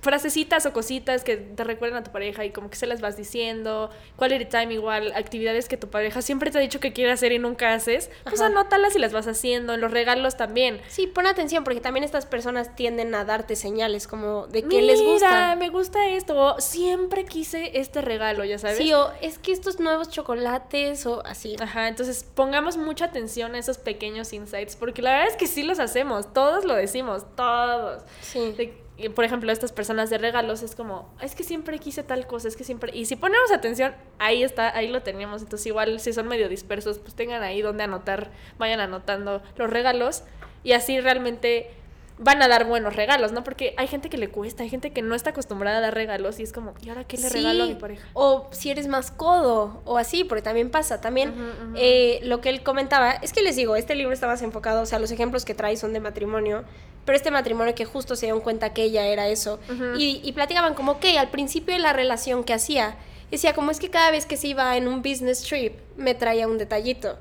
frasecitas 0.00 0.66
o 0.66 0.72
cositas 0.72 1.24
que 1.24 1.36
te 1.36 1.64
recuerden 1.64 1.98
a 1.98 2.04
tu 2.04 2.12
pareja 2.12 2.44
y 2.44 2.50
como 2.50 2.70
que 2.70 2.76
se 2.76 2.86
las 2.86 3.00
vas 3.00 3.16
diciendo. 3.16 3.90
Quality 4.16 4.44
time 4.44 4.74
igual, 4.74 5.12
actividades 5.16 5.68
que 5.68 5.76
tu 5.76 5.88
pareja 5.88 6.22
siempre 6.22 6.50
te 6.50 6.58
ha 6.58 6.60
dicho 6.60 6.78
que 6.78 6.92
quiere 6.92 7.10
hacer 7.10 7.32
y 7.32 7.38
nunca 7.38 7.74
haces. 7.74 8.10
Pues 8.24 8.40
Ajá. 8.40 8.46
anótalas 8.46 8.94
y 8.94 8.98
las 9.00 9.12
vas 9.12 9.26
haciendo. 9.26 9.74
En 9.74 9.80
los 9.80 9.90
regalos 9.90 10.36
también. 10.36 10.80
Sí, 10.88 11.06
pon 11.06 11.26
atención 11.26 11.64
porque 11.64 11.80
también 11.80 12.04
estas 12.04 12.24
personas 12.26 12.74
tienden 12.76 13.14
a 13.14 13.24
darte 13.24 13.56
señales 13.56 14.06
como 14.06 14.46
de 14.46 14.62
que 14.62 14.80
les 14.82 15.00
Mira, 15.00 15.12
gusta. 15.12 15.56
me 15.56 15.68
gusta 15.70 16.08
esto. 16.08 16.36
o 16.36 16.60
Siempre 16.60 17.24
quise 17.24 17.78
este 17.80 18.00
regalo, 18.00 18.44
ya 18.44 18.58
sabes. 18.58 18.78
Sí, 18.78 18.92
o 18.92 19.10
es 19.22 19.38
que 19.38 19.50
estos 19.52 19.80
nuevos 19.80 20.08
chocolates 20.10 21.04
o 21.06 21.24
así. 21.26 21.56
Ajá, 21.60 21.88
entonces 21.88 22.24
pongamos 22.34 22.76
mucha 22.76 23.06
atención 23.06 23.54
a 23.54 23.58
esos 23.58 23.78
pequeños 23.78 24.32
insights, 24.32 24.76
porque 24.76 25.02
la 25.02 25.10
verdad 25.12 25.28
es 25.28 25.36
que 25.36 25.46
sí 25.46 25.62
los 25.62 25.78
hacemos, 25.80 26.32
todos 26.32 26.64
lo 26.64 26.74
decimos, 26.74 27.24
todos. 27.34 28.02
Sí. 28.20 28.52
De- 28.56 28.85
y, 28.98 29.10
por 29.10 29.24
ejemplo, 29.24 29.52
estas 29.52 29.72
personas 29.72 30.08
de 30.08 30.18
regalos 30.18 30.62
es 30.62 30.74
como, 30.74 31.12
es 31.20 31.34
que 31.34 31.44
siempre 31.44 31.78
quise 31.78 32.02
tal 32.02 32.26
cosa, 32.26 32.48
es 32.48 32.56
que 32.56 32.64
siempre... 32.64 32.96
Y 32.96 33.04
si 33.06 33.16
ponemos 33.16 33.52
atención, 33.52 33.94
ahí 34.18 34.42
está, 34.42 34.74
ahí 34.74 34.88
lo 34.88 35.02
teníamos. 35.02 35.42
Entonces 35.42 35.66
igual 35.66 36.00
si 36.00 36.12
son 36.14 36.28
medio 36.28 36.48
dispersos, 36.48 36.98
pues 36.98 37.14
tengan 37.14 37.42
ahí 37.42 37.60
donde 37.60 37.84
anotar, 37.84 38.30
vayan 38.58 38.80
anotando 38.80 39.42
los 39.56 39.68
regalos 39.68 40.22
y 40.64 40.72
así 40.72 40.98
realmente 41.00 41.70
van 42.18 42.40
a 42.40 42.48
dar 42.48 42.64
buenos 42.64 42.96
regalos, 42.96 43.32
¿no? 43.32 43.44
Porque 43.44 43.74
hay 43.76 43.88
gente 43.88 44.08
que 44.08 44.16
le 44.16 44.30
cuesta, 44.30 44.62
hay 44.62 44.70
gente 44.70 44.90
que 44.90 45.02
no 45.02 45.14
está 45.14 45.30
acostumbrada 45.30 45.76
a 45.76 45.80
dar 45.82 45.94
regalos 45.94 46.40
y 46.40 46.44
es 46.44 46.52
como, 46.54 46.72
¿y 46.80 46.88
ahora 46.88 47.04
qué 47.04 47.18
le 47.18 47.28
Sí, 47.28 47.34
regalo 47.36 47.64
a 47.64 47.66
mi 47.66 47.74
pareja? 47.74 48.08
O 48.14 48.48
si 48.52 48.70
eres 48.70 48.88
más 48.88 49.10
codo 49.10 49.82
o 49.84 49.98
así, 49.98 50.24
porque 50.24 50.40
también 50.40 50.70
pasa. 50.70 51.02
También 51.02 51.28
Ujú, 51.32 51.40
ujú. 51.42 51.72
eh, 51.76 52.20
lo 52.22 52.40
que 52.40 52.48
él 52.48 52.62
comentaba, 52.62 53.10
es 53.10 53.34
que 53.34 53.42
les 53.42 53.56
digo, 53.56 53.76
este 53.76 53.94
libro 53.94 54.14
está 54.14 54.26
más 54.26 54.40
enfocado, 54.40 54.80
o 54.80 54.86
sea, 54.86 54.98
los 54.98 55.10
ejemplos 55.10 55.44
que 55.44 55.54
trae 55.54 55.76
son 55.76 55.92
de 55.92 56.00
matrimonio, 56.00 56.64
pero 57.06 57.16
este 57.16 57.30
matrimonio 57.30 57.74
que 57.74 57.86
justo 57.86 58.16
se 58.16 58.26
dieron 58.26 58.42
cuenta 58.42 58.74
que 58.74 58.82
ella 58.82 59.06
era 59.06 59.28
eso. 59.28 59.58
Y, 59.96 60.20
y 60.22 60.32
platicaban 60.32 60.74
como 60.74 61.00
que 61.00 61.18
al 61.18 61.30
principio 61.30 61.72
de 61.74 61.80
la 61.80 61.94
relación 61.94 62.44
que 62.44 62.52
hacía, 62.52 62.96
decía 63.30 63.54
como 63.54 63.70
es 63.70 63.80
que 63.80 63.90
cada 63.90 64.10
vez 64.10 64.24
que 64.26 64.36
se 64.36 64.48
iba 64.48 64.76
en 64.76 64.86
un 64.86 65.02
business 65.02 65.42
trip 65.42 65.74
me 65.96 66.14
traía 66.14 66.46
un 66.46 66.58
detallito. 66.58 67.18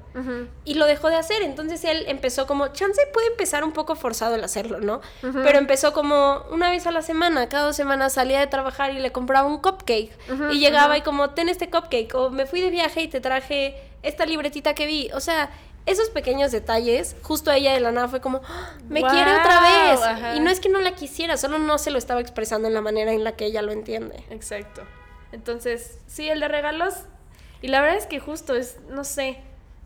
Y 0.65 0.74
lo 0.74 0.86
dejó 0.86 1.10
de 1.10 1.15
hacer, 1.15 1.41
entonces 1.41 1.84
él 1.86 2.06
empezó 2.08 2.45
como, 2.45 2.67
chance 2.69 3.02
puede 3.13 3.28
empezar 3.28 3.63
un 3.63 3.71
poco 3.71 3.95
forzado 3.95 4.36
el 4.36 4.43
hacerlo, 4.43 4.80
¿no? 4.82 5.02
Pero 5.21 5.58
empezó 5.58 5.93
como 5.93 6.43
una 6.52 6.69
vez 6.69 6.86
a 6.88 6.91
la 6.91 7.02
semana, 7.02 7.48
cada 7.48 7.65
dos 7.65 7.76
semanas 7.76 8.13
salía 8.13 8.39
de 8.39 8.48
trabajar 8.48 8.91
y 8.91 9.00
le 9.00 9.12
compraba 9.12 9.48
un 9.48 9.60
cupcake. 9.60 10.12
Y 10.52 10.60
llegaba 10.60 10.98
y 10.98 11.02
como, 11.02 11.30
ten 11.32 11.48
este 11.50 11.69
cupcake, 11.69 12.13
o 12.15 12.30
me 12.30 12.45
fui 12.45 12.62
de 12.62 12.69
viaje 12.69 13.02
y 13.02 13.08
te 13.08 13.21
traje 13.21 13.76
esta 14.04 14.26
libretita 14.26 14.76
que 14.76 14.86
vi. 14.86 15.10
O 15.13 15.19
sea, 15.19 15.50
esos 15.86 16.10
pequeños 16.10 16.52
detalles, 16.52 17.15
justo 17.21 17.52
ella 17.52 17.74
de 17.74 17.80
la 17.80 17.91
nada 17.91 18.08
fue 18.08 18.21
como, 18.21 18.41
"Ah, 18.48 18.74
me 18.89 19.02
quiere 19.02 19.32
otra 19.39 19.62
vez. 19.62 20.02
ajá. 20.02 20.36
Y 20.36 20.39
no 20.39 20.50
es 20.50 20.60
que 20.60 20.69
no 20.69 20.80
la 20.82 20.95
quisiera, 20.95 21.38
solo 21.38 21.60
no 21.60 21.78
se 21.78 21.91
lo 21.91 21.98
estaba 21.98 22.21
expresando 22.21 22.67
en 22.67 22.74
la 22.74 22.82
manera 22.82 23.12
en 23.13 23.24
la 23.24 23.34
que 23.34 23.45
ella 23.45 23.62
lo 23.62 23.71
entiende. 23.71 24.24
Exacto. 24.30 24.82
Entonces, 25.32 26.00
sí, 26.08 26.30
el 26.30 26.39
de 26.39 26.48
regalos. 26.48 26.93
Y 27.62 27.67
la 27.67 27.82
verdad 27.82 27.98
es 27.98 28.06
que 28.06 28.19
justo 28.19 28.56
es, 28.56 28.78
no 28.89 29.04
sé, 29.04 29.39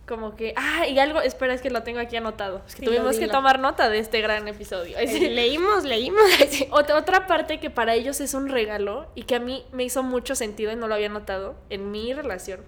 como 0.07 0.35
que. 0.35 0.53
Ah, 0.57 0.87
y 0.87 0.99
algo, 0.99 1.21
espera, 1.21 1.53
es 1.53 1.61
que 1.61 1.69
lo 1.69 1.83
tengo 1.83 1.99
aquí 1.99 2.15
anotado. 2.17 2.61
Es 2.67 2.75
que 2.75 2.81
Dilo, 2.81 2.93
tuvimos 2.93 3.17
que 3.17 3.27
tomar 3.27 3.59
nota 3.59 3.89
de 3.89 3.99
este 3.99 4.21
gran 4.21 4.47
episodio. 4.47 4.97
Sí. 5.07 5.25
Eh, 5.25 5.29
Leímos, 5.31 5.83
leímos. 5.83 6.21
Otra, 6.71 6.97
otra 6.97 7.27
parte 7.27 7.59
que 7.59 7.69
para 7.69 7.93
ellos 7.93 8.19
es 8.21 8.33
un 8.33 8.49
regalo 8.49 9.07
y 9.15 9.23
que 9.23 9.35
a 9.35 9.39
mí 9.39 9.65
me 9.71 9.83
hizo 9.83 10.01
mucho 10.03 10.35
sentido 10.35 10.71
y 10.71 10.75
no 10.75 10.87
lo 10.87 10.95
había 10.95 11.09
notado 11.09 11.55
en 11.69 11.91
mi 11.91 12.13
relación 12.13 12.61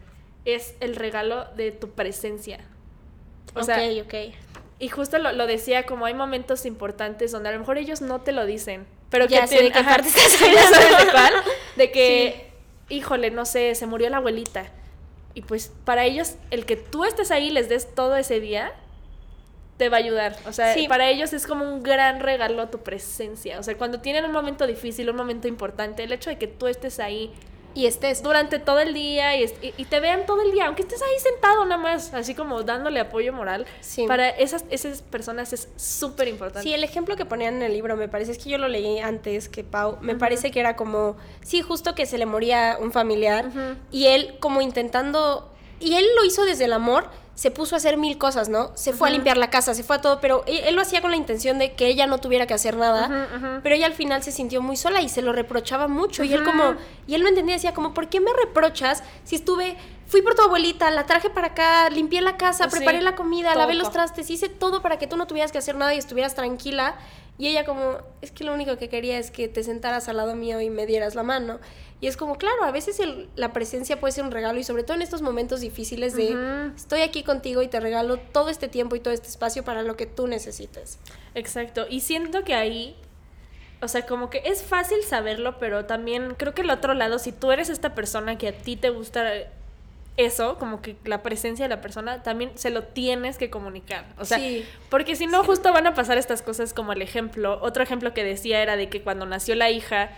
es 0.44 0.74
el 0.80 0.96
regalo 0.96 1.46
de 1.56 1.72
tu 1.72 1.92
presencia. 1.92 2.60
O 3.54 3.64
sea, 3.64 3.78
ok, 3.78 4.06
ok. 4.08 4.14
y 4.80 4.88
justo 4.90 5.18
lo, 5.18 5.32
lo 5.34 5.46
decía, 5.48 5.86
como 5.86 6.06
hay 6.06 6.14
momentos 6.14 6.66
importantes 6.66 7.32
donde 7.32 7.50
a 7.50 7.52
lo 7.52 7.60
mejor 7.60 7.78
ellos 7.78 8.02
no 8.02 8.22
te 8.22 8.32
lo 8.32 8.46
dicen, 8.46 8.86
pero 9.10 9.26
Ya 9.28 9.42
que 9.42 9.48
sé 9.48 9.58
te- 9.58 9.64
de 9.64 9.72
qué 9.72 9.80
ajá, 9.80 9.90
parte 9.92 10.08
estás 10.16 10.32
sí, 10.32 10.50
de 10.50 10.58
hablando. 10.60 11.12
cuál, 11.12 11.34
de 11.76 11.92
que, 11.92 12.52
híjole, 12.90 13.32
no 13.32 13.46
sé, 13.46 13.76
se 13.76 13.86
murió 13.86 14.10
la 14.10 14.18
abuelita. 14.18 14.66
Y 15.34 15.42
pues 15.44 15.72
para 15.86 16.06
ellos, 16.06 16.36
el 16.50 16.66
que 16.66 16.76
tú 16.76 17.06
estés 17.06 17.32
ahí 17.32 17.48
y 17.48 17.52
les 17.52 17.70
des 17.70 17.94
todo 17.96 18.16
ese 18.18 18.40
día, 18.40 18.74
te 19.78 19.90
va 19.90 19.98
a 19.98 20.00
ayudar. 20.00 20.38
O 20.46 20.54
sea, 20.54 20.74
Sí. 20.74 20.88
para 20.88 21.10
ellos 21.10 21.34
es 21.34 21.48
como 21.48 21.64
un 21.66 21.82
gran 21.84 22.20
regalo 22.20 22.68
tu 22.70 22.80
presencia. 22.84 23.60
O 23.60 23.64
sea, 23.64 23.76
cuando 23.78 24.00
tienen 24.02 24.26
un 24.26 24.32
momento 24.32 24.68
difícil, 24.68 25.10
un 25.10 25.16
momento 25.16 25.48
importante, 25.48 26.04
el 26.04 26.12
hecho 26.12 26.30
de 26.30 26.38
que 26.38 26.48
tú 26.48 26.68
estés 26.68 27.00
ahí 27.00 27.32
Y 27.74 27.86
estés 27.86 28.22
durante 28.22 28.60
todo 28.60 28.80
el 28.80 28.94
día 28.94 29.36
y, 29.40 29.48
te 29.86 30.00
vean 30.02 30.26
todo 30.26 30.42
el 30.42 30.52
día, 30.52 30.66
aunque 30.68 30.82
estés 30.82 31.02
ahí 31.02 31.20
sentado 31.20 31.64
nada 31.66 31.82
más, 31.82 32.14
así 32.14 32.36
como 32.36 32.64
dándole 32.64 33.00
apoyo 33.00 33.32
moral, 33.32 33.66
Sí. 33.80 34.06
para 34.08 34.30
esas, 34.30 34.66
esas 34.70 35.02
personas 35.02 35.54
es 35.54 35.70
súper 35.78 36.28
importante. 36.28 36.68
Sí, 36.68 36.74
el 36.74 36.84
ejemplo 36.84 37.16
que 37.16 37.26
ponían 37.26 37.56
en 37.56 37.62
el 37.64 37.74
libro, 37.74 37.96
me 37.96 38.10
parece, 38.10 38.34
es 38.34 38.38
que 38.40 38.50
yo 38.50 38.58
lo 38.58 38.68
leí 38.68 39.00
antes 39.00 39.48
que 39.48 39.64
Pau, 39.64 39.98
me 40.02 40.16
parece 40.16 40.52
que 40.52 40.60
era 40.60 40.76
como, 40.76 41.16
sí, 41.42 41.62
justo 41.62 41.96
que 41.96 42.06
se 42.06 42.18
le 42.18 42.26
moría 42.26 42.78
un 42.80 42.92
familiar 42.92 43.48
Ujú. 43.48 43.78
y 43.92 44.08
él 44.08 44.36
como 44.40 44.62
intentando, 44.62 45.50
y 45.80 45.96
él 45.96 46.06
lo 46.18 46.26
hizo 46.26 46.44
desde 46.44 46.66
el 46.66 46.74
amor, 46.74 47.06
se 47.42 47.50
puso 47.50 47.74
a 47.76 47.78
hacer 47.78 47.98
mil 47.98 48.20
cosas, 48.20 48.50
¿no? 48.50 48.70
Se 48.76 48.94
fue 48.94 49.10
a 49.10 49.12
limpiar 49.12 49.36
la 49.36 49.50
casa, 49.50 49.74
se 49.74 49.82
fue 49.82 49.96
a 49.96 50.00
todo, 50.00 50.22
pero 50.22 50.44
él, 50.46 50.62
él 50.64 50.76
lo 50.76 50.82
hacía 50.84 51.02
con 51.02 51.10
la 51.10 51.18
intención 51.18 51.58
de 51.58 51.74
que 51.74 51.88
ella 51.88 52.06
no 52.06 52.20
tuviera 52.20 52.46
que 52.46 52.54
hacer 52.54 52.78
nada, 52.78 53.60
pero 53.64 53.74
ella 53.74 53.88
al 53.88 53.96
final 53.96 54.22
se 54.22 54.32
sintió 54.32 54.62
muy 54.62 54.78
sola 54.78 55.02
y 55.02 55.10
se 55.10 55.24
lo 55.24 55.34
reprochaba 55.34 55.88
mucho 55.88 56.24
y 56.24 56.32
él 56.36 56.44
como, 56.44 56.76
y 57.08 57.16
él 57.16 57.24
no 57.24 57.30
entendía, 57.30 57.56
decía 57.56 57.74
como, 57.74 57.96
¿por 57.96 58.10
qué 58.10 58.20
me 58.20 58.30
reprochas 58.32 59.02
si 59.24 59.38
estuve... 59.38 59.76
Fui 60.06 60.22
por 60.22 60.36
tu 60.36 60.44
abuelita, 60.44 60.92
la 60.92 61.08
traje 61.08 61.32
para 61.32 61.48
acá, 61.48 61.90
limpié 61.90 62.22
la 62.22 62.38
casa, 62.38 62.66
Sí, 62.66 62.76
preparé 62.76 63.02
la 63.02 63.16
comida, 63.16 63.56
lavé 63.56 63.74
los 63.74 63.92
trastes, 63.92 64.30
hice 64.30 64.48
todo 64.48 64.84
para 64.84 65.00
que 65.00 65.08
tú 65.08 65.18
no 65.18 65.26
tuvieras 65.26 65.52
que 65.52 65.58
hacer 65.58 65.76
nada 65.76 65.96
y 65.96 65.98
estuvieras 65.98 66.36
tranquila. 66.36 66.96
Y 67.40 67.48
ella 67.48 67.66
como, 67.66 67.96
es 68.22 68.32
que 68.32 68.44
lo 68.44 68.54
único 68.54 68.78
que 68.78 68.88
quería 68.88 69.18
es 69.18 69.32
que 69.32 69.48
te 69.48 69.64
sentaras 69.64 70.10
al 70.10 70.18
lado 70.18 70.36
mío 70.36 70.60
y 70.62 70.70
me 70.70 70.86
dieras 70.86 71.16
la 71.16 71.24
mano. 71.24 71.60
Y 72.02 72.08
es 72.08 72.18
como, 72.18 72.38
claro, 72.38 72.64
a 72.64 72.72
veces 72.72 73.00
el- 73.00 73.30
la 73.36 73.54
presencia 73.54 74.00
puede 74.00 74.12
ser 74.12 74.24
un 74.24 74.32
regalo 74.32 74.60
y 74.60 74.64
sobre 74.64 74.82
todo 74.84 74.96
en 74.96 75.04
estos 75.04 75.22
momentos 75.22 75.62
difíciles 75.62 76.16
de, 76.16 76.36
estoy 76.76 77.02
aquí 77.02 77.22
contigo 77.24 77.62
y 77.62 77.68
te 77.68 77.80
regalo 77.80 78.18
todo 78.18 78.50
este 78.50 78.68
tiempo 78.68 78.96
y 78.96 79.00
todo 79.00 79.14
este 79.14 79.28
espacio 79.28 79.64
para 79.64 79.84
lo 79.84 79.96
que 79.96 80.08
tú 80.08 80.26
necesites. 80.28 80.98
Exacto. 81.36 81.86
Y 81.88 82.00
siento 82.00 82.44
que 82.44 82.56
ahí, 82.56 82.96
o 83.84 83.88
sea, 83.88 84.06
como 84.08 84.32
que 84.32 84.42
es 84.46 84.64
fácil 84.64 84.98
saberlo, 85.04 85.60
pero 85.60 85.86
también 85.86 86.34
creo 86.36 86.56
que 86.56 86.64
el 86.64 86.72
otro 86.72 86.96
lado, 86.96 87.20
si 87.20 87.32
tú 87.32 87.52
eres 87.52 87.70
esta 87.70 87.94
persona 87.94 88.36
que 88.38 88.48
a 88.48 88.54
ti 88.54 88.76
te 88.76 88.90
gusta 88.90 89.32
eso, 90.18 90.58
como 90.58 90.82
que 90.82 90.96
la 91.06 91.22
presencia 91.24 91.66
de 91.66 91.70
la 91.70 91.82
persona, 91.82 92.22
también 92.24 92.52
se 92.56 92.70
lo 92.72 92.84
tienes 92.84 93.38
que 93.38 93.50
comunicar. 93.52 94.06
O 94.20 94.26
sea, 94.26 94.40
Sí. 94.40 94.66
porque 94.90 95.16
si 95.16 95.26
no, 95.28 95.44
justo 95.44 95.72
van 95.72 95.86
a 95.88 95.94
pasar 95.94 96.18
estas 96.18 96.42
cosas 96.42 96.74
como 96.74 96.94
el 96.94 97.02
ejemplo. 97.04 97.60
Otro 97.62 97.82
ejemplo 97.84 98.14
que 98.14 98.24
decía 98.24 98.62
era 98.62 98.76
de 98.76 98.90
que 98.90 99.02
cuando 99.04 99.26
nació 99.26 99.56
la 99.56 99.70
hija, 99.70 100.10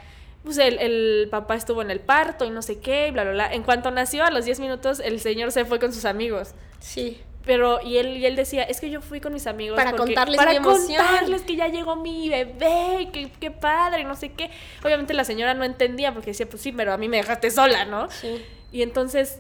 pues 0.44 0.58
el, 0.58 0.78
el 0.80 1.28
papá 1.32 1.56
estuvo 1.56 1.82
en 1.82 1.90
el 1.92 2.00
parto 2.00 2.46
y 2.46 2.50
no 2.50 2.62
sé 2.62 2.80
qué, 2.80 3.08
y 3.08 3.12
bla, 3.12 3.24
bla, 3.24 3.32
bla. 3.34 3.54
En 3.54 3.64
cuanto 3.64 3.92
nació, 3.92 4.24
a 4.26 4.32
los 4.32 4.46
10 4.46 4.60
minutos, 4.60 5.00
el 5.00 5.20
señor 5.20 5.52
se 5.52 5.66
fue 5.66 5.80
con 5.80 5.94
sus 5.94 6.06
amigos. 6.06 6.54
Sí. 6.80 7.22
Pero, 7.46 7.82
y 7.82 7.98
él, 7.98 8.18
y 8.18 8.26
él 8.26 8.36
decía, 8.38 8.64
es 8.64 8.80
que 8.80 8.90
yo 8.90 9.02
fui 9.02 9.20
con 9.20 9.34
mis 9.34 9.48
amigos. 9.48 9.76
Para 9.76 9.92
porque- 9.92 10.06
contarles 10.14 10.38
para 10.38 10.52
mi 10.52 10.58
emoción". 10.58 11.06
contarles 11.06 11.42
que 11.42 11.56
ya 11.58 11.68
llegó 11.68 11.96
mi 11.98 12.30
bebé, 12.30 13.02
y 13.02 13.06
que 13.08 13.32
qué 13.40 13.52
padre, 13.52 14.04
no 14.06 14.16
sé 14.16 14.32
qué. 14.32 14.50
Obviamente 14.84 15.14
la 15.14 15.24
señora 15.26 15.54
no 15.54 15.64
entendía 15.66 16.14
porque 16.14 16.32
decía, 16.32 16.48
pues 16.50 16.62
sí, 16.62 16.72
pero 16.72 16.94
a 16.94 16.98
mí 16.98 17.10
me 17.10 17.18
dejaste 17.18 17.52
sola, 17.52 17.84
¿no? 17.86 18.10
Sí. 18.12 18.42
Y 18.72 18.82
entonces, 18.82 19.40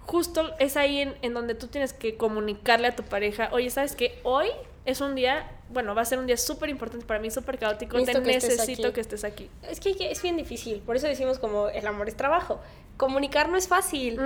justo 0.00 0.52
es 0.58 0.76
ahí 0.76 1.00
en, 1.00 1.14
en 1.22 1.32
donde 1.34 1.54
tú 1.54 1.68
tienes 1.68 1.92
que 1.92 2.16
comunicarle 2.16 2.88
a 2.88 2.96
tu 2.96 3.02
pareja, 3.04 3.48
oye, 3.52 3.70
¿sabes 3.70 3.94
qué? 3.96 4.18
Hoy 4.24 4.48
es 4.84 5.00
un 5.00 5.14
día, 5.14 5.48
bueno, 5.74 5.94
va 5.94 6.00
a 6.02 6.04
ser 6.06 6.18
un 6.18 6.26
día 6.26 6.36
súper 6.38 6.70
importante 6.70 7.04
para 7.04 7.20
mí, 7.20 7.30
súper 7.30 7.58
caótico, 7.58 7.96
te 8.02 8.14
Necesito 8.14 8.22
que 8.24 8.36
estés 8.36 8.50
necesito 8.58 8.86
aquí". 8.88 8.94
que 8.94 9.00
estés 9.02 9.24
aquí. 9.24 9.50
Es 9.68 9.80
que 9.80 10.10
es 10.10 10.22
bien 10.22 10.36
difícil, 10.38 10.80
por 10.80 10.96
eso 10.96 11.06
decimos 11.06 11.38
como 11.38 11.68
el 11.68 11.86
amor 11.86 12.08
es 12.08 12.16
trabajo. 12.16 12.60
Comunicar 12.96 13.48
no 13.48 13.56
es 13.56 13.66
fácil. 13.66 14.20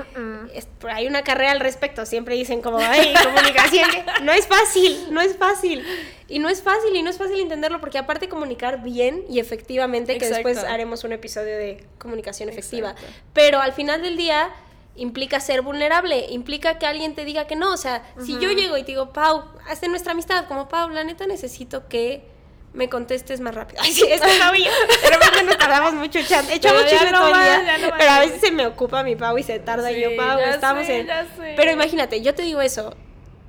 Es- 0.52 0.68
hay 0.88 1.06
una 1.06 1.22
carrera 1.24 1.52
al 1.52 1.60
respecto, 1.60 2.04
siempre 2.04 2.34
dicen 2.34 2.60
como, 2.60 2.76
ay, 2.78 3.14
comunicación, 3.24 3.90
que 3.90 4.04
no 4.22 4.30
es 4.32 4.46
fácil, 4.46 5.08
no 5.10 5.20
es 5.22 5.36
fácil. 5.36 5.82
Y 6.28 6.38
no 6.38 6.50
es 6.50 6.62
fácil, 6.62 6.94
y 6.94 7.02
no 7.02 7.08
es 7.08 7.16
fácil 7.16 7.40
entenderlo, 7.40 7.80
porque 7.80 7.96
aparte 7.96 8.28
comunicar 8.28 8.82
bien 8.82 9.24
y 9.30 9.40
efectivamente, 9.40 10.18
que 10.18 10.26
Exacto. 10.26 10.48
después 10.48 10.70
haremos 10.70 11.02
un 11.04 11.12
episodio 11.12 11.56
de 11.56 11.82
comunicación 11.98 12.50
efectiva, 12.50 12.90
Exacto. 12.90 13.10
pero 13.32 13.58
al 13.60 13.72
final 13.72 14.02
del 14.02 14.18
día 14.18 14.50
implica 14.98 15.40
ser 15.40 15.62
vulnerable, 15.62 16.26
implica 16.30 16.78
que 16.78 16.86
alguien 16.86 17.14
te 17.14 17.24
diga 17.24 17.46
que 17.46 17.56
no, 17.56 17.72
o 17.72 17.76
sea, 17.76 18.02
si 18.24 18.38
yo 18.38 18.50
llego 18.50 18.76
y 18.76 18.82
te 18.82 18.88
digo, 18.88 19.12
Pau, 19.12 19.44
haz 19.68 19.80
de 19.80 19.88
nuestra 19.88 20.12
amistad, 20.12 20.46
como 20.46 20.68
Pau, 20.68 20.90
la 20.90 21.04
neta 21.04 21.26
necesito 21.26 21.88
que 21.88 22.28
me 22.74 22.88
contestes 22.88 23.40
más 23.40 23.54
rápido. 23.54 23.80
Ay, 23.84 23.92
sí, 23.92 24.04
es 24.08 24.20
que 24.20 24.38
Pau 24.38 24.54
y 24.54 24.64
yo, 24.64 24.70
de 24.70 25.10
repente 25.10 25.42
nos 25.44 25.56
tardamos 25.56 25.94
mucho 25.94 26.20
chat, 26.22 26.44
echamos 26.50 26.86
chisme 26.86 27.12
no 27.12 27.20
todo 27.20 27.28
el 27.28 27.64
día, 27.64 27.78
no 27.78 27.94
pero 27.96 28.10
a 28.10 28.20
veces 28.20 28.40
se 28.40 28.50
me 28.50 28.66
ocupa 28.66 29.02
mi 29.02 29.16
Pau 29.16 29.38
y 29.38 29.42
se 29.42 29.58
tarda 29.60 29.90
y 29.92 30.00
yo, 30.00 30.16
Pau, 30.16 30.38
estamos 30.40 30.86
sé, 30.86 31.00
en... 31.00 31.08
Pero 31.56 31.70
imagínate, 31.70 32.20
yo 32.20 32.34
te 32.34 32.42
digo 32.42 32.60
eso, 32.60 32.94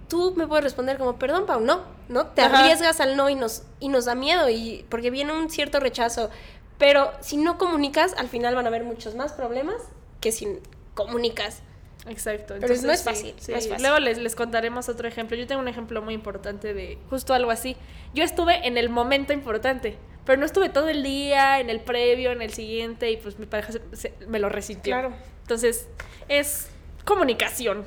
tú 0.08 0.34
me 0.36 0.48
puedes 0.48 0.64
responder 0.64 0.98
como, 0.98 1.18
perdón, 1.18 1.46
Pau, 1.46 1.60
no, 1.60 1.82
¿no? 2.10 2.28
Te 2.28 2.42
Ajá. 2.42 2.60
arriesgas 2.60 3.00
al 3.00 3.18
no 3.18 3.30
y 3.30 3.36
nos, 3.36 3.64
y 3.80 3.90
nos 3.90 4.06
da 4.06 4.16
miedo 4.16 4.50
y 4.50 4.86
porque 4.90 5.10
viene 5.10 5.34
un 5.34 5.50
cierto 5.50 5.80
rechazo. 5.80 6.30
Pero 6.78 7.12
si 7.20 7.36
no 7.36 7.58
comunicas, 7.58 8.14
al 8.18 8.30
final 8.30 8.56
van 8.56 8.66
a 8.66 8.70
haber 8.70 8.84
muchos 8.84 9.14
más 9.14 9.34
problemas 9.34 9.76
que 10.22 10.32
si 10.32 10.60
comunicas. 11.06 11.62
Exacto. 12.08 12.56
Pero 12.60 12.68
no 12.68 12.74
es 12.74 12.80
entonces, 12.82 13.04
fácil, 13.04 13.34
sí, 13.40 13.52
no 13.52 13.58
es 13.58 13.64
sí. 13.66 13.70
fácil. 13.70 13.84
Luego 13.84 14.00
les, 14.00 14.18
les 14.18 14.36
contaremos 14.36 14.88
otro 14.90 15.08
ejemplo. 15.08 15.36
Yo 15.36 15.46
tengo 15.48 15.62
un 15.62 15.68
ejemplo 15.68 16.02
muy 16.02 16.14
importante 16.14 16.74
de 16.74 16.98
justo 17.10 17.34
algo 17.34 17.52
así. 17.52 17.76
Yo 18.14 18.24
estuve 18.24 18.66
en 18.68 18.78
el 18.78 18.90
momento 18.90 19.34
importante, 19.34 19.98
pero 20.26 20.40
no 20.40 20.46
estuve 20.46 20.70
todo 20.70 20.88
el 20.90 21.04
día, 21.04 21.60
en 21.60 21.70
el 21.70 21.82
previo, 21.82 22.32
en 22.32 22.42
el 22.42 22.54
siguiente, 22.54 23.12
y 23.12 23.18
pues 23.18 23.38
mi 23.38 23.46
pareja 23.46 23.74
se- 23.74 23.82
se- 23.96 24.14
me 24.28 24.40
lo 24.40 24.50
resintió. 24.50 24.94
Claro. 24.94 25.14
Entonces, 25.42 25.88
es 26.30 26.68
comunicación. 27.06 27.86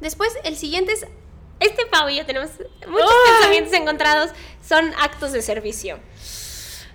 Después, 0.00 0.36
el 0.44 0.56
siguiente 0.56 0.92
es, 0.92 1.06
este 1.60 1.86
Pau 1.86 2.08
y 2.08 2.16
yo 2.16 2.26
tenemos 2.26 2.50
muchos 2.86 3.10
¡Ay! 3.10 3.32
pensamientos 3.38 3.72
encontrados, 3.74 4.30
son 4.66 4.92
actos 5.00 5.32
de 5.32 5.42
servicio. 5.42 5.98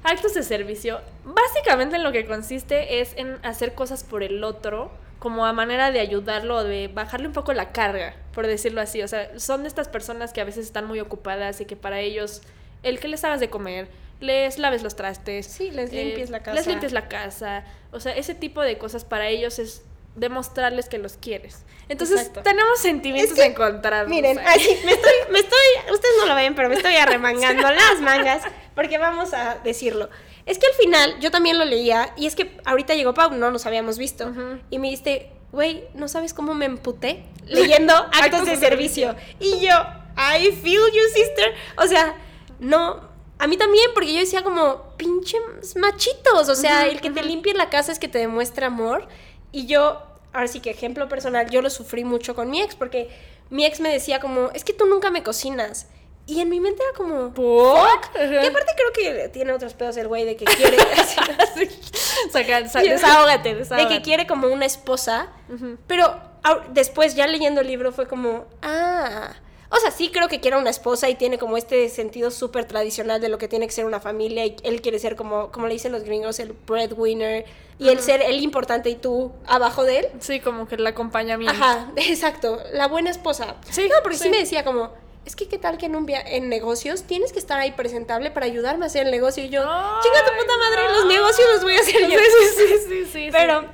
Actos 0.03 0.33
de 0.33 0.43
servicio, 0.43 0.99
básicamente 1.23 1.95
en 1.95 2.03
lo 2.03 2.11
que 2.11 2.25
consiste 2.25 2.99
es 3.01 3.13
en 3.15 3.37
hacer 3.45 3.73
cosas 3.73 4.03
por 4.03 4.21
el 4.23 4.43
otro, 4.43 4.91
como 5.19 5.45
a 5.45 5.53
manera 5.53 5.91
de 5.91 6.01
ayudarlo 6.01 6.57
o 6.57 6.63
de 6.65 6.89
bajarle 6.89 7.27
un 7.27 7.33
poco 7.33 7.53
la 7.53 7.71
carga, 7.71 8.13
por 8.33 8.45
decirlo 8.45 8.81
así. 8.81 9.01
O 9.01 9.07
sea, 9.07 9.39
son 9.39 9.61
de 9.63 9.69
estas 9.69 9.87
personas 9.87 10.33
que 10.33 10.41
a 10.41 10.43
veces 10.43 10.65
están 10.65 10.85
muy 10.85 10.99
ocupadas 10.99 11.61
y 11.61 11.65
que 11.65 11.77
para 11.77 12.01
ellos 12.01 12.41
el 12.83 12.99
que 12.99 13.07
les 13.07 13.23
hagas 13.23 13.39
de 13.39 13.49
comer, 13.49 13.87
les 14.19 14.59
laves 14.59 14.83
los 14.83 14.95
trastes, 14.97 15.45
Sí, 15.47 15.71
les 15.71 15.91
eh, 15.93 16.03
limpies 16.03 16.29
la 16.29 16.39
casa. 16.43 16.55
les 16.55 16.67
limpies 16.67 16.91
la 16.91 17.07
casa, 17.07 17.63
o 17.91 17.99
sea, 18.01 18.11
ese 18.13 18.35
tipo 18.35 18.61
de 18.61 18.77
cosas 18.77 19.05
para 19.05 19.27
ellos 19.29 19.57
es 19.59 19.83
demostrarles 20.15 20.89
que 20.89 20.97
los 20.97 21.17
quieres. 21.17 21.63
Entonces, 21.89 22.19
Exacto. 22.19 22.43
tenemos 22.43 22.79
sentimientos 22.79 23.37
Es 23.37 23.43
que, 23.43 23.49
encontrados. 23.49 24.09
Miren, 24.09 24.37
ahí. 24.39 24.45
así, 24.59 24.77
me 24.85 24.91
estoy, 24.91 25.11
me 25.31 25.39
estoy, 25.39 25.59
ustedes 25.91 26.13
no 26.19 26.25
lo 26.27 26.35
ven, 26.35 26.53
pero 26.55 26.69
me 26.69 26.75
estoy 26.75 26.95
arremangando 26.95 27.63
las 27.71 27.99
mangas, 28.01 28.43
porque 28.75 28.97
vamos 28.97 29.33
a 29.33 29.59
decirlo. 29.63 30.09
Es 30.45 30.57
que 30.57 30.67
al 30.67 30.73
final, 30.73 31.19
yo 31.19 31.31
también 31.31 31.57
lo 31.57 31.65
leía, 31.65 32.13
y 32.17 32.27
es 32.27 32.35
que 32.35 32.57
ahorita 32.65 32.95
llegó 32.95 33.13
Pau, 33.13 33.31
no 33.31 33.51
nos 33.51 33.65
habíamos 33.65 33.97
visto, 33.97 34.31
y 34.69 34.79
me 34.79 34.87
dijiste, 34.87 35.31
güey, 35.51 35.85
¿no 35.93 36.07
sabes 36.07 36.33
cómo 36.33 36.53
me 36.53 36.65
emputé? 36.65 37.23
Leyendo 37.45 37.93
actos 38.11 38.45
de 38.45 38.57
servicio. 38.57 39.15
Y 39.39 39.59
yo, 39.59 39.73
I 40.17 40.51
feel 40.51 40.81
you, 40.91 41.01
sister. 41.13 41.53
O 41.77 41.87
sea, 41.87 42.15
no, 42.59 43.09
a 43.39 43.47
mí 43.47 43.57
también, 43.57 43.85
porque 43.93 44.13
yo 44.13 44.19
decía 44.19 44.43
como, 44.43 44.95
pinches 44.97 45.75
machitos, 45.77 46.49
o 46.49 46.55
sea, 46.55 46.87
el 46.87 47.01
que 47.01 47.11
te 47.11 47.23
limpie 47.23 47.53
la 47.53 47.69
casa 47.69 47.91
es 47.91 47.99
que 47.99 48.07
te 48.07 48.19
demuestra 48.19 48.67
amor, 48.67 49.07
y 49.51 49.65
yo, 49.65 50.01
ahora 50.33 50.47
sí 50.47 50.59
que 50.59 50.71
ejemplo 50.71 51.07
personal, 51.07 51.49
yo 51.49 51.61
lo 51.61 51.69
sufrí 51.69 52.03
mucho 52.03 52.35
con 52.35 52.49
mi 52.49 52.61
ex, 52.61 52.75
porque 52.75 53.09
mi 53.49 53.65
ex 53.65 53.79
me 53.79 53.89
decía 53.89 54.19
como, 54.19 54.49
es 54.53 54.63
que 54.63 54.73
tú 54.73 54.85
nunca 54.87 55.11
me 55.11 55.23
cocinas. 55.23 55.87
Y 56.25 56.39
en 56.39 56.49
mi 56.49 56.59
mente 56.61 56.81
era 56.81 56.95
como, 56.97 57.31
fuck. 57.33 58.09
Y 58.15 58.45
aparte 58.45 58.71
creo 58.77 58.93
que 58.93 59.29
tiene 59.29 59.51
otros 59.51 59.73
pedos 59.73 59.97
el 59.97 60.07
güey 60.07 60.23
de 60.23 60.35
que 60.37 60.45
quiere, 60.45 60.77
Saca- 62.31 62.67
sa- 62.69 62.81
Yo- 62.83 62.91
desahógate, 62.91 63.49
de 63.53 63.55
desahógate. 63.59 63.93
que 63.95 64.01
quiere 64.01 64.27
como 64.27 64.47
una 64.47 64.65
esposa. 64.65 65.27
Ujú. 65.53 65.77
Pero 65.87 66.05
au- 66.43 66.61
después, 66.69 67.15
ya 67.15 67.27
leyendo 67.27 67.61
el 67.61 67.67
libro, 67.67 67.91
fue 67.91 68.07
como, 68.07 68.45
ah. 68.61 69.33
O 69.69 69.77
sea, 69.77 69.89
sí 69.89 70.11
creo 70.11 70.27
que 70.27 70.39
quiere 70.39 70.55
una 70.57 70.69
esposa 70.69 71.09
y 71.09 71.15
tiene 71.15 71.39
como 71.39 71.57
este 71.57 71.89
sentido 71.89 72.29
súper 72.29 72.65
tradicional 72.65 73.19
de 73.19 73.27
lo 73.27 73.39
que 73.39 73.47
tiene 73.47 73.65
que 73.65 73.71
ser 73.73 73.85
una 73.85 73.99
familia. 73.99 74.45
Y 74.45 74.55
él 74.63 74.81
quiere 74.83 74.99
ser 74.99 75.15
como, 75.15 75.51
como 75.51 75.65
le 75.65 75.73
dicen 75.73 75.91
los 75.91 76.03
gringos, 76.03 76.39
el 76.39 76.53
breadwinner. 76.53 77.45
Y 77.79 77.89
el 77.89 77.99
ser 77.99 78.21
el 78.21 78.39
importante 78.43 78.91
y 78.91 78.95
tú 78.95 79.31
abajo 79.47 79.83
de 79.83 79.97
él. 79.99 80.07
Sí, 80.19 80.39
como 80.39 80.67
que 80.67 80.75
el 80.75 80.85
acompañamiento. 80.85 81.55
Ajá, 81.55 81.91
exacto. 81.95 82.61
La 82.71 82.87
buena 82.87 83.09
esposa. 83.09 83.55
Sí, 83.71 83.89
No, 83.89 83.95
porque 84.03 84.17
sí, 84.17 84.25
sí. 84.25 84.29
me 84.29 84.37
decía 84.37 84.63
como, 84.63 84.93
es 85.25 85.35
que 85.35 85.47
qué 85.47 85.57
tal 85.57 85.77
que 85.77 85.85
en 85.85 85.95
un 85.95 86.05
via- 86.05 86.21
en 86.21 86.49
negocios 86.49 87.03
tienes 87.03 87.31
que 87.33 87.39
estar 87.39 87.59
ahí 87.59 87.71
presentable 87.71 88.29
para 88.31 88.45
ayudarme 88.45 88.85
a 88.85 88.87
hacer 88.87 89.05
el 89.05 89.11
negocio. 89.11 89.43
Y 89.43 89.49
yo, 89.49 89.61
chinga 89.61 90.25
tu 90.25 90.37
puta 90.37 90.57
madre, 90.57 90.89
los 90.93 91.05
negocios 91.05 91.47
los 91.53 91.63
voy 91.63 91.75
a 91.75 91.79
hacer 91.79 92.01
yo. 92.09 92.19
sí, 92.19 92.47
sí, 92.57 92.77
sí, 92.89 93.05
sí. 93.11 93.29
Pero 93.31 93.65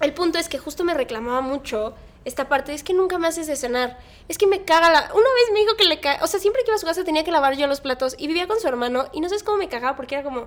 el 0.00 0.14
punto 0.14 0.38
es 0.38 0.48
que 0.48 0.58
justo 0.58 0.84
me 0.84 0.94
reclamaba 0.94 1.40
mucho 1.40 1.94
esta 2.24 2.48
parte, 2.48 2.74
es 2.74 2.82
que 2.82 2.92
nunca 2.94 3.18
me 3.18 3.28
haces 3.28 3.46
de 3.46 3.56
cenar. 3.56 3.98
Es 4.28 4.36
que 4.38 4.46
me 4.46 4.62
caga 4.64 4.90
la... 4.90 5.00
Una 5.14 5.30
vez 5.34 5.52
me 5.52 5.60
dijo 5.60 5.76
que 5.76 5.84
le 5.84 5.98
caga... 6.00 6.22
O 6.22 6.26
sea, 6.26 6.38
siempre 6.40 6.62
que 6.62 6.70
iba 6.70 6.76
a 6.76 6.78
su 6.78 6.84
casa 6.86 7.02
tenía 7.04 7.24
que 7.24 7.30
lavar 7.30 7.56
yo 7.56 7.66
los 7.66 7.80
platos 7.80 8.14
y 8.18 8.26
vivía 8.26 8.46
con 8.46 8.60
su 8.60 8.68
hermano 8.68 9.08
y 9.12 9.20
no 9.20 9.28
sabes 9.28 9.42
cómo 9.42 9.56
me 9.56 9.68
cagaba 9.68 9.96
porque 9.96 10.14
era 10.16 10.24
como, 10.24 10.42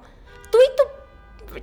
tú 0.51 0.57
y 0.59 0.75
tu... 0.75 0.83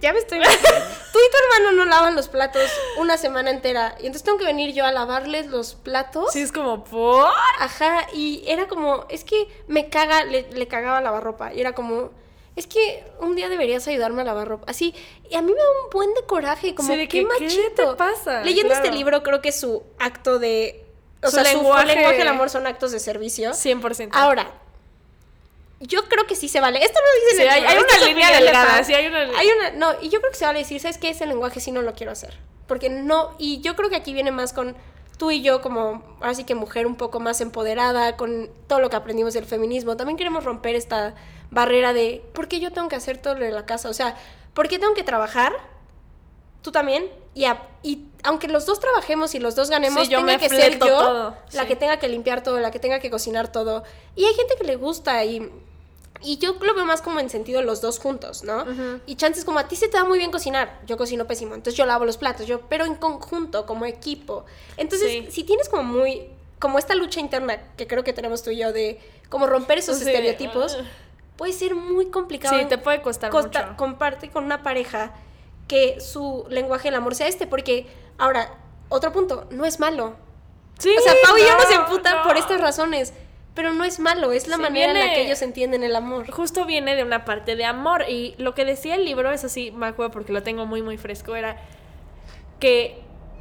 Ya 0.00 0.12
me 0.12 0.18
estoy... 0.18 0.38
tú 0.42 1.18
y 1.18 1.30
tu 1.30 1.58
hermano 1.58 1.72
no 1.76 1.84
lavan 1.84 2.14
los 2.14 2.28
platos 2.28 2.62
una 2.98 3.16
semana 3.16 3.50
entera 3.50 3.94
y 3.98 4.06
entonces 4.06 4.22
tengo 4.24 4.38
que 4.38 4.44
venir 4.44 4.74
yo 4.74 4.84
a 4.84 4.92
lavarles 4.92 5.46
los 5.46 5.74
platos. 5.74 6.32
Sí, 6.32 6.40
es 6.42 6.52
como, 6.52 6.84
¿por? 6.84 7.28
Ajá, 7.58 8.06
y 8.12 8.44
era 8.46 8.68
como, 8.68 9.06
es 9.08 9.24
que 9.24 9.48
me 9.66 9.88
caga, 9.88 10.24
le, 10.24 10.50
le 10.52 10.68
cagaba 10.68 11.00
lavar 11.00 11.22
ropa. 11.24 11.52
Y 11.54 11.60
era 11.60 11.74
como, 11.74 12.10
es 12.56 12.66
que 12.66 13.04
un 13.20 13.34
día 13.36 13.48
deberías 13.48 13.86
ayudarme 13.88 14.22
a 14.22 14.24
lavar 14.26 14.48
ropa. 14.48 14.66
Así, 14.70 14.94
y 15.30 15.34
a 15.36 15.42
mí 15.42 15.52
me 15.52 15.58
da 15.58 15.64
un 15.84 15.90
buen 15.90 16.12
de 16.14 16.22
coraje, 16.24 16.74
como, 16.74 16.88
Sí, 16.88 16.96
de 16.96 17.08
qué 17.08 17.22
que, 17.22 17.28
¿qué 17.38 17.44
machito. 17.44 17.90
te 17.92 17.96
pasa? 17.96 18.42
Leyendo 18.42 18.74
este 18.74 18.90
libro, 18.90 19.22
creo 19.22 19.40
que 19.40 19.52
su 19.52 19.82
acto 19.98 20.38
de. 20.38 20.84
O 21.22 21.28
Su 21.30 21.34
sea, 21.36 21.44
lenguaje- 21.44 21.88
su 21.88 21.94
lenguaje 21.96 22.18
del 22.18 22.28
amor 22.28 22.48
son 22.50 22.66
actos 22.66 22.92
de 22.92 23.00
servicio. 23.00 23.50
100%. 23.52 24.10
Ahora, 24.12 24.52
yo 25.80 26.04
creo 26.08 26.26
que 26.26 26.34
sí 26.36 26.48
se 26.48 26.60
vale. 26.60 26.82
Esto 26.82 26.98
no 26.98 27.20
dice 27.24 27.36
Sí, 27.36 27.42
en 27.42 27.48
el 27.48 27.66
hay, 27.68 27.76
hay 27.76 27.82
una 27.84 28.06
línea 28.06 28.30
delgada. 28.40 28.84
Sí, 28.84 28.94
hay 28.94 29.06
una... 29.06 29.18
Hay 29.38 29.48
una, 29.48 29.70
no, 29.72 30.00
y 30.00 30.08
yo 30.08 30.20
creo 30.20 30.32
que 30.32 30.38
se 30.38 30.44
vale 30.44 30.58
decir, 30.60 30.80
¿sabes 30.80 30.98
qué? 30.98 31.10
Ese 31.10 31.26
lenguaje 31.26 31.60
sí 31.60 31.70
no 31.72 31.82
lo 31.82 31.94
quiero 31.94 32.12
hacer. 32.12 32.36
Porque 32.66 32.90
no, 32.90 33.34
y 33.38 33.60
yo 33.60 33.76
creo 33.76 33.88
que 33.88 33.96
aquí 33.96 34.12
viene 34.12 34.30
más 34.30 34.52
con 34.52 34.76
tú 35.18 35.30
y 35.30 35.42
yo 35.42 35.60
como, 35.62 36.02
ahora 36.20 36.34
sí 36.34 36.44
que 36.44 36.54
mujer 36.54 36.86
un 36.86 36.94
poco 36.96 37.18
más 37.20 37.40
empoderada, 37.40 38.16
con 38.16 38.50
todo 38.66 38.78
lo 38.80 38.88
que 38.90 38.96
aprendimos 38.96 39.34
del 39.34 39.44
feminismo. 39.46 39.96
También 39.96 40.16
queremos 40.16 40.44
romper 40.44 40.74
esta 40.76 41.14
barrera 41.50 41.92
de, 41.92 42.22
¿por 42.34 42.46
qué 42.48 42.60
yo 42.60 42.72
tengo 42.72 42.88
que 42.88 42.96
hacer 42.96 43.18
todo 43.18 43.34
lo 43.34 43.44
de 43.44 43.50
la 43.52 43.64
casa? 43.66 43.88
O 43.88 43.94
sea, 43.94 44.16
¿por 44.54 44.68
qué 44.68 44.78
tengo 44.78 44.94
que 44.94 45.02
trabajar? 45.04 45.52
Tú 46.62 46.72
también. 46.72 47.08
Y, 47.34 47.44
a- 47.44 47.62
y 47.82 48.04
aunque 48.24 48.48
los 48.48 48.66
dos 48.66 48.80
trabajemos 48.80 49.34
y 49.34 49.38
los 49.38 49.54
dos 49.54 49.70
ganemos, 49.70 50.06
Sí, 50.06 50.12
yo 50.12 50.18
tenga 50.18 50.38
que 50.38 50.48
ser 50.48 50.72
yo 50.74 50.78
todo, 50.86 51.36
la 51.52 51.62
sí. 51.62 51.68
que 51.68 51.76
tenga 51.76 51.98
que 51.98 52.08
limpiar 52.08 52.42
todo, 52.42 52.58
la 52.58 52.70
que 52.70 52.78
tenga 52.80 52.98
que 52.98 53.10
cocinar 53.10 53.50
todo. 53.52 53.84
Y 54.16 54.24
hay 54.24 54.34
gente 54.34 54.54
que 54.56 54.64
le 54.64 54.76
gusta 54.76 55.24
y... 55.24 55.50
Y 56.20 56.38
yo 56.38 56.54
lo 56.60 56.74
veo 56.74 56.84
más 56.84 57.00
como 57.02 57.20
en 57.20 57.30
sentido 57.30 57.62
los 57.62 57.80
dos 57.80 57.98
juntos, 58.00 58.42
¿no? 58.44 58.62
Ujú. 58.62 59.00
Y 59.06 59.14
chances 59.16 59.44
como 59.44 59.58
a 59.58 59.68
ti 59.68 59.76
se 59.76 59.88
te 59.88 59.96
da 59.96 60.04
muy 60.04 60.18
bien 60.18 60.30
cocinar, 60.30 60.80
yo 60.86 60.96
cocino 60.96 61.26
pésimo, 61.26 61.54
entonces 61.54 61.76
yo 61.76 61.86
lavo 61.86 62.04
los 62.04 62.16
platos, 62.16 62.46
yo, 62.46 62.62
pero 62.62 62.84
en 62.84 62.94
conjunto, 62.96 63.66
como 63.66 63.84
equipo. 63.86 64.44
Entonces, 64.76 65.10
Sí. 65.10 65.28
si 65.30 65.44
tienes 65.44 65.68
como 65.68 65.82
muy, 65.84 66.28
como 66.58 66.78
esta 66.78 66.94
lucha 66.96 67.20
interna 67.20 67.58
que 67.76 67.86
creo 67.86 68.02
que 68.02 68.12
tenemos 68.12 68.42
tú 68.42 68.50
y 68.50 68.56
yo 68.56 68.72
de 68.72 69.00
como 69.28 69.46
romper 69.46 69.78
esos 69.78 69.98
Sí. 69.98 70.06
estereotipos, 70.08 70.76
Ah. 70.80 70.84
puede 71.36 71.52
ser 71.52 71.74
muy 71.76 72.06
complicado. 72.10 72.58
Sí, 72.58 72.64
te 72.66 72.78
puede 72.78 73.00
costar 73.00 73.30
costa- 73.30 73.62
mucho. 73.66 73.76
comparte 73.76 74.28
con 74.30 74.44
una 74.44 74.62
pareja 74.64 75.12
que 75.68 76.00
su 76.00 76.46
lenguaje 76.48 76.88
del 76.88 76.94
amor 76.96 77.14
sea 77.14 77.28
este, 77.28 77.46
porque 77.46 77.86
ahora, 78.16 78.54
otro 78.88 79.12
punto, 79.12 79.46
no 79.50 79.64
es 79.66 79.78
malo. 79.78 80.16
Sí, 80.78 80.90
O 80.98 81.00
sea, 81.02 81.12
Pau 81.24 81.36
y 81.36 81.40
yo 81.42 81.54
nos 81.56 81.70
no, 81.70 81.82
emputan 81.84 82.16
no. 82.18 82.22
por 82.24 82.36
estas 82.36 82.60
razones. 82.60 83.12
Pero 83.58 83.72
no 83.72 83.82
es 83.82 83.98
malo, 83.98 84.30
es 84.30 84.46
la 84.46 84.54
Sí, 84.54 84.62
manera 84.62 84.92
en 84.92 85.00
la 85.00 85.12
que 85.14 85.22
ellos 85.26 85.42
entienden 85.42 85.82
el 85.82 85.96
amor. 85.96 86.30
justo 86.30 86.64
viene 86.64 86.94
de 86.94 87.02
una 87.02 87.24
parte 87.24 87.56
de 87.56 87.64
amor. 87.64 88.04
Y 88.08 88.36
lo 88.38 88.54
que 88.54 88.64
decía 88.64 88.94
el 88.94 89.04
libro, 89.04 89.32
eso 89.32 89.48
sí, 89.48 89.72
me 89.72 89.88
acuerdo 89.88 90.12
porque 90.12 90.32
lo 90.32 90.44
tengo 90.44 90.64
muy, 90.64 90.80
muy 90.80 90.96
fresco, 90.96 91.34
era 91.34 91.56
que 92.60 93.00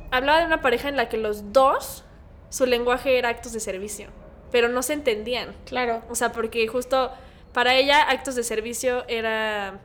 hablaba 0.09 0.39
de 0.39 0.45
una 0.47 0.59
pareja 0.59 0.89
en 0.89 0.95
la 0.97 1.07
que 1.07 1.17
los 1.17 1.53
dos, 1.53 2.03
su 2.49 2.65
lenguaje 2.65 3.19
era 3.19 3.29
actos 3.29 3.53
de 3.53 3.59
servicio, 3.59 4.07
pero 4.51 4.69
no 4.69 4.81
se 4.81 4.93
entendían. 4.93 5.53
Claro. 5.67 6.01
O 6.09 6.15
sea, 6.15 6.31
porque 6.31 6.67
justo 6.67 7.11
para 7.53 7.75
ella 7.75 8.01
actos 8.01 8.33
de 8.33 8.41
servicio 8.41 9.05
era 9.07 9.81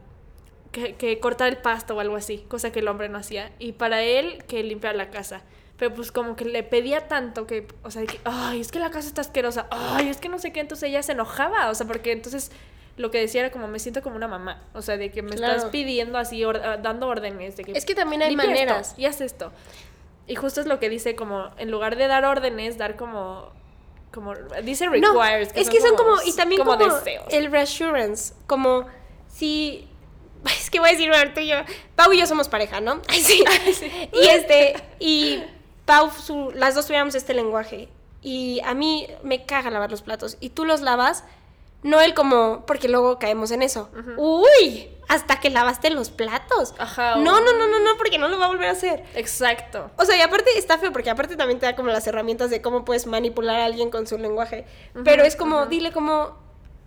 que, 0.70 0.94
que 0.94 1.20
cortar 1.20 1.48
el 1.48 1.58
pasto 1.58 1.94
o 1.94 2.00
algo 2.00 2.16
así, 2.16 2.38
cosa 2.48 2.72
que 2.72 2.78
el 2.78 2.88
hombre 2.88 3.10
no 3.10 3.18
hacía. 3.18 3.52
Y 3.58 3.72
para 3.72 4.02
él 4.02 4.44
que 4.48 4.62
limpiar 4.62 4.94
la 4.94 5.10
casa. 5.10 5.42
Pero 5.82 5.94
pues 5.96 6.12
como 6.12 6.36
que 6.36 6.44
le 6.44 6.62
pedía 6.62 7.08
tanto 7.08 7.44
que, 7.44 7.66
o 7.82 7.90
sea, 7.90 8.02
de 8.02 8.06
que, 8.06 8.20
ay, 8.22 8.60
es 8.60 8.70
que 8.70 8.78
la 8.78 8.90
casa 8.92 9.08
está 9.08 9.20
asquerosa, 9.22 9.66
ay, 9.72 10.08
es 10.10 10.18
que 10.18 10.28
no 10.28 10.38
sé 10.38 10.52
qué, 10.52 10.60
entonces 10.60 10.88
ella 10.88 11.02
se 11.02 11.10
enojaba, 11.10 11.70
o 11.70 11.74
sea, 11.74 11.88
porque 11.88 12.12
entonces 12.12 12.52
lo 12.96 13.10
que 13.10 13.18
decía 13.18 13.40
era 13.40 13.50
como, 13.50 13.66
me 13.66 13.80
siento 13.80 14.00
como 14.00 14.14
una 14.14 14.28
mamá, 14.28 14.62
o 14.74 14.80
sea, 14.82 14.96
de 14.96 15.10
que 15.10 15.22
me 15.22 15.30
Claro. 15.34 15.56
estás 15.56 15.70
pidiendo 15.72 16.18
así, 16.18 16.44
or- 16.44 16.62
ah, 16.64 16.76
dando 16.76 17.08
órdenes, 17.08 17.56
de 17.56 17.64
que... 17.64 17.72
Es 17.72 17.84
que 17.84 17.96
también 17.96 18.22
hay 18.22 18.28
"Limpia 18.28 18.44
esto, 18.52 18.64
maneras. 18.66 18.94
y 18.96 19.06
haz 19.06 19.20
esto. 19.20 19.50
Y 20.28 20.36
justo 20.36 20.60
es 20.60 20.68
lo 20.68 20.78
que 20.78 20.88
dice 20.88 21.16
como, 21.16 21.50
en 21.58 21.72
lugar 21.72 21.96
de 21.96 22.06
dar 22.06 22.24
órdenes, 22.26 22.78
dar 22.78 22.94
como... 22.94 23.50
Como, 24.12 24.34
dice 24.62 24.86
No, 24.86 24.92
requires. 25.20 25.50
es 25.56 25.68
que 25.68 25.80
son 25.80 25.96
como, 25.96 26.14
y 26.24 26.32
también 26.36 26.62
como, 26.62 26.76
deseos. 26.76 27.24
el 27.30 27.50
reassurance, 27.50 28.34
como 28.46 28.86
si, 29.26 29.88
es 30.60 30.70
que 30.70 30.78
voy 30.78 30.90
a 30.90 30.92
decir, 30.92 31.08
bueno, 31.08 31.32
tú 31.34 31.40
y 31.40 31.48
yo, 31.48 31.56
Pau 31.96 32.12
y 32.12 32.20
yo 32.20 32.26
somos 32.28 32.48
pareja, 32.48 32.80
¿no? 32.80 33.02
Sí. 33.10 33.42
Y 34.12 34.26
este, 34.28 34.74
y 35.00 35.42
Pau, 35.84 36.10
su- 36.10 36.52
las 36.54 36.74
dos 36.74 36.86
tuviéramos 36.86 37.14
este 37.14 37.34
lenguaje, 37.34 37.88
y 38.22 38.60
a 38.64 38.74
mí 38.74 39.06
me 39.22 39.44
caga 39.46 39.70
lavar 39.70 39.90
los 39.90 40.02
platos, 40.02 40.36
y 40.40 40.50
tú 40.50 40.64
los 40.64 40.80
lavas, 40.80 41.24
no 41.82 42.00
él 42.00 42.14
como, 42.14 42.64
porque 42.66 42.88
luego 42.88 43.18
caemos 43.18 43.50
en 43.50 43.62
eso, 43.62 43.88
uy, 44.16 44.88
hasta 45.08 45.40
que 45.40 45.50
lavaste 45.50 45.90
los 45.90 46.10
platos. 46.10 46.74
Ajá, 46.78 47.16
No, 47.16 47.40
no, 47.40 47.52
no, 47.58 47.66
no, 47.66 47.80
no, 47.80 47.96
porque 47.98 48.18
no 48.18 48.28
lo 48.28 48.38
va 48.38 48.44
a 48.44 48.48
volver 48.48 48.68
a 48.68 48.72
hacer. 48.72 49.02
Exacto. 49.16 49.90
O 49.96 50.04
sea, 50.04 50.16
y 50.16 50.20
aparte 50.20 50.56
está 50.56 50.78
feo 50.78 50.92
porque 50.92 51.10
aparte 51.10 51.36
también 51.36 51.58
te 51.58 51.66
da 51.66 51.74
como 51.74 51.88
las 51.88 52.06
herramientas 52.06 52.50
de 52.50 52.62
cómo 52.62 52.84
puedes 52.84 53.06
manipular 53.06 53.58
a 53.60 53.64
alguien 53.64 53.90
con 53.90 54.06
su 54.06 54.16
lenguaje. 54.16 54.64
Pero 55.04 55.24
es 55.24 55.34
como, 55.34 55.66
dile 55.66 55.90
como, 55.92 56.38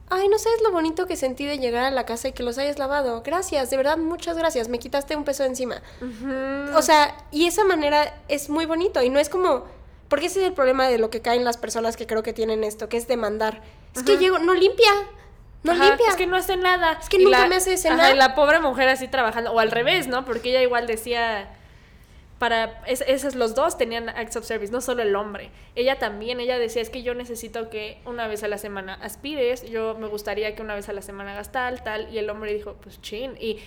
ay, 0.09 0.27
no 0.27 0.37
sabes 0.37 0.61
lo 0.61 0.71
bonito 0.71 1.07
que 1.07 1.15
sentí 1.15 1.45
de 1.45 1.57
llegar 1.57 1.85
a 1.85 1.91
la 1.91 2.05
casa 2.05 2.27
y 2.27 2.31
que 2.33 2.43
los 2.43 2.57
hayas 2.57 2.77
lavado. 2.77 3.21
Gracias, 3.23 3.69
de 3.69 3.77
verdad, 3.77 3.97
muchas 3.97 4.37
gracias. 4.37 4.69
Me 4.69 4.79
quitaste 4.79 5.15
un 5.15 5.23
peso 5.23 5.43
de 5.43 5.49
encima. 5.49 5.81
O 6.75 6.81
sea, 6.81 7.15
y 7.31 7.47
esa 7.47 7.63
manera 7.63 8.13
es 8.27 8.49
muy 8.49 8.65
bonito 8.65 9.01
y 9.01 9.09
no 9.09 9.19
es 9.19 9.29
como, 9.29 9.65
porque 10.07 10.27
ese 10.27 10.41
es 10.41 10.47
el 10.47 10.53
problema 10.53 10.87
de 10.87 10.97
lo 10.99 11.09
que 11.09 11.21
caen 11.21 11.43
las 11.43 11.57
personas 11.57 11.97
que 11.97 12.07
creo 12.07 12.23
que 12.23 12.33
tienen 12.33 12.63
esto, 12.63 12.89
que 12.89 12.97
es 12.97 13.07
demandar. 13.07 13.61
Es 13.95 14.03
que 14.03 14.17
llego, 14.17 14.39
no 14.39 14.53
limpia, 14.53 14.91
no 15.63 15.71
Ajá, 15.71 15.87
limpia. 15.87 16.09
Es 16.09 16.15
que 16.15 16.27
no 16.27 16.37
hace 16.37 16.57
nada. 16.57 16.99
Es 17.01 17.09
que 17.09 17.19
Y 17.19 17.25
nunca 17.25 17.47
me 17.47 17.55
hace 17.55 17.77
cenar. 17.77 17.99
Ajá, 17.99 18.13
y 18.13 18.17
la 18.17 18.35
pobre 18.35 18.59
mujer 18.59 18.87
así 18.89 19.07
trabajando, 19.07 19.51
o 19.51 19.59
al 19.59 19.71
revés, 19.71 20.07
¿no? 20.07 20.25
Porque 20.25 20.49
ella 20.49 20.61
igual 20.61 20.85
decía, 20.85 21.49
para, 22.39 22.81
es- 22.85 23.03
esos 23.07 23.35
los 23.35 23.55
dos 23.55 23.77
tenían 23.77 24.09
acts 24.09 24.35
of 24.35 24.45
service, 24.45 24.71
no 24.71 24.81
solo 24.81 25.01
el 25.03 25.15
hombre. 25.15 25.51
Ella 25.75 25.97
también, 25.99 26.39
ella 26.39 26.59
decía, 26.59 26.81
es 26.81 26.89
que 26.89 27.01
yo 27.03 27.13
necesito 27.15 27.69
que 27.69 27.99
una 28.05 28.27
vez 28.27 28.43
a 28.43 28.47
la 28.47 28.57
semana 28.57 28.95
aspires, 28.95 29.63
yo 29.69 29.95
me 29.95 30.07
gustaría 30.07 30.55
que 30.55 30.61
una 30.61 30.75
vez 30.75 30.89
a 30.89 30.93
la 30.93 31.01
semana 31.01 31.31
hagas 31.31 31.51
tal, 31.51 31.83
tal, 31.83 32.13
y 32.13 32.17
el 32.17 32.29
hombre 32.29 32.53
dijo, 32.53 32.73
pues 32.81 33.01
chin, 33.01 33.35
y 33.39 33.59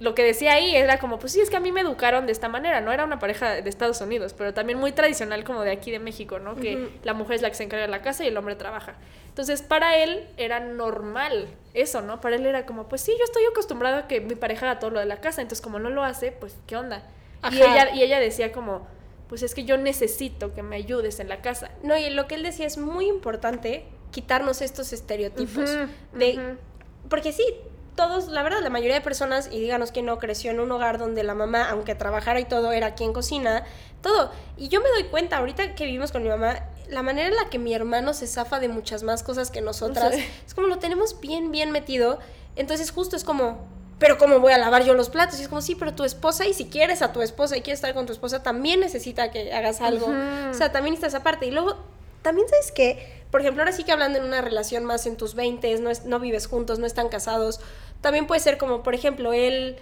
lo 0.00 0.14
que 0.14 0.22
decía 0.22 0.52
ahí 0.54 0.74
era 0.76 0.98
como, 0.98 1.18
pues 1.18 1.32
sí, 1.32 1.40
es 1.42 1.50
que 1.50 1.56
a 1.56 1.60
mí 1.60 1.72
me 1.72 1.82
educaron 1.82 2.24
de 2.24 2.32
esta 2.32 2.48
manera, 2.48 2.80
no 2.80 2.90
era 2.92 3.04
una 3.04 3.18
pareja 3.18 3.60
de 3.60 3.68
Estados 3.68 4.00
Unidos, 4.00 4.34
pero 4.36 4.54
también 4.54 4.78
muy 4.78 4.92
tradicional 4.92 5.44
como 5.44 5.62
de 5.62 5.72
aquí 5.72 5.90
de 5.90 5.98
México, 5.98 6.38
¿no? 6.38 6.56
Que 6.56 6.88
la 7.02 7.12
mujer 7.12 7.36
es 7.36 7.42
la 7.42 7.48
que 7.50 7.54
se 7.56 7.64
encarga 7.64 7.84
de 7.84 7.90
la 7.90 8.00
casa 8.00 8.24
y 8.24 8.28
el 8.28 8.36
hombre 8.38 8.54
trabaja. 8.56 8.94
Entonces, 9.28 9.60
para 9.62 9.96
él 9.96 10.26
era 10.38 10.58
normal 10.60 11.48
eso, 11.74 12.00
¿no? 12.00 12.20
Para 12.20 12.36
él 12.36 12.46
era 12.46 12.64
como, 12.66 12.88
pues 12.88 13.02
sí, 13.02 13.12
yo 13.18 13.24
estoy 13.24 13.42
acostumbrado 13.50 13.96
a 13.98 14.08
que 14.08 14.20
mi 14.22 14.34
pareja 14.36 14.70
haga 14.70 14.80
todo 14.80 14.90
lo 14.90 15.00
de 15.00 15.06
la 15.06 15.20
casa, 15.20 15.42
entonces 15.42 15.62
como 15.62 15.78
no 15.78 15.90
lo 15.90 16.02
hace, 16.02 16.32
pues, 16.32 16.56
¿qué 16.66 16.76
onda? 16.76 17.02
Y 17.50 17.56
ella, 17.56 17.94
y 17.94 18.02
ella 18.02 18.20
decía 18.20 18.52
como, 18.52 18.86
pues 19.28 19.42
es 19.42 19.54
que 19.54 19.64
yo 19.64 19.76
necesito 19.76 20.54
que 20.54 20.62
me 20.62 20.76
ayudes 20.76 21.20
en 21.20 21.28
la 21.28 21.40
casa. 21.40 21.70
No, 21.82 21.96
y 21.96 22.10
lo 22.10 22.26
que 22.26 22.34
él 22.34 22.42
decía 22.42 22.66
es 22.66 22.78
muy 22.78 23.06
importante 23.06 23.84
quitarnos 24.10 24.60
estos 24.60 24.92
estereotipos. 24.92 25.70
De. 26.12 26.56
Porque 27.08 27.32
sí, 27.32 27.44
todos, 27.96 28.28
la 28.28 28.42
verdad, 28.42 28.60
la 28.62 28.70
mayoría 28.70 28.94
de 28.94 29.00
personas, 29.00 29.48
y 29.52 29.60
díganos 29.60 29.92
que 29.92 30.02
no 30.02 30.18
creció 30.18 30.50
en 30.50 30.60
un 30.60 30.70
hogar 30.70 30.98
donde 30.98 31.22
la 31.22 31.34
mamá, 31.34 31.68
aunque 31.70 31.94
trabajara 31.94 32.40
y 32.40 32.44
todo, 32.44 32.72
era 32.72 32.94
quien 32.94 33.12
cocina, 33.12 33.64
todo. 34.02 34.30
Y 34.56 34.68
yo 34.68 34.80
me 34.80 34.88
doy 34.90 35.04
cuenta, 35.04 35.38
ahorita 35.38 35.74
que 35.74 35.86
vivimos 35.86 36.12
con 36.12 36.22
mi 36.22 36.28
mamá, 36.28 36.66
la 36.88 37.02
manera 37.02 37.28
en 37.28 37.36
la 37.36 37.48
que 37.50 37.58
mi 37.58 37.72
hermano 37.74 38.14
se 38.14 38.26
zafa 38.26 38.58
de 38.58 38.68
muchas 38.68 39.02
más 39.02 39.22
cosas 39.22 39.50
que 39.50 39.60
nosotras, 39.60 40.14
Sí. 40.14 40.24
es 40.46 40.54
como 40.54 40.66
lo 40.66 40.78
tenemos 40.78 41.20
bien, 41.20 41.52
bien 41.52 41.70
metido. 41.70 42.18
Entonces 42.56 42.90
justo 42.90 43.16
es 43.16 43.22
como, 43.24 43.64
pero 44.00 44.18
¿cómo 44.18 44.40
voy 44.40 44.52
a 44.52 44.58
lavar 44.58 44.82
yo 44.84 44.94
los 44.94 45.08
platos? 45.10 45.38
Y 45.38 45.42
es 45.42 45.48
como, 45.48 45.60
sí, 45.60 45.76
pero 45.76 45.94
tu 45.94 46.02
esposa, 46.04 46.44
y 46.46 46.54
si 46.54 46.64
quieres 46.64 47.02
a 47.02 47.12
tu 47.12 47.22
esposa 47.22 47.56
y 47.56 47.60
quieres 47.60 47.78
estar 47.78 47.94
con 47.94 48.06
tu 48.06 48.12
esposa, 48.12 48.42
también 48.42 48.80
necesita 48.80 49.30
que 49.30 49.52
hagas 49.52 49.80
algo. 49.80 50.06
O 50.50 50.54
sea, 50.54 50.72
también 50.72 50.94
está 50.94 51.06
esa 51.06 51.22
parte. 51.22 51.46
Y 51.46 51.52
luego, 51.52 51.76
también 52.22 52.48
sabes 52.48 52.72
que, 52.72 53.22
por 53.30 53.40
ejemplo, 53.42 53.62
ahora 53.62 53.72
sí 53.72 53.84
que 53.84 53.92
hablando 53.92 54.18
en 54.18 54.24
una 54.24 54.40
relación 54.40 54.84
más 54.84 55.06
en 55.06 55.16
tus 55.16 55.34
20, 55.36 55.78
no, 55.78 55.90
es- 55.90 56.04
no 56.04 56.18
vives 56.18 56.48
juntos, 56.48 56.78
no 56.80 56.86
están 56.86 57.08
casados, 57.08 57.60
también 58.00 58.26
puede 58.26 58.40
ser 58.40 58.58
como, 58.58 58.82
por 58.82 58.94
ejemplo, 58.94 59.32
él, 59.32 59.76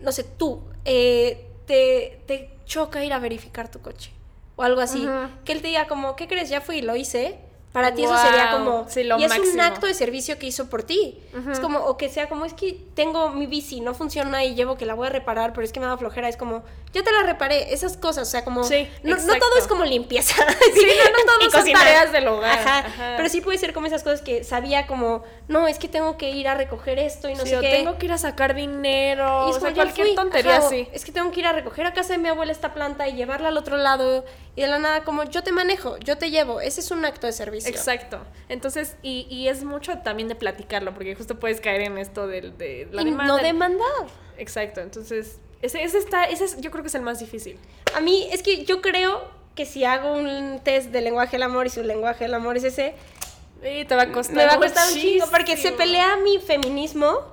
no 0.00 0.12
sé, 0.12 0.22
tú, 0.24 0.60
eh, 0.84 1.46
te, 1.66 2.20
te 2.26 2.50
choca 2.66 3.02
ir 3.04 3.12
a 3.14 3.18
verificar 3.18 3.70
tu 3.70 3.80
coche 3.80 4.10
o 4.56 4.62
algo 4.62 4.80
así. 4.82 5.04
Que 5.44 5.52
él 5.52 5.62
te 5.62 5.68
diga 5.68 5.86
como, 5.88 6.14
¿qué 6.16 6.28
crees? 6.28 6.48
Ya 6.50 6.60
fui 6.60 6.76
y 6.78 6.82
lo 6.82 6.94
hice. 6.96 7.38
Para 7.74 7.92
ti 7.92 8.04
eso 8.04 8.16
sería 8.16 8.52
como... 8.52 8.86
sí, 8.88 9.02
lo 9.02 9.18
y 9.18 9.24
es 9.24 9.32
un 9.32 9.38
máximo. 9.38 9.62
acto 9.64 9.86
de 9.88 9.94
servicio 9.94 10.38
que 10.38 10.46
hizo 10.46 10.70
por 10.70 10.84
ti. 10.84 11.18
Ujú. 11.36 11.50
Es 11.50 11.58
como, 11.58 11.80
o 11.80 11.96
que 11.96 12.08
sea 12.08 12.28
como, 12.28 12.44
es 12.44 12.54
que 12.54 12.78
tengo 12.94 13.30
mi 13.30 13.46
bici, 13.46 13.80
no 13.80 13.94
funciona 13.94 14.44
y 14.44 14.54
llevo 14.54 14.76
que 14.78 14.86
la 14.86 14.94
voy 14.94 15.08
a 15.08 15.10
reparar, 15.10 15.52
pero 15.52 15.64
es 15.64 15.72
que 15.72 15.80
me 15.80 15.86
da 15.86 15.98
flojera. 15.98 16.28
Es 16.28 16.36
como, 16.36 16.62
yo 16.92 17.02
te 17.02 17.10
la 17.10 17.24
reparé. 17.24 17.74
Esas 17.74 17.96
cosas, 17.96 18.28
o 18.28 18.30
sea, 18.30 18.44
como... 18.44 18.62
Sí, 18.62 18.88
no, 19.02 19.16
no 19.16 19.38
todo 19.40 19.56
es 19.58 19.66
como 19.66 19.84
limpieza. 19.84 20.34
Sí, 20.36 20.86
no, 21.04 21.18
no 21.18 21.24
todo 21.26 21.40
Y 21.40 21.50
son 21.50 21.60
cocinar. 21.62 21.82
tareas 21.82 22.12
del 22.12 22.28
hogar. 22.28 22.58
Ajá. 22.60 22.78
Ajá. 22.78 23.14
Pero 23.16 23.28
sí 23.28 23.40
puede 23.40 23.58
ser 23.58 23.72
como 23.72 23.88
esas 23.88 24.04
cosas 24.04 24.22
que 24.22 24.44
sabía 24.44 24.86
como, 24.86 25.24
no, 25.48 25.66
es 25.66 25.80
que 25.80 25.88
tengo 25.88 26.16
que 26.16 26.30
ir 26.30 26.46
a 26.46 26.54
recoger 26.54 27.00
esto 27.00 27.28
y 27.28 27.34
no 27.34 27.42
Sí, 27.42 27.48
sé 27.50 27.56
o 27.56 27.60
qué. 27.60 27.70
tengo 27.70 27.98
que 27.98 28.06
ir 28.06 28.12
a 28.12 28.18
sacar 28.18 28.54
dinero, 28.54 29.24
Y 29.24 29.26
o 29.26 29.48
es 29.48 29.54
sea, 29.56 29.60
como, 29.60 29.70
ya 29.70 29.74
cualquier 29.82 30.06
fui, 30.06 30.14
tontería 30.16 30.56
ajá, 30.58 30.64
o, 30.64 30.66
así. 30.68 30.88
Es 30.92 31.04
que 31.04 31.10
tengo 31.10 31.32
que 31.32 31.40
ir 31.40 31.46
a 31.46 31.52
recoger 31.52 31.86
a 31.86 31.92
casa 31.92 32.12
de 32.12 32.18
mi 32.20 32.28
abuela 32.28 32.52
esta 32.52 32.72
planta 32.72 33.08
y 33.08 33.14
llevarla 33.16 33.48
al 33.48 33.56
otro 33.56 33.76
lado. 33.76 34.24
Y 34.56 34.60
de 34.60 34.68
la 34.68 34.78
nada, 34.78 35.02
como 35.02 35.24
yo 35.24 35.42
te 35.42 35.50
manejo, 35.50 35.96
yo 35.98 36.16
te 36.16 36.30
llevo. 36.30 36.60
Ese 36.60 36.80
es 36.80 36.92
un 36.92 37.04
acto 37.04 37.26
de 37.26 37.32
servicio. 37.32 37.63
Exacto. 37.70 38.20
Entonces, 38.48 38.96
y, 39.02 39.26
y 39.30 39.48
es 39.48 39.64
mucho 39.64 39.98
también 39.98 40.28
de 40.28 40.34
platicarlo, 40.34 40.94
porque 40.94 41.14
justo 41.14 41.38
puedes 41.38 41.60
caer 41.60 41.82
en 41.82 41.98
esto 41.98 42.26
del- 42.26 42.56
de, 42.58 42.88
la 42.92 43.02
y 43.02 43.06
demanda. 43.06 43.24
no 43.36 43.42
demandar. 43.42 44.06
Exacto. 44.38 44.80
Entonces, 44.80 45.38
ese, 45.62 45.82
ese 45.82 45.98
está, 45.98 46.24
ese 46.24 46.44
es- 46.44 46.60
yo 46.60 46.70
creo 46.70 46.82
que 46.82 46.88
es 46.88 46.94
el 46.94 47.02
más 47.02 47.18
difícil. 47.20 47.58
A 47.94 48.00
mí, 48.00 48.28
es 48.32 48.42
que 48.42 48.64
yo 48.64 48.80
creo 48.80 49.22
que 49.54 49.66
si 49.66 49.84
hago 49.84 50.12
un 50.12 50.60
test 50.64 50.90
de 50.90 51.00
lenguaje 51.00 51.32
del 51.32 51.44
amor 51.44 51.66
y 51.66 51.70
su 51.70 51.82
lenguaje 51.82 52.24
del 52.24 52.34
amor 52.34 52.56
es 52.56 52.64
ese, 52.64 52.94
Y 53.62 53.84
te 53.86 53.94
va 53.96 54.02
a 54.02 54.12
costar. 54.12 54.36
me 54.36 54.44
va 54.46 54.54
a 54.54 54.58
costar 54.58 54.86
un 54.92 54.98
chingo. 54.98 55.26
Porque 55.30 55.56
se 55.56 55.72
pelea 55.72 56.16
mi 56.16 56.38
feminismo. 56.38 57.32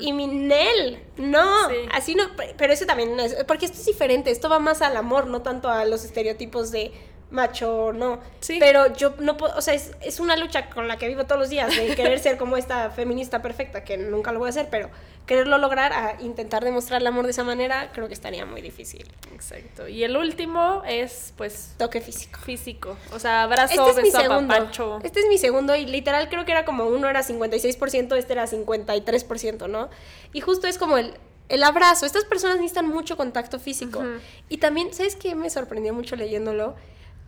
Y 0.00 0.12
mi 0.12 0.26
Nel, 0.26 1.00
no, 1.16 1.68
Sí. 1.68 1.76
así 1.92 2.14
no, 2.16 2.34
pe- 2.34 2.56
pero 2.58 2.72
eso 2.72 2.86
también 2.86 3.20
es, 3.20 3.36
porque 3.46 3.66
esto 3.66 3.78
es 3.78 3.86
diferente, 3.86 4.32
esto 4.32 4.48
va 4.48 4.58
más 4.58 4.82
al 4.82 4.96
amor, 4.96 5.28
no 5.28 5.42
tanto 5.42 5.68
a 5.68 5.84
los 5.84 6.04
estereotipos 6.04 6.72
de 6.72 6.90
macho, 7.30 7.92
no. 7.92 8.20
Sí. 8.40 8.56
Pero 8.58 8.92
yo 8.94 9.14
no 9.20 9.36
puedo, 9.36 9.56
o 9.56 9.60
sea, 9.62 9.74
es, 9.74 9.92
es 10.00 10.20
una 10.20 10.36
lucha 10.36 10.68
con 10.70 10.88
la 10.88 10.96
que 10.98 11.08
vivo 11.08 11.24
todos 11.24 11.38
los 11.40 11.48
días, 11.50 11.74
de 11.74 11.94
querer 11.94 12.18
ser 12.18 12.36
como 12.36 12.56
esta 12.56 12.90
feminista 12.90 13.40
perfecta, 13.42 13.84
que 13.84 13.96
nunca 13.96 14.32
lo 14.32 14.38
voy 14.40 14.48
a 14.48 14.50
hacer, 14.50 14.68
pero 14.70 14.90
quererlo 15.26 15.58
lograr, 15.58 15.92
a 15.92 16.16
intentar 16.20 16.64
demostrar 16.64 17.00
el 17.00 17.06
amor 17.06 17.24
de 17.24 17.30
esa 17.30 17.44
manera, 17.44 17.90
creo 17.92 18.08
que 18.08 18.14
estaría 18.14 18.44
muy 18.46 18.60
difícil. 18.62 19.06
Exacto. 19.32 19.86
Y 19.86 20.02
el 20.02 20.16
último 20.16 20.82
es, 20.88 21.32
pues, 21.36 21.74
Toque 21.78 22.00
físico. 22.00 22.40
físico. 22.40 22.96
O 23.12 23.20
sea, 23.20 23.44
abrazo, 23.44 23.86
Este 23.88 24.00
es 24.00 24.06
mi 24.06 24.10
segundo. 24.10 24.52
apapacho. 24.54 24.98
Este 25.04 25.20
es 25.20 25.26
mi 25.28 25.38
segundo 25.38 25.76
y 25.76 25.86
literal 25.86 26.28
creo 26.28 26.44
que 26.44 26.50
era 26.50 26.64
como 26.64 26.86
uno 26.86 27.08
era 27.08 27.22
56%, 27.22 28.16
este 28.16 28.32
era 28.32 28.46
53%, 28.46 29.68
¿no? 29.68 29.88
Y 30.32 30.40
justo 30.40 30.66
es 30.66 30.78
como 30.78 30.98
el, 30.98 31.14
el 31.48 31.62
abrazo. 31.62 32.06
Estas 32.06 32.24
personas 32.24 32.56
necesitan 32.56 32.88
mucho 32.88 33.16
contacto 33.16 33.60
físico. 33.60 34.02
Y 34.48 34.58
también, 34.58 34.92
¿sabes 34.92 35.14
qué? 35.14 35.36
Me 35.36 35.48
sorprendió 35.48 35.94
mucho 35.94 36.16
leyéndolo. 36.16 36.74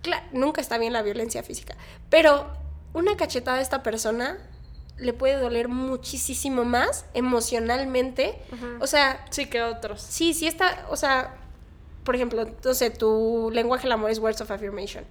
Cla- 0.02 0.22
nunca 0.32 0.60
está 0.60 0.78
bien 0.78 0.92
la 0.92 1.02
violencia 1.02 1.42
física, 1.42 1.76
pero 2.10 2.46
una 2.92 3.16
cachetada 3.16 3.56
de 3.58 3.62
esta 3.62 3.82
persona 3.82 4.38
le 4.98 5.12
puede 5.12 5.36
doler 5.36 5.68
muchísimo 5.68 6.64
más 6.64 7.06
emocionalmente. 7.14 8.38
O 8.80 8.86
sea, 8.86 9.24
Sí, 9.30 9.46
que 9.46 9.62
otros. 9.62 10.00
Sí, 10.02 10.34
sí 10.34 10.46
está, 10.46 10.86
o 10.90 10.96
sea, 10.96 11.34
por 12.04 12.14
ejemplo, 12.16 12.42
entonces 12.42 12.96
tu 12.96 13.50
lenguaje 13.52 13.84
del 13.84 13.92
amor 13.92 14.10
es 14.10 14.18
words 14.18 14.40
of 14.40 14.50
affirmation. 14.50 15.04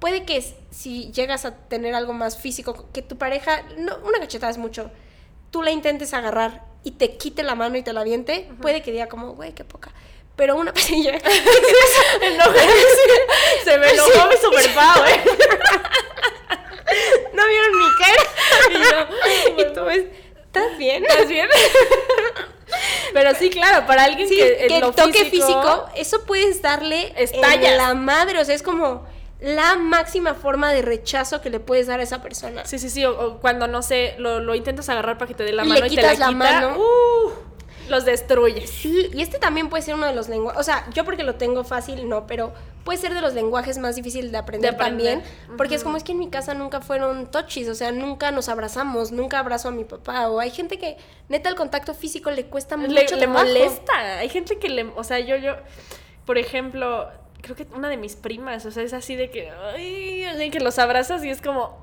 Puede 0.00 0.24
que 0.24 0.42
si 0.70 1.12
llegas 1.12 1.44
a 1.44 1.54
tener 1.54 1.94
algo 1.94 2.12
más 2.12 2.36
físico, 2.38 2.86
que 2.92 3.02
tu 3.02 3.16
pareja, 3.18 3.62
no, 3.78 3.96
una 4.04 4.18
cachetada 4.18 4.50
es 4.50 4.58
mucho, 4.58 4.90
tú 5.50 5.62
la 5.62 5.70
intentes 5.70 6.12
agarrar 6.14 6.64
y 6.82 6.92
te 6.92 7.16
quite 7.16 7.42
la 7.44 7.54
mano 7.54 7.76
y 7.76 7.82
te 7.82 7.92
la 7.92 8.00
aviente, 8.00 8.50
puede 8.60 8.82
que 8.82 8.90
diga 8.90 9.08
como, 9.08 9.34
güey, 9.34 9.52
qué 9.54 9.64
poca. 9.64 9.92
Pero 10.42 10.56
una 10.56 10.72
pasilla, 10.74 11.12
se 13.64 13.78
me 13.78 13.90
enojó 13.90 14.26
mi 14.28 14.36
super 14.38 14.68
pavo, 14.74 15.04
¿eh? 15.06 15.20
no, 17.32 17.46
vieron 17.46 17.78
mi 17.78 17.84
cara. 17.96 19.08
y, 19.56 19.64
tú 19.72 19.84
ves, 19.84 20.06
¿estás 20.44 20.76
bien? 20.78 21.04
¿Estás 21.04 21.28
bien? 21.28 21.48
Pero 23.12 23.36
sí, 23.36 23.50
claro, 23.50 23.86
para 23.86 24.02
alguien 24.02 24.28
Sí, 24.28 24.34
que, 24.34 24.66
que, 24.66 24.80
lo 24.80 24.90
toque 24.90 25.26
físico- 25.26 25.46
físico, 25.46 25.88
eso 25.94 26.24
puedes 26.24 26.60
darle 26.60 27.14
Estallas. 27.16 27.70
en 27.70 27.78
la 27.78 27.94
madre, 27.94 28.40
o 28.40 28.44
sea, 28.44 28.56
es 28.56 28.64
como 28.64 29.06
la 29.38 29.76
máxima 29.76 30.34
forma 30.34 30.72
de 30.72 30.82
rechazo 30.82 31.40
que 31.40 31.50
le 31.50 31.60
puedes 31.60 31.86
dar 31.86 32.00
a 32.00 32.02
esa 32.02 32.20
persona. 32.20 32.64
Sí, 32.64 32.80
sí, 32.80 32.90
sí, 32.90 33.04
o, 33.04 33.16
o 33.16 33.38
cuando, 33.38 33.68
no 33.68 33.80
sé, 33.82 34.16
lo, 34.18 34.40
lo 34.40 34.56
intentas 34.56 34.88
agarrar 34.88 35.18
para 35.18 35.28
que 35.28 35.34
te 35.34 35.44
dé 35.44 35.52
la 35.52 35.62
Le 35.62 35.68
mano 35.68 35.86
y 35.86 35.94
te 35.94 36.02
la 36.02 36.14
la 36.14 36.14
quita, 36.14 36.30
mano. 36.32 36.78
¡uh! 36.78 37.30
Los 37.88 38.04
destruyes. 38.04 38.70
Sí, 38.70 39.10
y 39.12 39.22
este 39.22 39.38
también 39.38 39.68
puede 39.68 39.82
ser 39.82 39.94
uno 39.94 40.06
de 40.06 40.14
los 40.14 40.28
lenguajes, 40.28 40.60
o 40.60 40.62
sea, 40.62 40.86
yo 40.92 41.04
porque 41.04 41.22
lo 41.24 41.34
tengo 41.34 41.64
fácil, 41.64 42.08
no, 42.08 42.26
pero 42.26 42.52
puede 42.84 42.98
ser 42.98 43.14
de 43.14 43.20
los 43.20 43.34
lenguajes 43.34 43.78
más 43.78 43.96
difíciles 43.96 44.32
de 44.32 44.38
aprender, 44.38 44.70
De 44.70 44.76
aprender. 44.76 45.18
también, 45.20 45.56
porque 45.56 45.74
es 45.74 45.82
como 45.84 45.96
es 45.96 46.04
que 46.04 46.12
en 46.12 46.18
mi 46.18 46.28
casa 46.30 46.54
nunca 46.54 46.80
fueron 46.80 47.30
touchies, 47.30 47.68
o 47.68 47.74
sea, 47.74 47.92
nunca 47.92 48.30
nos 48.30 48.48
abrazamos, 48.48 49.12
nunca 49.12 49.38
abrazo 49.38 49.68
a 49.68 49.70
mi 49.70 49.84
papá, 49.84 50.28
o 50.30 50.40
hay 50.40 50.50
gente 50.50 50.78
que 50.78 50.96
neta 51.28 51.48
el 51.48 51.54
contacto 51.54 51.94
físico 51.94 52.30
le 52.30 52.46
cuesta 52.46 52.76
mucho 52.76 52.92
Le, 52.92 53.04
le 53.16 53.26
molesta. 53.26 54.18
Hay 54.18 54.28
gente 54.28 54.58
que 54.58 54.68
le. 54.68 54.84
O 54.96 55.04
sea, 55.04 55.18
yo, 55.20 55.36
yo. 55.36 55.54
Por 56.26 56.38
ejemplo, 56.38 57.08
creo 57.40 57.56
que 57.56 57.66
una 57.74 57.88
de 57.88 57.96
mis 57.96 58.14
primas, 58.16 58.64
o 58.66 58.70
sea, 58.70 58.82
es 58.82 58.92
así 58.92 59.16
de 59.16 59.30
que. 59.30 59.50
Ay, 59.50 60.50
que 60.50 60.60
los 60.60 60.78
abrazas 60.78 61.24
y 61.24 61.30
es 61.30 61.40
como. 61.40 61.80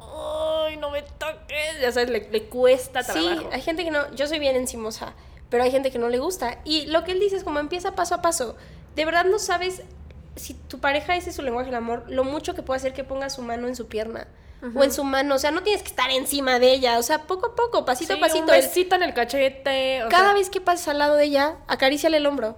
Ay, 0.68 0.78
no 0.78 0.92
me 0.92 1.02
toques. 1.02 1.80
Ya 1.82 1.92
sabes, 1.92 2.10
le, 2.10 2.30
le 2.30 2.44
cuesta 2.44 3.04
Sí, 3.04 3.12
trabajo. 3.14 3.50
hay 3.52 3.62
gente 3.62 3.84
que 3.84 3.92
no, 3.92 4.14
yo 4.16 4.28
soy 4.28 4.40
bien 4.40 4.56
encimosa, 4.56 5.14
pero 5.50 5.64
hay 5.64 5.72
gente 5.72 5.92
que 5.92 6.00
no 6.00 6.10
le 6.10 6.20
gusta. 6.20 6.60
Y 6.64 6.86
lo 6.88 7.04
que 7.04 7.12
él 7.12 7.20
dice 7.20 7.36
es 7.36 7.44
como 7.44 7.60
empieza 7.60 7.96
paso 7.96 8.16
a 8.16 8.22
paso. 8.22 8.56
De 8.96 9.06
verdad 9.06 9.26
no 9.26 9.40
sabes 9.40 9.84
si 10.36 10.54
tu 10.54 10.80
pareja 10.80 11.16
ese 11.16 11.32
es 11.32 11.36
su 11.36 11.42
lenguaje 11.42 11.68
del 11.68 11.76
amor, 11.76 12.06
lo 12.08 12.24
mucho 12.24 12.54
que 12.56 12.64
puede 12.64 12.78
hacer 12.78 12.94
que 12.94 13.04
ponga 13.04 13.30
su 13.30 13.42
mano 13.42 13.68
en 13.68 13.76
su 13.76 13.88
pierna 13.88 14.28
o 14.76 14.84
en 14.84 14.92
su 14.92 15.04
mano. 15.04 15.36
O 15.36 15.40
sea, 15.40 15.52
no 15.52 15.64
tienes 15.64 15.82
que 15.84 15.90
estar 15.90 16.10
encima 16.12 16.60
de 16.60 16.72
ella. 16.72 16.98
O 17.00 17.04
sea, 17.04 17.24
poco 17.24 17.48
a 17.48 17.56
poco, 17.56 17.86
pasito 17.86 18.14
Sí, 18.14 18.20
a 18.20 18.22
pasito. 18.22 18.44
Un 18.44 18.48
besito 18.52 18.96
en 18.96 19.04
el 19.04 19.14
cachete. 19.14 20.04
o 20.04 20.10
cada 20.10 20.26
sea, 20.26 20.34
vez 20.34 20.50
que 20.50 20.62
pases 20.62 20.88
al 20.88 21.00
lado 21.00 21.16
de 21.16 21.26
ella, 21.26 21.58
acaríciale 21.68 22.18
el 22.18 22.26
hombro. 22.26 22.58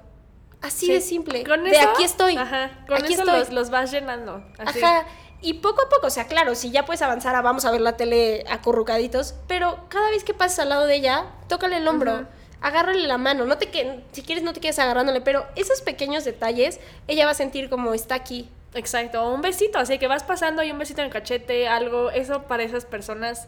Así 0.61 0.85
sí. 0.87 0.93
de 0.93 1.01
simple. 1.01 1.43
Con 1.43 1.63
de 1.63 1.71
eso, 1.71 1.89
aquí 1.89 2.03
estoy. 2.03 2.37
Ajá. 2.37 2.83
Con 2.87 2.97
aquí 2.97 3.13
eso 3.13 3.23
estoy. 3.23 3.39
los, 3.39 3.49
los 3.51 3.69
vas 3.71 3.91
llenando. 3.91 4.43
Así. 4.59 4.81
Ajá. 4.81 5.05
Y 5.41 5.55
poco 5.55 5.81
a 5.81 5.89
poco, 5.89 6.05
o 6.07 6.09
sea, 6.11 6.27
claro, 6.27 6.53
si 6.53 6.69
ya 6.69 6.85
puedes 6.85 7.01
avanzar 7.01 7.35
a 7.35 7.41
vamos 7.41 7.65
a 7.65 7.71
ver 7.71 7.81
la 7.81 7.97
tele 7.97 8.43
acurrucaditos, 8.47 9.33
pero 9.47 9.85
cada 9.89 10.11
vez 10.11 10.23
que 10.23 10.35
pases 10.35 10.59
al 10.59 10.69
lado 10.69 10.85
de 10.85 10.95
ella, 10.97 11.25
tócale 11.47 11.77
el 11.77 11.87
hombro, 11.87 12.13
Ujú. 12.13 12.25
Agárrale 12.61 13.07
la 13.07 13.17
mano, 13.17 13.45
no 13.45 13.57
te 13.57 13.69
que 13.69 13.99
si 14.11 14.21
quieres 14.21 14.43
no 14.43 14.53
te 14.53 14.59
quedes 14.59 14.79
agarrándole, 14.79 15.19
pero 15.21 15.45
esos 15.55 15.81
pequeños 15.81 16.23
detalles, 16.23 16.79
ella 17.07 17.25
va 17.25 17.31
a 17.31 17.35
sentir 17.35 17.69
como 17.69 17.93
está 17.93 18.15
aquí. 18.15 18.49
Exacto, 18.73 19.21
o 19.23 19.33
un 19.33 19.41
besito, 19.41 19.79
así 19.79 19.97
que 19.99 20.07
vas 20.07 20.23
pasando 20.23 20.63
y 20.63 20.71
un 20.71 20.79
besito 20.79 21.01
en 21.01 21.07
el 21.07 21.11
cachete, 21.13 21.67
algo, 21.67 22.09
eso 22.11 22.43
para 22.43 22.63
esas 22.63 22.85
personas, 22.85 23.47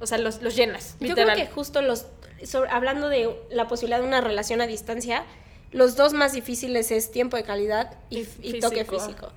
o 0.00 0.06
sea, 0.06 0.18
los, 0.18 0.40
los 0.42 0.54
llenas, 0.54 0.96
Yo 1.00 1.08
literal. 1.08 1.34
creo 1.34 1.48
que 1.48 1.52
justo 1.52 1.82
los 1.82 2.06
sobre- 2.44 2.70
hablando 2.70 3.08
de 3.08 3.34
la 3.50 3.66
posibilidad 3.66 3.98
de 4.00 4.06
una 4.06 4.20
relación 4.20 4.60
a 4.60 4.66
distancia, 4.68 5.24
los 5.72 5.96
dos 5.96 6.12
más 6.12 6.32
difíciles 6.34 6.92
es 6.92 7.10
tiempo 7.10 7.36
de 7.36 7.42
calidad 7.42 7.96
y, 8.10 8.20
Y 8.20 8.28
y 8.42 8.60
toque 8.60 8.84
físico. 8.84 9.32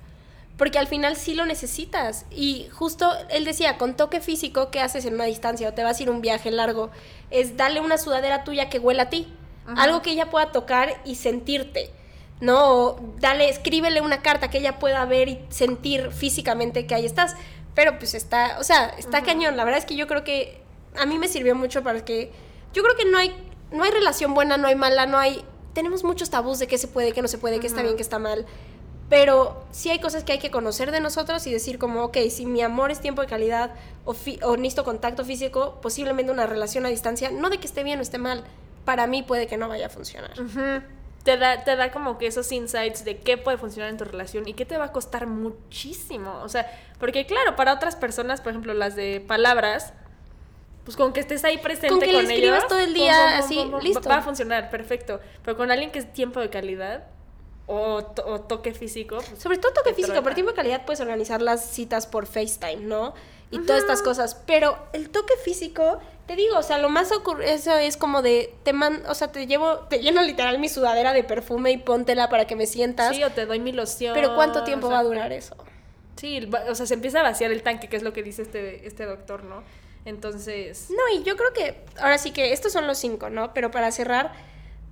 Porque 0.58 0.78
al 0.78 0.88
final 0.88 1.16
sí 1.16 1.34
lo 1.34 1.46
necesitas. 1.46 2.26
Y 2.30 2.66
justo 2.72 3.10
él 3.30 3.44
decía, 3.44 3.78
con 3.78 3.96
toque 3.96 4.20
físico, 4.20 4.70
¿qué 4.70 4.80
haces 4.80 5.06
en 5.06 5.14
una 5.14 5.24
distancia? 5.24 5.68
O 5.68 5.72
te 5.72 5.84
vas 5.84 5.98
a 5.98 6.02
ir 6.02 6.10
un 6.10 6.20
viaje 6.20 6.50
largo. 6.50 6.90
Es 7.30 7.56
darle 7.56 7.80
una 7.80 7.96
sudadera 7.96 8.44
tuya 8.44 8.68
que 8.68 8.78
huela 8.78 9.04
a 9.04 9.08
ti. 9.08 9.28
Ajá. 9.66 9.84
Algo 9.84 10.02
que 10.02 10.10
ella 10.10 10.30
pueda 10.30 10.52
tocar 10.52 11.00
y 11.04 11.14
sentirte. 11.14 11.90
¿No? 12.40 12.74
O 12.74 13.00
dale, 13.18 13.48
escríbele 13.48 14.00
una 14.00 14.20
carta 14.20 14.50
que 14.50 14.58
ella 14.58 14.78
pueda 14.78 15.04
ver 15.04 15.28
y 15.28 15.44
sentir 15.48 16.10
físicamente 16.10 16.86
que 16.86 16.94
ahí 16.94 17.06
estás. 17.06 17.36
Pero 17.74 17.98
pues 17.98 18.14
está, 18.14 18.58
o 18.58 18.64
sea, 18.64 18.88
está 18.98 19.22
cañón. 19.22 19.56
La 19.56 19.64
verdad 19.64 19.78
es 19.78 19.86
que 19.86 19.94
yo 19.94 20.08
creo 20.08 20.24
que 20.24 20.60
a 20.96 21.06
mí 21.06 21.18
me 21.18 21.28
sirvió 21.28 21.54
mucho 21.54 21.84
para 21.84 22.04
que 22.04 22.32
yo 22.72 22.82
creo 22.82 22.96
que 22.96 23.04
no 23.04 23.18
hay 23.18 23.32
no 23.70 23.84
hay 23.84 23.90
relación 23.90 24.34
buena, 24.34 24.56
no 24.56 24.66
hay 24.66 24.74
mala, 24.74 25.06
no 25.06 25.18
hay 25.18 25.44
tenemos 25.72 26.02
muchos 26.02 26.30
tabús 26.30 26.58
de 26.58 26.66
qué 26.66 26.78
se 26.78 26.88
puede, 26.88 27.12
qué 27.12 27.22
no 27.22 27.28
se 27.28 27.38
puede, 27.38 27.60
qué 27.60 27.66
está 27.66 27.82
bien, 27.82 27.94
qué 27.96 28.02
está 28.02 28.18
mal. 28.18 28.46
Pero 29.08 29.64
sí 29.70 29.88
hay 29.90 30.00
cosas 30.00 30.22
que 30.22 30.32
hay 30.32 30.38
que 30.38 30.50
conocer 30.50 30.90
de 30.90 31.00
nosotros 31.00 31.46
y 31.46 31.52
decir 31.52 31.78
como, 31.78 32.04
ok, 32.04 32.18
si 32.30 32.44
mi 32.44 32.60
amor 32.60 32.90
es 32.90 33.00
tiempo 33.00 33.22
de 33.22 33.28
calidad 33.28 33.70
o, 34.04 34.14
o 34.42 34.56
necesito 34.56 34.84
contacto 34.84 35.24
físico, 35.24 35.78
posiblemente 35.80 36.30
una 36.30 36.46
relación 36.46 36.84
a 36.84 36.90
distancia, 36.90 37.30
no 37.30 37.48
de 37.48 37.58
que 37.58 37.66
esté 37.66 37.84
bien 37.84 37.98
o 38.00 38.02
esté 38.02 38.18
mal, 38.18 38.44
para 38.84 39.06
mí 39.06 39.22
puede 39.22 39.46
que 39.46 39.56
no 39.56 39.68
vaya 39.68 39.86
a 39.86 39.88
funcionar. 39.88 40.32
Te 41.24 41.36
da, 41.36 41.64
te 41.64 41.76
da 41.76 41.90
como 41.90 42.16
que 42.16 42.26
esos 42.26 42.50
insights 42.52 43.04
de 43.04 43.18
qué 43.18 43.36
puede 43.36 43.58
funcionar 43.58 43.90
en 43.90 43.96
tu 43.98 44.04
relación 44.04 44.46
y 44.46 44.54
qué 44.54 44.64
te 44.64 44.78
va 44.78 44.86
a 44.86 44.92
costar 44.92 45.26
muchísimo. 45.26 46.40
O 46.42 46.48
sea, 46.48 46.70
porque 46.98 47.26
claro, 47.26 47.56
para 47.56 47.74
otras 47.74 47.96
personas, 47.96 48.40
por 48.40 48.50
ejemplo, 48.50 48.72
las 48.74 48.94
de 48.94 49.22
palabras, 49.26 49.92
pues 50.84 50.96
con 50.96 51.12
que 51.12 51.20
estés 51.20 51.44
ahí 51.44 51.58
presente 51.58 51.88
Con 51.88 51.98
con, 52.00 52.06
que 52.08 52.12
le 52.12 52.18
ellos. 52.20 52.30
escribas 52.32 52.66
todo 52.68 52.78
el 52.78 52.94
día, 52.94 53.38
así, 53.38 53.62
listo. 53.82 54.08
Va 54.08 54.18
a 54.18 54.22
funcionar, 54.22 54.70
perfecto. 54.70 55.20
Pero 55.44 55.56
con 55.56 55.70
alguien 55.70 55.90
que 55.90 55.98
es 55.98 56.10
tiempo 56.12 56.40
de 56.40 56.48
calidad 56.50 57.04
o, 57.68 58.02
to- 58.02 58.26
o 58.26 58.40
toque 58.40 58.74
físico. 58.74 59.18
pues, 59.18 59.40
Sobre 59.40 59.58
todo 59.58 59.72
toque 59.72 59.94
físico, 59.94 60.20
por 60.22 60.34
tiempo 60.34 60.50
de 60.52 60.56
calidad 60.56 60.84
puedes 60.84 61.00
organizar 61.00 61.40
las 61.42 61.64
citas 61.64 62.06
por 62.06 62.26
FaceTime, 62.26 62.76
¿no? 62.84 63.14
Y 63.50 63.60
todas 63.60 63.80
estas 63.82 64.02
cosas. 64.02 64.34
Pero 64.46 64.76
el 64.92 65.08
toque 65.08 65.32
físico, 65.42 66.00
te 66.26 66.36
digo, 66.36 66.58
o 66.58 66.62
sea, 66.62 66.76
lo 66.78 66.90
más 66.90 67.12
ocurre, 67.12 67.52
eso 67.52 67.74
es 67.76 67.96
como 67.96 68.20
de, 68.20 68.54
te 68.62 68.72
man, 68.74 69.02
o 69.08 69.14
sea, 69.14 69.32
te 69.32 69.46
llevo, 69.46 69.78
te 69.88 70.00
lleno 70.00 70.20
literal 70.22 70.58
mi 70.58 70.68
sudadera 70.68 71.12
de 71.14 71.24
perfume 71.24 71.70
y 71.70 71.78
póntela 71.78 72.28
para 72.28 72.46
que 72.46 72.56
me 72.56 72.66
sientas. 72.66 73.14
Sí, 73.16 73.22
o 73.24 73.30
te 73.30 73.46
doy 73.46 73.58
mi 73.60 73.72
loción. 73.72 74.12
pero 74.14 74.34
¿cuánto 74.34 74.64
tiempo 74.64 74.88
o 74.88 74.90
sea, 74.90 74.96
va 74.96 75.00
a 75.00 75.04
durar 75.04 75.32
eso? 75.32 75.56
Sí, 76.16 76.50
o 76.68 76.74
sea, 76.74 76.84
se 76.84 76.94
empieza 76.94 77.20
a 77.20 77.22
vaciar 77.22 77.50
el 77.52 77.62
tanque, 77.62 77.88
que 77.88 77.96
es 77.96 78.02
lo 78.02 78.12
que 78.12 78.22
dice 78.22 78.42
este, 78.42 78.86
este 78.86 79.04
doctor, 79.06 79.44
¿no? 79.44 79.62
Entonces, 80.04 80.88
No, 80.90 81.16
y 81.18 81.22
yo 81.22 81.36
creo 81.36 81.52
que, 81.52 81.84
ahora 82.00 82.18
sí 82.18 82.30
que 82.32 82.52
estos 82.52 82.72
son 82.72 82.86
los 82.86 82.98
cinco, 82.98 83.30
¿no? 83.30 83.52
Pero 83.54 83.70
para 83.70 83.90
cerrar, 83.92 84.32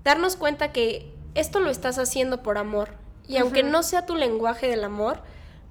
darnos 0.04 0.36
cuenta 0.36 0.72
que 0.72 1.10
esto 1.36 1.60
lo 1.60 1.70
estás 1.70 1.98
haciendo 1.98 2.42
por 2.42 2.58
amor. 2.58 2.90
Y 3.28 3.38
aunque 3.38 3.62
no 3.62 3.82
sea 3.82 4.06
tu 4.06 4.14
lenguaje 4.14 4.68
del 4.68 4.84
amor, 4.84 5.20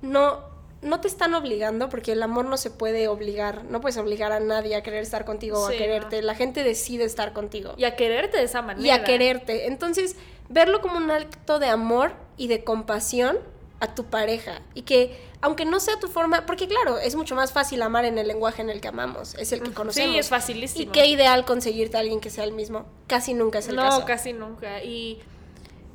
no, 0.02 0.44
no 0.82 1.00
te 1.00 1.08
están 1.08 1.34
obligando, 1.34 1.90
porque 1.90 2.12
el 2.12 2.22
amor 2.22 2.46
no 2.46 2.58
se 2.58 2.70
puede 2.70 3.08
obligar. 3.08 3.64
No 3.66 3.82
puedes 3.82 3.98
obligar 3.98 4.32
a 4.32 4.40
nadie 4.40 4.76
a 4.76 4.84
querer 4.84 5.02
estar 5.02 5.26
contigo 5.26 5.60
o 5.60 5.68
a 5.68 5.72
quererte. 5.72 6.22
La 6.22 6.36
gente 6.36 6.64
decide 6.64 7.06
estar 7.06 7.34
contigo. 7.34 7.74
y 7.78 7.86
a 7.86 7.96
quererte 7.96 8.38
de 8.38 8.44
esa 8.44 8.62
manera. 8.62 8.86
Y 8.86 8.90
a 8.92 9.04
quererte. 9.04 9.68
Entonces, 9.68 10.16
verlo 10.50 10.82
como 10.82 10.98
un 10.98 11.12
acto 11.12 11.60
de 11.60 11.68
amor 11.68 12.14
y 12.38 12.48
de 12.48 12.64
compasión 12.64 13.38
a 13.80 13.94
tu 13.94 14.06
pareja. 14.06 14.62
Y 14.74 14.84
que, 14.84 15.18
aunque 15.42 15.66
no 15.66 15.80
sea 15.80 16.00
tu 16.00 16.08
forma, 16.08 16.46
porque 16.46 16.68
claro, 16.68 16.98
es 16.98 17.16
mucho 17.16 17.36
más 17.36 17.52
fácil 17.52 17.82
amar 17.82 18.06
en 18.06 18.18
el 18.18 18.28
lenguaje 18.28 18.62
en 18.62 18.70
el 18.70 18.82
que 18.82 18.88
amamos, 18.88 19.36
es 19.36 19.52
el 19.52 19.62
que 19.62 19.72
conocemos. 19.72 20.12
Sí, 20.12 20.18
es 20.18 20.30
facilísimo. 20.30 20.84
Y 20.84 20.88
qué 20.88 21.08
ideal 21.08 21.46
conseguirte 21.46 21.98
a 21.98 22.02
alguien 22.02 22.20
que 22.20 22.30
sea 22.30 22.44
el 22.44 22.54
mismo. 22.54 22.86
Casi 23.08 23.34
nunca 23.34 23.60
es 23.60 23.68
el 23.68 23.76
no, 23.76 23.84
caso. 23.84 24.06
casi 24.06 24.34
nunca. 24.34 24.84
Y 24.84 25.20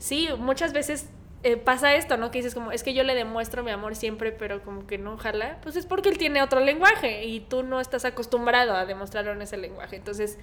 sí, 0.00 0.28
muchas 0.36 0.72
veces 0.72 1.06
eh, 1.42 1.56
pasa 1.56 1.94
esto, 1.94 2.16
¿no? 2.16 2.30
Que 2.30 2.38
dices 2.38 2.54
como, 2.54 2.72
es 2.72 2.82
que 2.82 2.92
yo 2.92 3.04
le 3.04 3.14
demuestro 3.14 3.62
mi 3.62 3.70
amor 3.70 3.94
siempre, 3.94 4.32
pero 4.32 4.62
como 4.62 4.86
que 4.86 4.98
no 4.98 5.16
jala. 5.16 5.58
Pues 5.62 5.76
es 5.76 5.86
porque 5.86 6.08
él 6.08 6.18
tiene 6.18 6.42
otro 6.42 6.60
lenguaje 6.60 7.24
y 7.24 7.40
tú 7.40 7.62
no 7.62 7.80
estás 7.80 8.04
acostumbrado 8.04 8.74
a 8.74 8.84
demostrarlo 8.84 9.32
en 9.32 9.42
ese 9.42 9.56
lenguaje. 9.56 9.96
Entonces, 9.96 10.38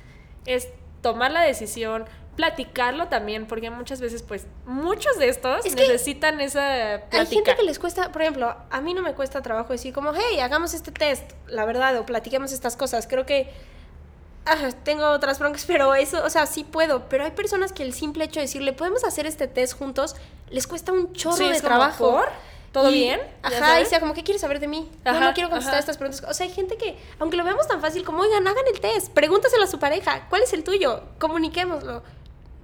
es 0.46 0.70
tomar 1.02 1.32
la 1.32 1.42
decisión, 1.42 2.06
platicarlo 2.36 3.08
también, 3.08 3.46
porque 3.48 3.70
muchas 3.70 4.02
veces, 4.02 4.24
pues, 4.24 4.48
muchos 4.66 5.20
de 5.20 5.30
estos 5.30 5.66
Es 5.66 5.76
necesitan 5.76 6.40
esa 6.42 6.96
Hay 7.12 7.26
gente 7.28 7.56
que 7.56 7.64
les 7.64 7.78
cuesta, 7.78 8.12
por 8.12 8.22
ejemplo, 8.24 8.56
a 8.70 8.82
mí 8.82 8.94
no 8.94 9.02
me 9.02 9.14
cuesta 9.14 9.42
trabajo 9.42 9.74
decir 9.74 9.94
como, 9.94 10.14
hey, 10.14 10.40
hagamos 10.40 10.74
este 10.74 10.92
test, 10.92 11.32
la 11.48 11.66
verdad, 11.66 11.98
o 11.98 12.06
platiquemos 12.06 12.52
estas 12.52 12.76
cosas. 12.76 13.06
Creo 13.08 13.26
que 13.26 13.52
ah, 14.48 14.70
tengo 14.84 15.08
otras 15.10 15.40
broncas, 15.40 15.66
pero 15.66 15.94
eso, 15.96 16.24
o 16.24 16.30
sea, 16.30 16.46
sí 16.46 16.64
puedo. 16.64 17.08
Pero 17.10 17.24
hay 17.26 17.32
personas 17.32 17.72
que 17.74 17.84
el 17.84 17.94
simple 17.94 18.24
hecho 18.26 18.40
de 18.40 18.46
decirle, 18.46 18.74
podemos 18.74 19.04
hacer 19.04 19.26
este 19.26 19.48
test 19.48 19.74
juntos, 19.78 20.16
les 20.50 20.66
cuesta 20.68 20.92
un 20.92 21.14
chorro 21.14 21.36
Sí, 21.38 21.48
de 21.50 21.62
trabajo. 21.62 22.12
¿por? 22.12 22.26
¿Todo 22.72 22.90
Y- 22.92 22.94
bien? 22.96 23.20
¿Ya 23.50 23.58
Ajá, 23.58 23.82
y 23.82 23.86
sea 23.86 24.00
como, 24.00 24.14
¿qué 24.14 24.24
quieres 24.24 24.42
saber 24.42 24.60
de 24.60 24.68
mí? 24.68 24.90
no, 25.06 25.12
Ajá, 25.12 25.20
no 25.22 25.34
quiero 25.34 25.50
contestar 25.50 25.76
ajá. 25.76 25.80
estas 25.80 25.98
preguntas. 25.98 26.24
O 26.30 26.34
sea, 26.34 26.46
hay 26.46 26.52
gente 26.54 26.78
que, 26.78 26.98
aunque 27.20 27.38
lo 27.38 27.44
veamos 27.44 27.68
tan 27.68 27.82
fácil 27.82 28.04
como, 28.04 28.22
oigan, 28.22 28.46
hagan 28.48 28.64
el 28.74 28.80
test, 28.80 29.10
pregúntaselo 29.14 29.64
a 29.64 29.68
su 29.68 29.80
pareja, 29.80 30.28
¿cuál 30.30 30.44
es 30.44 30.54
el 30.54 30.64
tuyo? 30.64 31.02
Comuniquémoslo. 31.18 32.04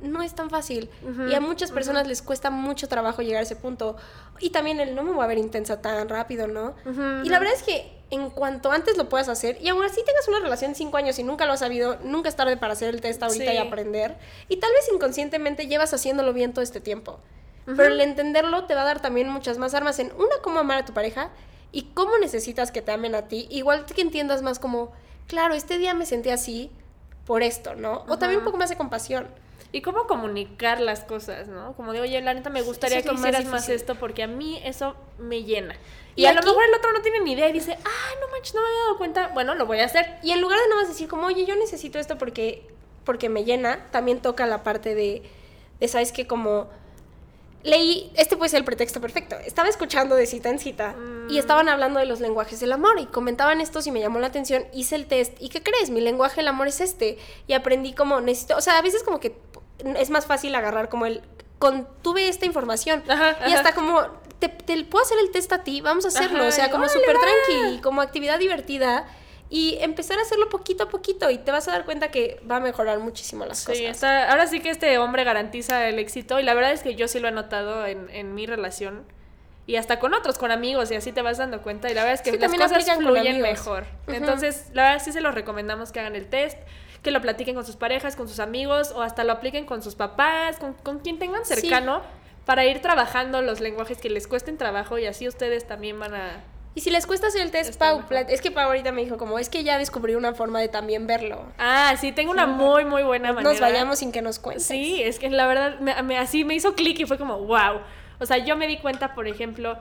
No 0.04 0.22
es 0.22 0.36
tan 0.36 0.50
fácil. 0.50 0.90
Y 1.30 1.34
a 1.34 1.40
muchas 1.40 1.72
personas 1.72 2.06
les 2.08 2.22
cuesta 2.22 2.50
mucho 2.52 2.88
trabajo 2.88 3.22
llegar 3.22 3.40
a 3.40 3.44
ese 3.44 3.56
punto. 3.56 3.96
Y 4.40 4.50
también 4.52 4.80
el 4.80 4.94
no 4.96 5.02
me 5.04 5.12
voy 5.12 5.24
a 5.24 5.28
ver 5.28 5.38
intensa 5.38 5.82
tan 5.82 6.10
rápido, 6.10 6.48
¿no? 6.48 6.76
Y 7.24 7.30
la 7.30 7.40
verdad 7.40 7.56
es 7.56 7.64
que 7.64 7.92
en 8.10 8.30
cuanto 8.30 8.72
antes 8.72 8.96
lo 8.96 9.10
puedas 9.10 9.28
hacer, 9.28 9.58
y 9.60 9.70
aún 9.70 9.84
así 9.84 10.04
tengas 10.06 10.28
una 10.28 10.40
relación 10.40 10.72
de 10.72 10.78
cinco 10.78 10.98
años 10.98 11.18
y 11.18 11.24
nunca 11.24 11.48
lo 11.48 11.54
has 11.54 11.62
sabido, 11.62 11.98
nunca 12.04 12.30
es 12.30 12.36
tarde 12.36 12.58
para 12.58 12.74
hacer 12.74 12.90
el 12.94 13.02
test 13.02 13.24
ahorita 13.24 13.46
Sí. 13.50 13.54
y 13.54 13.58
aprender. 13.58 14.18
Y 14.50 14.58
tal 14.58 14.72
vez 14.72 14.88
inconscientemente 14.94 15.66
llevas 15.66 15.94
haciéndolo 15.96 16.32
bien 16.32 16.54
todo 16.54 16.62
este 16.62 16.80
tiempo. 16.80 17.20
Pero 17.66 17.86
el 17.86 18.02
entenderlo 18.02 18.66
te 18.66 18.76
va 18.76 18.82
a 18.82 18.86
dar 18.86 19.02
también 19.02 19.30
muchas 19.30 19.58
más 19.58 19.74
armas 19.74 19.98
en 20.00 20.12
una, 20.18 20.36
cómo 20.44 20.60
amar 20.60 20.80
a 20.80 20.86
tu 20.86 20.94
pareja 20.94 21.30
y 21.72 21.84
cómo 21.94 22.18
necesitas 22.18 22.72
que 22.72 22.82
te 22.82 22.92
amen 22.92 23.16
a 23.16 23.30
ti. 23.30 23.48
Igual 23.50 23.86
que 23.86 24.02
entiendas 24.02 24.42
más 24.42 24.60
como, 24.60 24.92
claro, 25.28 25.54
este 25.56 25.78
día 25.78 25.94
me 25.94 26.06
sentí 26.06 26.30
así 26.30 26.70
por 27.26 27.42
esto, 27.42 27.74
¿no? 27.74 28.04
O 28.10 28.18
también 28.20 28.40
un 28.40 28.46
poco 28.46 28.58
más 28.58 28.70
de 28.70 28.76
compasión. 28.76 29.28
Y 29.74 29.82
cómo 29.82 30.06
comunicar 30.06 30.80
las 30.80 31.04
cosas, 31.04 31.48
¿no? 31.48 31.74
Como 31.74 31.94
de, 31.94 32.00
oye, 32.00 32.22
la 32.22 32.34
neta 32.34 32.52
me 32.52 32.62
gustaría 32.62 33.02
que 33.02 33.12
hicieras 33.12 33.46
más 33.46 33.68
esto 33.70 33.96
porque 33.96 34.22
a 34.24 34.28
mí 34.28 34.62
eso 34.64 34.96
me 35.18 35.44
llena. 35.44 35.76
Y, 36.16 36.22
Y 36.22 36.26
a 36.28 36.34
lo 36.34 36.44
mejor 36.44 36.64
el 36.64 36.76
otro 36.76 36.92
no 36.94 37.02
tiene 37.02 37.20
ni 37.22 37.34
idea 37.34 37.50
y 37.50 37.54
dice, 37.54 37.72
ay, 37.72 38.16
no 38.22 38.28
manches, 38.30 38.54
no 38.54 38.62
me 38.62 38.68
había 38.68 38.80
dado 38.82 38.98
cuenta. 39.00 39.28
Bueno, 39.30 39.56
lo 39.56 39.66
voy 39.66 39.80
a 39.80 39.86
hacer. 39.86 40.20
Y 40.22 40.32
en 40.32 40.42
lugar 40.42 40.60
de 40.60 40.68
nada 40.70 40.82
más 40.82 40.90
decir 40.90 41.10
como, 41.10 41.26
oye, 41.26 41.46
yo 41.46 41.56
necesito 41.56 41.98
esto 41.98 42.20
porque, 42.20 42.68
porque 43.04 43.30
me 43.30 43.46
llena, 43.46 43.90
también 43.90 44.22
toca 44.22 44.46
la 44.46 44.62
parte 44.62 44.94
de, 44.94 45.24
de 45.80 45.88
¿sabes 45.88 46.12
que 46.12 46.28
Como 46.28 46.70
leí, 47.64 48.12
este 48.16 48.38
puede 48.38 48.50
ser 48.50 48.60
el 48.60 48.66
pretexto 48.66 49.02
perfecto. 49.02 49.38
Estaba 49.38 49.70
escuchando 49.70 50.16
de 50.16 50.28
cita 50.28 50.50
en 50.50 50.60
cita 50.60 50.96
y 51.30 51.38
estaban 51.38 51.70
hablando 51.70 52.00
de 52.00 52.06
los 52.06 52.20
lenguajes 52.20 52.60
del 52.60 52.74
amor 52.74 53.00
y 53.00 53.06
comentaban 53.06 53.62
estos 53.62 53.88
y 53.88 53.92
me 53.92 54.02
llamó 54.02 54.20
la 54.20 54.28
atención, 54.28 54.66
hice 54.74 54.96
el 54.96 55.08
test 55.08 55.42
y 55.42 55.50
¿qué 55.50 55.64
crees? 55.64 55.90
Mi 55.90 56.02
lenguaje 56.02 56.38
del 56.38 56.50
amor 56.50 56.68
es 56.68 56.82
este 56.82 57.18
y 57.48 57.54
aprendí 57.54 57.94
como 57.94 58.20
necesito, 58.22 58.58
o 58.58 58.62
sea, 58.62 58.78
a 58.78 58.82
veces 58.82 59.04
como 59.04 59.20
que 59.20 59.36
es 59.98 60.10
más 60.10 60.26
fácil 60.26 60.54
agarrar 60.56 60.90
como 60.90 61.06
el, 61.06 61.22
con, 61.60 61.88
tuve 62.02 62.28
esta 62.30 62.46
información 62.46 63.04
Ajá, 63.08 63.38
y 63.42 63.44
ajá. 63.52 63.56
hasta 63.58 63.74
como, 63.74 64.02
te, 64.40 64.50
te 64.50 64.84
puedo 64.86 65.04
hacer 65.04 65.18
el 65.20 65.32
test 65.32 65.52
a 65.54 65.64
ti, 65.64 65.82
vamos 65.82 66.06
a 66.06 66.10
hacerlo, 66.10 66.40
Ajá, 66.40 66.48
o 66.48 66.52
sea, 66.52 66.72
como 66.72 66.88
súper 66.90 67.18
tranqui, 67.18 67.82
como 67.82 68.02
actividad 68.02 68.40
divertida 68.40 69.06
y 69.50 69.78
empezar 69.82 70.18
a 70.18 70.24
hacerlo 70.24 70.50
poquito 70.50 70.86
a 70.86 70.90
poquito 70.90 71.30
y 71.30 71.38
te 71.38 71.52
vas 71.52 71.68
a 71.68 71.72
dar 71.74 71.86
cuenta 71.86 72.10
que 72.10 72.42
va 72.50 72.56
a 72.56 72.60
mejorar 72.60 73.00
muchísimo 73.00 73.46
las 73.46 73.60
Sí, 73.60 73.66
cosas. 73.68 73.80
está, 73.82 74.32
ahora 74.32 74.48
sí 74.48 74.62
que 74.62 74.70
este 74.72 74.98
hombre 74.98 75.24
garantiza 75.24 75.88
el 75.88 76.00
éxito 76.00 76.40
y 76.40 76.44
la 76.44 76.54
verdad 76.56 76.72
es 76.72 76.82
que 76.82 76.96
yo 76.96 77.08
sí 77.08 77.20
lo 77.20 77.28
he 77.28 77.32
notado 77.32 77.86
en, 77.86 78.10
en 78.10 78.34
mi 78.34 78.46
relación 78.48 79.04
y 79.66 79.76
hasta 79.78 80.00
con 80.00 80.14
otros, 80.14 80.38
con 80.38 80.52
amigos 80.52 80.92
y 80.92 80.96
así 80.96 81.12
te 81.12 81.22
vas 81.22 81.38
dando 81.38 81.62
cuenta 81.62 81.90
y 81.90 81.94
la 81.94 82.02
verdad 82.04 82.16
es 82.16 82.22
que 82.22 82.32
Sí, 82.32 82.38
las 82.38 82.52
cosas 82.52 82.98
fluyen 82.98 83.42
mejor. 83.42 83.86
Entonces, 84.08 84.66
la 84.74 84.84
verdad 84.90 85.06
sí 85.06 85.12
se 85.14 85.22
los 85.22 85.34
recomendamos 85.34 85.92
que 85.92 86.00
hagan 86.02 86.16
el 86.16 86.28
test, 86.28 86.58
que 87.04 87.12
lo 87.12 87.22
platiquen 87.22 87.54
con 87.56 87.66
sus 87.66 87.76
parejas, 87.76 88.16
con 88.16 88.28
sus 88.28 88.40
amigos 88.40 88.92
o 88.96 89.02
hasta 89.04 89.24
lo 89.24 89.34
apliquen 89.34 89.66
con 89.66 89.84
sus 89.84 89.96
papás, 89.96 90.58
con, 90.58 90.74
con 90.74 91.00
quien 91.00 91.20
tengan 91.20 91.46
Sí. 91.46 91.54
cercano 91.56 92.02
para 92.46 92.66
ir 92.66 92.82
trabajando 92.82 93.42
los 93.42 93.60
lenguajes 93.60 94.00
que 94.00 94.10
les 94.10 94.28
cuesten 94.28 94.58
trabajo 94.58 94.98
y 94.98 95.06
así 95.06 95.28
ustedes 95.28 95.68
también 95.68 96.00
van 96.00 96.14
a... 96.16 96.44
Y 96.76 96.82
si 96.82 96.90
les 96.90 97.06
cuesta 97.06 97.28
hacer 97.28 97.42
el 97.42 97.52
test, 97.52 97.70
Está 97.70 97.90
Pau, 97.92 97.98
mejor. 98.10 98.32
es 98.32 98.42
que 98.42 98.50
Pau 98.50 98.66
ahorita 98.66 98.92
me 98.92 99.04
dijo 99.04 99.18
como, 99.18 99.38
es 99.38 99.48
que 99.48 99.64
ya 99.64 99.78
descubrí 99.78 100.16
una 100.16 100.34
forma 100.34 100.60
de 100.60 100.70
también 100.70 101.06
verlo. 101.06 101.46
Ah, 101.60 101.94
sí, 102.02 102.12
tengo 102.12 102.32
una 102.32 102.48
muy, 102.48 102.84
muy 102.84 103.04
buena 103.04 103.32
manera. 103.32 103.52
Nos 103.52 103.60
vayamos 103.62 104.00
sin 104.00 104.12
que 104.12 104.24
nos 104.24 104.40
cuentes. 104.40 104.66
Sí, 104.66 105.02
es 105.04 105.20
que 105.20 105.30
la 105.30 105.46
verdad 105.46 105.80
me, 105.82 106.02
me- 106.02 106.18
así 106.18 106.44
me 106.44 106.56
hizo 106.56 106.74
clic 106.74 107.00
y 107.00 107.06
fue 107.06 107.20
como, 107.20 107.38
wow. 107.42 107.82
O 108.20 108.26
sea, 108.26 108.40
yo 108.40 108.58
me 108.58 108.66
di 108.68 108.78
cuenta, 108.80 109.14
por 109.14 109.28
ejemplo, 109.28 109.78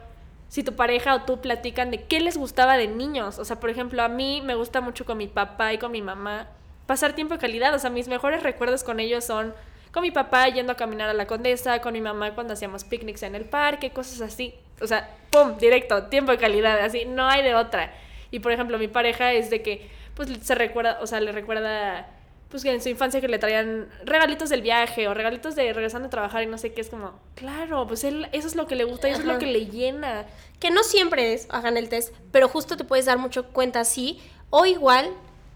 si 0.49 0.63
tu 0.63 0.75
pareja 0.77 1.15
o 1.15 1.23
tú 1.23 1.41
platican 1.41 1.91
de 1.91 2.03
qué 2.05 2.21
les 2.21 2.37
gustaba 2.37 2.77
de 2.77 2.89
niños. 2.89 3.39
O 3.39 3.45
sea, 3.47 3.59
por 3.59 3.71
ejemplo, 3.71 4.03
a 4.03 4.09
mí 4.09 4.43
me 4.45 4.55
gusta 4.55 4.83
mucho 4.83 5.07
con 5.07 5.17
mi 5.17 5.29
papá 5.29 5.73
y 5.73 5.79
con 5.79 5.93
mi 5.93 6.03
mamá 6.03 6.49
pasar 6.93 7.15
tiempo 7.15 7.33
de 7.33 7.41
calidad. 7.41 7.75
O 7.75 7.79
sea, 7.79 7.89
mis 7.89 8.07
mejores 8.07 8.43
recuerdos 8.43 8.85
con 8.85 9.01
ellos 9.01 9.25
son 9.25 9.55
con 9.93 10.03
mi 10.03 10.11
papá 10.11 10.47
yendo 10.49 10.73
a 10.73 10.77
caminar 10.77 11.09
a 11.09 11.15
la 11.15 11.27
condesa, 11.27 11.81
con 11.81 11.95
mi 11.95 12.03
mamá 12.03 12.35
cuando 12.35 12.53
hacíamos 12.53 12.85
picnics 12.85 13.23
en 13.23 13.35
el 13.35 13.47
parque, 13.47 13.93
cosas 13.93 14.21
así. 14.21 14.55
O 14.79 14.87
sea, 14.87 15.09
¡pum! 15.31 15.57
Directo, 15.57 16.05
tiempo 16.09 16.33
de 16.33 16.39
calidad, 16.39 16.79
así, 16.81 17.07
no 17.07 17.27
hay 17.27 17.43
de 17.43 17.55
otra. 17.55 17.95
Y 18.31 18.41
por 18.41 18.53
ejemplo, 18.53 18.77
mi 18.77 18.89
pareja 18.89 19.33
es 19.33 19.49
de 19.49 19.63
que, 19.63 19.89
pues 20.15 20.29
se 20.43 20.55
recuerda, 20.55 20.99
o 21.01 21.07
sea, 21.07 21.19
le 21.21 21.33
recuerda, 21.33 22.09
pues 22.51 22.63
que 22.63 22.71
en 22.71 22.83
su 22.83 22.91
infancia 22.91 23.23
que 23.23 23.29
le 23.29 23.39
traían 23.39 23.89
regalitos 24.05 24.51
del 24.51 24.61
viaje 24.61 25.09
o 25.09 25.15
regalitos 25.15 25.55
de 25.55 25.73
regresando 25.73 26.09
a 26.09 26.11
trabajar 26.11 26.43
y 26.43 26.47
no 26.47 26.59
sé 26.59 26.75
qué, 26.75 26.83
es 26.83 26.91
como, 26.91 27.19
claro, 27.37 27.87
pues 27.87 28.05
él, 28.05 28.29
eso 28.33 28.49
es 28.49 28.55
lo 28.55 28.67
que 28.67 28.77
le 28.77 28.85
gusta 28.85 29.09
y 29.09 29.13
eso 29.13 29.21
es 29.21 29.27
lo 29.27 29.39
que 29.39 29.47
le 29.47 29.65
llena. 29.65 30.27
Que 30.61 30.71
no 30.71 30.83
siempre 30.83 31.33
es, 31.33 31.47
hagan 31.49 31.79
el 31.79 31.89
test, 31.89 32.15
pero 32.33 32.49
justo 32.49 32.77
te 32.77 32.85
puedes 32.85 33.07
dar 33.07 33.17
mucho 33.17 33.47
cuenta 33.49 33.83
sí, 33.85 34.21
o 34.51 34.67
igual, 34.67 35.11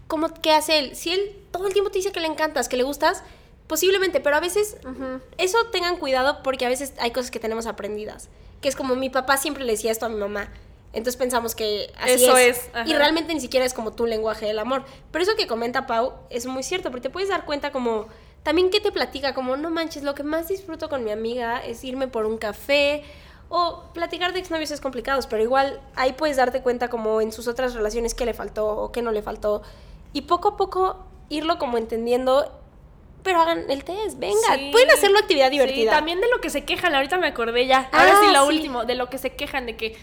como 0.07 0.33
que 0.33 0.51
hace 0.51 0.79
él. 0.79 0.95
Si 0.95 1.11
él 1.11 1.35
todo 1.51 1.67
el 1.67 1.73
tiempo 1.73 1.91
te 1.91 1.99
dice 1.99 2.11
que 2.11 2.19
le 2.19 2.27
encantas, 2.27 2.69
que 2.69 2.77
le 2.77 2.83
gustas, 2.83 3.23
posiblemente, 3.67 4.19
pero 4.19 4.35
a 4.35 4.39
veces 4.39 4.77
Ujú. 4.83 5.21
eso 5.37 5.57
tengan 5.71 5.97
cuidado 5.97 6.41
porque 6.43 6.65
a 6.65 6.69
veces 6.69 6.93
hay 6.99 7.11
cosas 7.11 7.31
que 7.31 7.39
tenemos 7.39 7.67
aprendidas. 7.67 8.29
Que 8.61 8.69
es 8.69 8.75
como 8.75 8.95
mi 8.95 9.09
papá 9.09 9.37
siempre 9.37 9.63
le 9.65 9.73
decía 9.73 9.91
esto 9.91 10.05
a 10.05 10.09
mi 10.09 10.15
mamá. 10.15 10.49
Entonces 10.93 11.17
pensamos 11.17 11.53
que 11.53 11.91
así 11.97 12.23
Eso 12.23 12.37
es. 12.37 12.69
Y 12.85 12.93
realmente 12.93 13.33
ni 13.33 13.41
siquiera 13.41 13.65
es 13.65 13.73
como 13.73 13.91
tu 13.91 14.05
lenguaje 14.05 14.45
del 14.45 14.57
amor. 14.57 14.83
Pero 15.11 15.23
eso 15.23 15.35
que 15.35 15.45
comenta 15.45 15.85
Pau 15.85 16.13
es 16.29 16.45
muy 16.45 16.63
cierto, 16.63 16.89
porque 16.89 17.03
te 17.03 17.09
puedes 17.09 17.29
dar 17.29 17.45
cuenta 17.45 17.71
como 17.71 18.07
también 18.43 18.69
que 18.69 18.79
te 18.79 18.91
platica, 18.91 19.33
como 19.33 19.57
no 19.57 19.69
manches, 19.69 20.03
lo 20.03 20.15
que 20.15 20.23
más 20.23 20.47
disfruto 20.47 20.87
con 20.87 21.03
mi 21.03 21.11
amiga 21.11 21.59
es 21.59 21.83
irme 21.83 22.07
por 22.07 22.25
un 22.25 22.37
café 22.37 23.03
o 23.49 23.83
platicar 23.93 24.33
de 24.33 24.39
exnovios 24.39 24.71
es 24.71 24.81
complicado, 24.81 25.21
pero 25.29 25.43
igual 25.43 25.79
ahí 25.95 26.13
puedes 26.13 26.37
darte 26.37 26.61
cuenta 26.61 26.89
como 26.89 27.21
en 27.21 27.31
sus 27.31 27.47
otras 27.47 27.73
relaciones 27.73 28.13
qué 28.13 28.25
le 28.25 28.33
faltó 28.33 28.67
o 28.67 28.91
qué 28.91 29.01
no 29.01 29.11
le 29.11 29.21
faltó. 29.21 29.63
Y 30.13 30.21
poco 30.21 30.49
a 30.49 30.57
poco 30.57 31.05
irlo 31.29 31.57
como 31.59 31.77
entendiendo, 31.77 32.51
pero 33.23 33.41
hagan 33.41 33.69
el 33.69 33.83
test, 33.83 34.17
venga, 34.19 34.55
Sí. 34.55 34.69
pueden 34.71 34.89
hacerlo 34.91 35.19
actividad 35.19 35.51
divertida. 35.51 35.91
Sí, 35.91 35.95
también 35.97 36.21
de 36.21 36.29
lo 36.29 36.39
que 36.41 36.49
se 36.49 36.63
quejan, 36.65 36.95
ahorita 36.95 37.17
me 37.17 37.27
acordé 37.27 37.67
ya. 37.67 37.89
Ahora 37.91 38.13
Ah, 38.15 38.21
sí, 38.21 38.33
lo 38.33 38.47
sí. 38.47 38.55
último, 38.55 38.85
de 38.85 38.95
lo 38.95 39.09
que 39.09 39.17
se 39.17 39.35
quejan 39.35 39.65
de 39.65 39.75
que, 39.75 39.97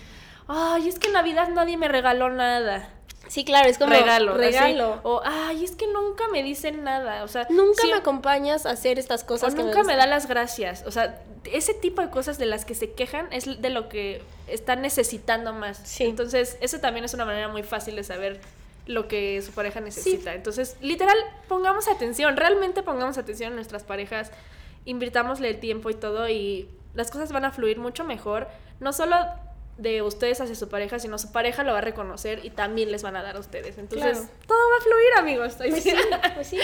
ay, 0.48 0.88
es 0.88 0.98
que 0.98 1.06
en 1.08 1.14
Navidad 1.14 1.48
nadie 1.48 1.76
me 1.76 1.88
regaló 1.88 2.28
nada. 2.30 2.90
Sí, 3.26 3.42
claro, 3.46 3.70
es 3.70 3.78
como 3.78 3.90
regalo. 3.90 4.34
regalo. 4.36 4.92
así. 4.92 5.00
O, 5.04 5.22
ay, 5.24 5.64
es 5.64 5.74
que 5.76 5.86
nunca 5.86 6.28
me 6.28 6.42
dicen 6.42 6.84
nada. 6.84 7.24
O 7.24 7.28
sea, 7.28 7.46
Nunca 7.48 7.86
me 7.86 7.94
acompañas 7.94 8.66
a 8.66 8.70
hacer 8.72 8.98
estas 8.98 9.22
o 9.22 9.26
cosas. 9.26 9.54
que 9.54 9.62
nunca 9.62 9.76
me, 9.78 9.84
gustan. 9.84 9.98
da 9.98 10.06
las 10.06 10.28
gracias. 10.28 10.84
O 10.86 10.90
sea, 10.90 11.22
ese 11.50 11.72
tipo 11.72 12.02
de 12.02 12.10
cosas 12.10 12.36
de 12.36 12.44
las 12.44 12.66
que 12.66 12.74
se 12.74 12.92
quejan 12.92 13.32
es 13.32 13.62
de 13.62 13.70
lo 13.70 13.88
que 13.88 14.22
están 14.46 14.82
necesitando 14.82 15.54
más. 15.54 15.80
Sí. 15.84 16.04
Entonces, 16.04 16.58
eso 16.60 16.80
también 16.80 17.06
es 17.06 17.14
una 17.14 17.24
manera 17.24 17.48
muy 17.48 17.62
fácil 17.62 17.96
de 17.96 18.04
saber 18.04 18.42
lo 18.86 19.08
que 19.08 19.40
su 19.42 19.52
pareja 19.52 19.80
necesita. 19.80 20.34
Entonces, 20.34 20.76
literal, 20.80 21.16
pongamos 21.48 21.88
atención, 21.88 22.36
realmente 22.36 22.82
pongamos 22.82 23.16
atención 23.18 23.52
a 23.52 23.56
nuestras 23.56 23.82
parejas, 23.84 24.30
invirtámosle 24.84 25.48
el 25.48 25.60
tiempo 25.60 25.90
y 25.90 25.94
todo 25.94 26.28
y 26.28 26.68
las 26.94 27.10
cosas 27.10 27.32
van 27.32 27.44
a 27.44 27.50
fluir 27.50 27.78
mucho 27.78 28.04
mejor, 28.04 28.48
no 28.80 28.92
solo 28.92 29.16
de 29.78 30.02
ustedes 30.02 30.40
hacia 30.40 30.54
su 30.54 30.68
pareja, 30.68 30.98
sino 31.00 31.18
su 31.18 31.32
pareja 31.32 31.64
lo 31.64 31.72
va 31.72 31.78
a 31.78 31.80
reconocer 31.80 32.44
y 32.44 32.50
también 32.50 32.92
les 32.92 33.02
van 33.02 33.16
a 33.16 33.22
dar 33.22 33.36
a 33.36 33.40
ustedes. 33.40 33.76
Entonces, 33.78 34.18
Claro. 34.18 34.32
todo 34.46 34.58
va 34.70 34.76
a 34.76 34.80
fluir, 34.80 35.12
amigos. 35.18 35.54
Pues 35.56 35.82
sí, 35.82 35.92
pues 36.34 36.46
sí. 36.46 36.58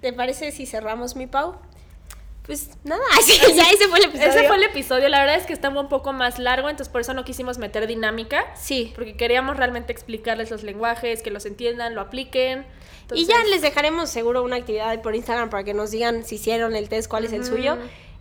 ¿Te 0.00 0.12
parece 0.12 0.52
si 0.52 0.64
cerramos 0.64 1.16
mi 1.16 1.26
Pau? 1.26 1.56
Pues 2.46 2.70
nada, 2.84 3.02
sí, 3.24 3.38
ya 3.54 3.70
ese 3.70 3.88
fue 3.88 3.98
el 3.98 4.04
episodio. 4.04 4.30
Ese 4.30 4.46
fue 4.46 4.56
el 4.56 4.62
episodio, 4.64 5.08
la 5.08 5.20
verdad 5.20 5.36
es 5.36 5.46
que 5.46 5.52
está 5.52 5.68
un 5.68 5.88
poco 5.88 6.12
más 6.12 6.38
largo, 6.38 6.68
entonces 6.70 6.90
por 6.90 7.00
eso 7.00 7.12
no 7.12 7.24
quisimos 7.24 7.58
meter 7.58 7.86
dinámica, 7.86 8.44
Sí. 8.56 8.92
porque 8.94 9.16
queríamos 9.16 9.56
realmente 9.56 9.92
explicarles 9.92 10.50
los 10.50 10.62
lenguajes, 10.62 11.22
que 11.22 11.30
los 11.30 11.44
entiendan, 11.46 11.94
lo 11.94 12.00
apliquen. 12.00 12.64
Y 13.12 13.24
ya 13.26 13.42
les 13.44 13.62
dejaremos 13.62 14.10
seguro 14.10 14.42
una 14.42 14.56
actividad 14.56 15.00
por 15.02 15.14
Instagram 15.14 15.48
para 15.50 15.62
que 15.64 15.74
nos 15.74 15.90
digan 15.92 16.24
si 16.24 16.36
hicieron 16.36 16.74
el 16.74 16.88
test, 16.88 17.08
cuál 17.08 17.24
es 17.24 17.32
el 17.32 17.44
suyo. 17.44 17.76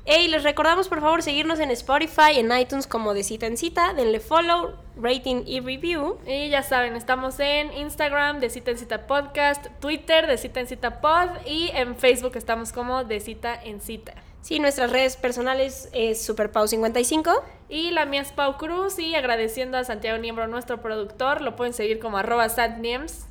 Y 0.05 0.27
les 0.27 0.43
recordamos 0.43 0.87
por 0.87 1.01
favor 1.01 1.23
seguirnos 1.23 1.59
en 1.59 1.71
Spotify, 1.71 2.37
en 2.37 2.55
iTunes 2.55 2.85
como 2.85 3.15
de 3.15 3.23
cita 3.23 3.47
en 3.47 3.57
cita, 3.57 3.93
denle 3.93 4.19
follow, 4.19 4.75
rating 4.95 5.43
y 5.47 5.61
review. 5.61 6.19
Y 6.27 6.49
ya 6.49 6.61
saben, 6.61 6.95
estamos 6.95 7.39
en 7.39 7.73
Instagram 7.73 8.39
de 8.39 8.51
Cita 8.51 8.71
en 8.71 8.77
Cita 8.77 9.07
Podcast, 9.07 9.65
Twitter 9.79 10.27
de 10.27 10.37
Cita 10.37 10.59
en 10.59 10.67
Cita 10.67 11.01
Pod 11.01 11.29
y 11.47 11.71
en 11.73 11.95
Facebook 11.95 12.33
estamos 12.35 12.71
como 12.71 13.03
de 13.03 13.19
Cita 13.19 13.59
en 13.63 13.81
Cita. 13.81 14.13
Sí, 14.41 14.59
nuestras 14.59 14.91
redes 14.91 15.17
personales 15.17 15.89
es 15.91 16.29
SuperPau55. 16.29 17.41
Y 17.67 17.89
la 17.89 18.05
mía 18.05 18.21
es 18.21 18.31
Pau 18.31 18.57
Cruz 18.57 18.99
y 18.99 19.15
agradeciendo 19.15 19.75
a 19.75 19.83
Santiago 19.83 20.19
Niembro, 20.19 20.45
nuestro 20.47 20.83
productor, 20.83 21.41
lo 21.41 21.55
pueden 21.55 21.73
seguir 21.73 21.97
como 21.97 22.19
arroba 22.19 22.47
santniems. 22.49 23.25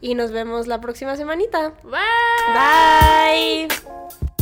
Y 0.00 0.14
nos 0.14 0.32
vemos 0.32 0.66
la 0.66 0.80
próxima 0.80 1.14
semanita. 1.16 1.74
Bye. 1.82 3.68
Bye. 3.68 4.35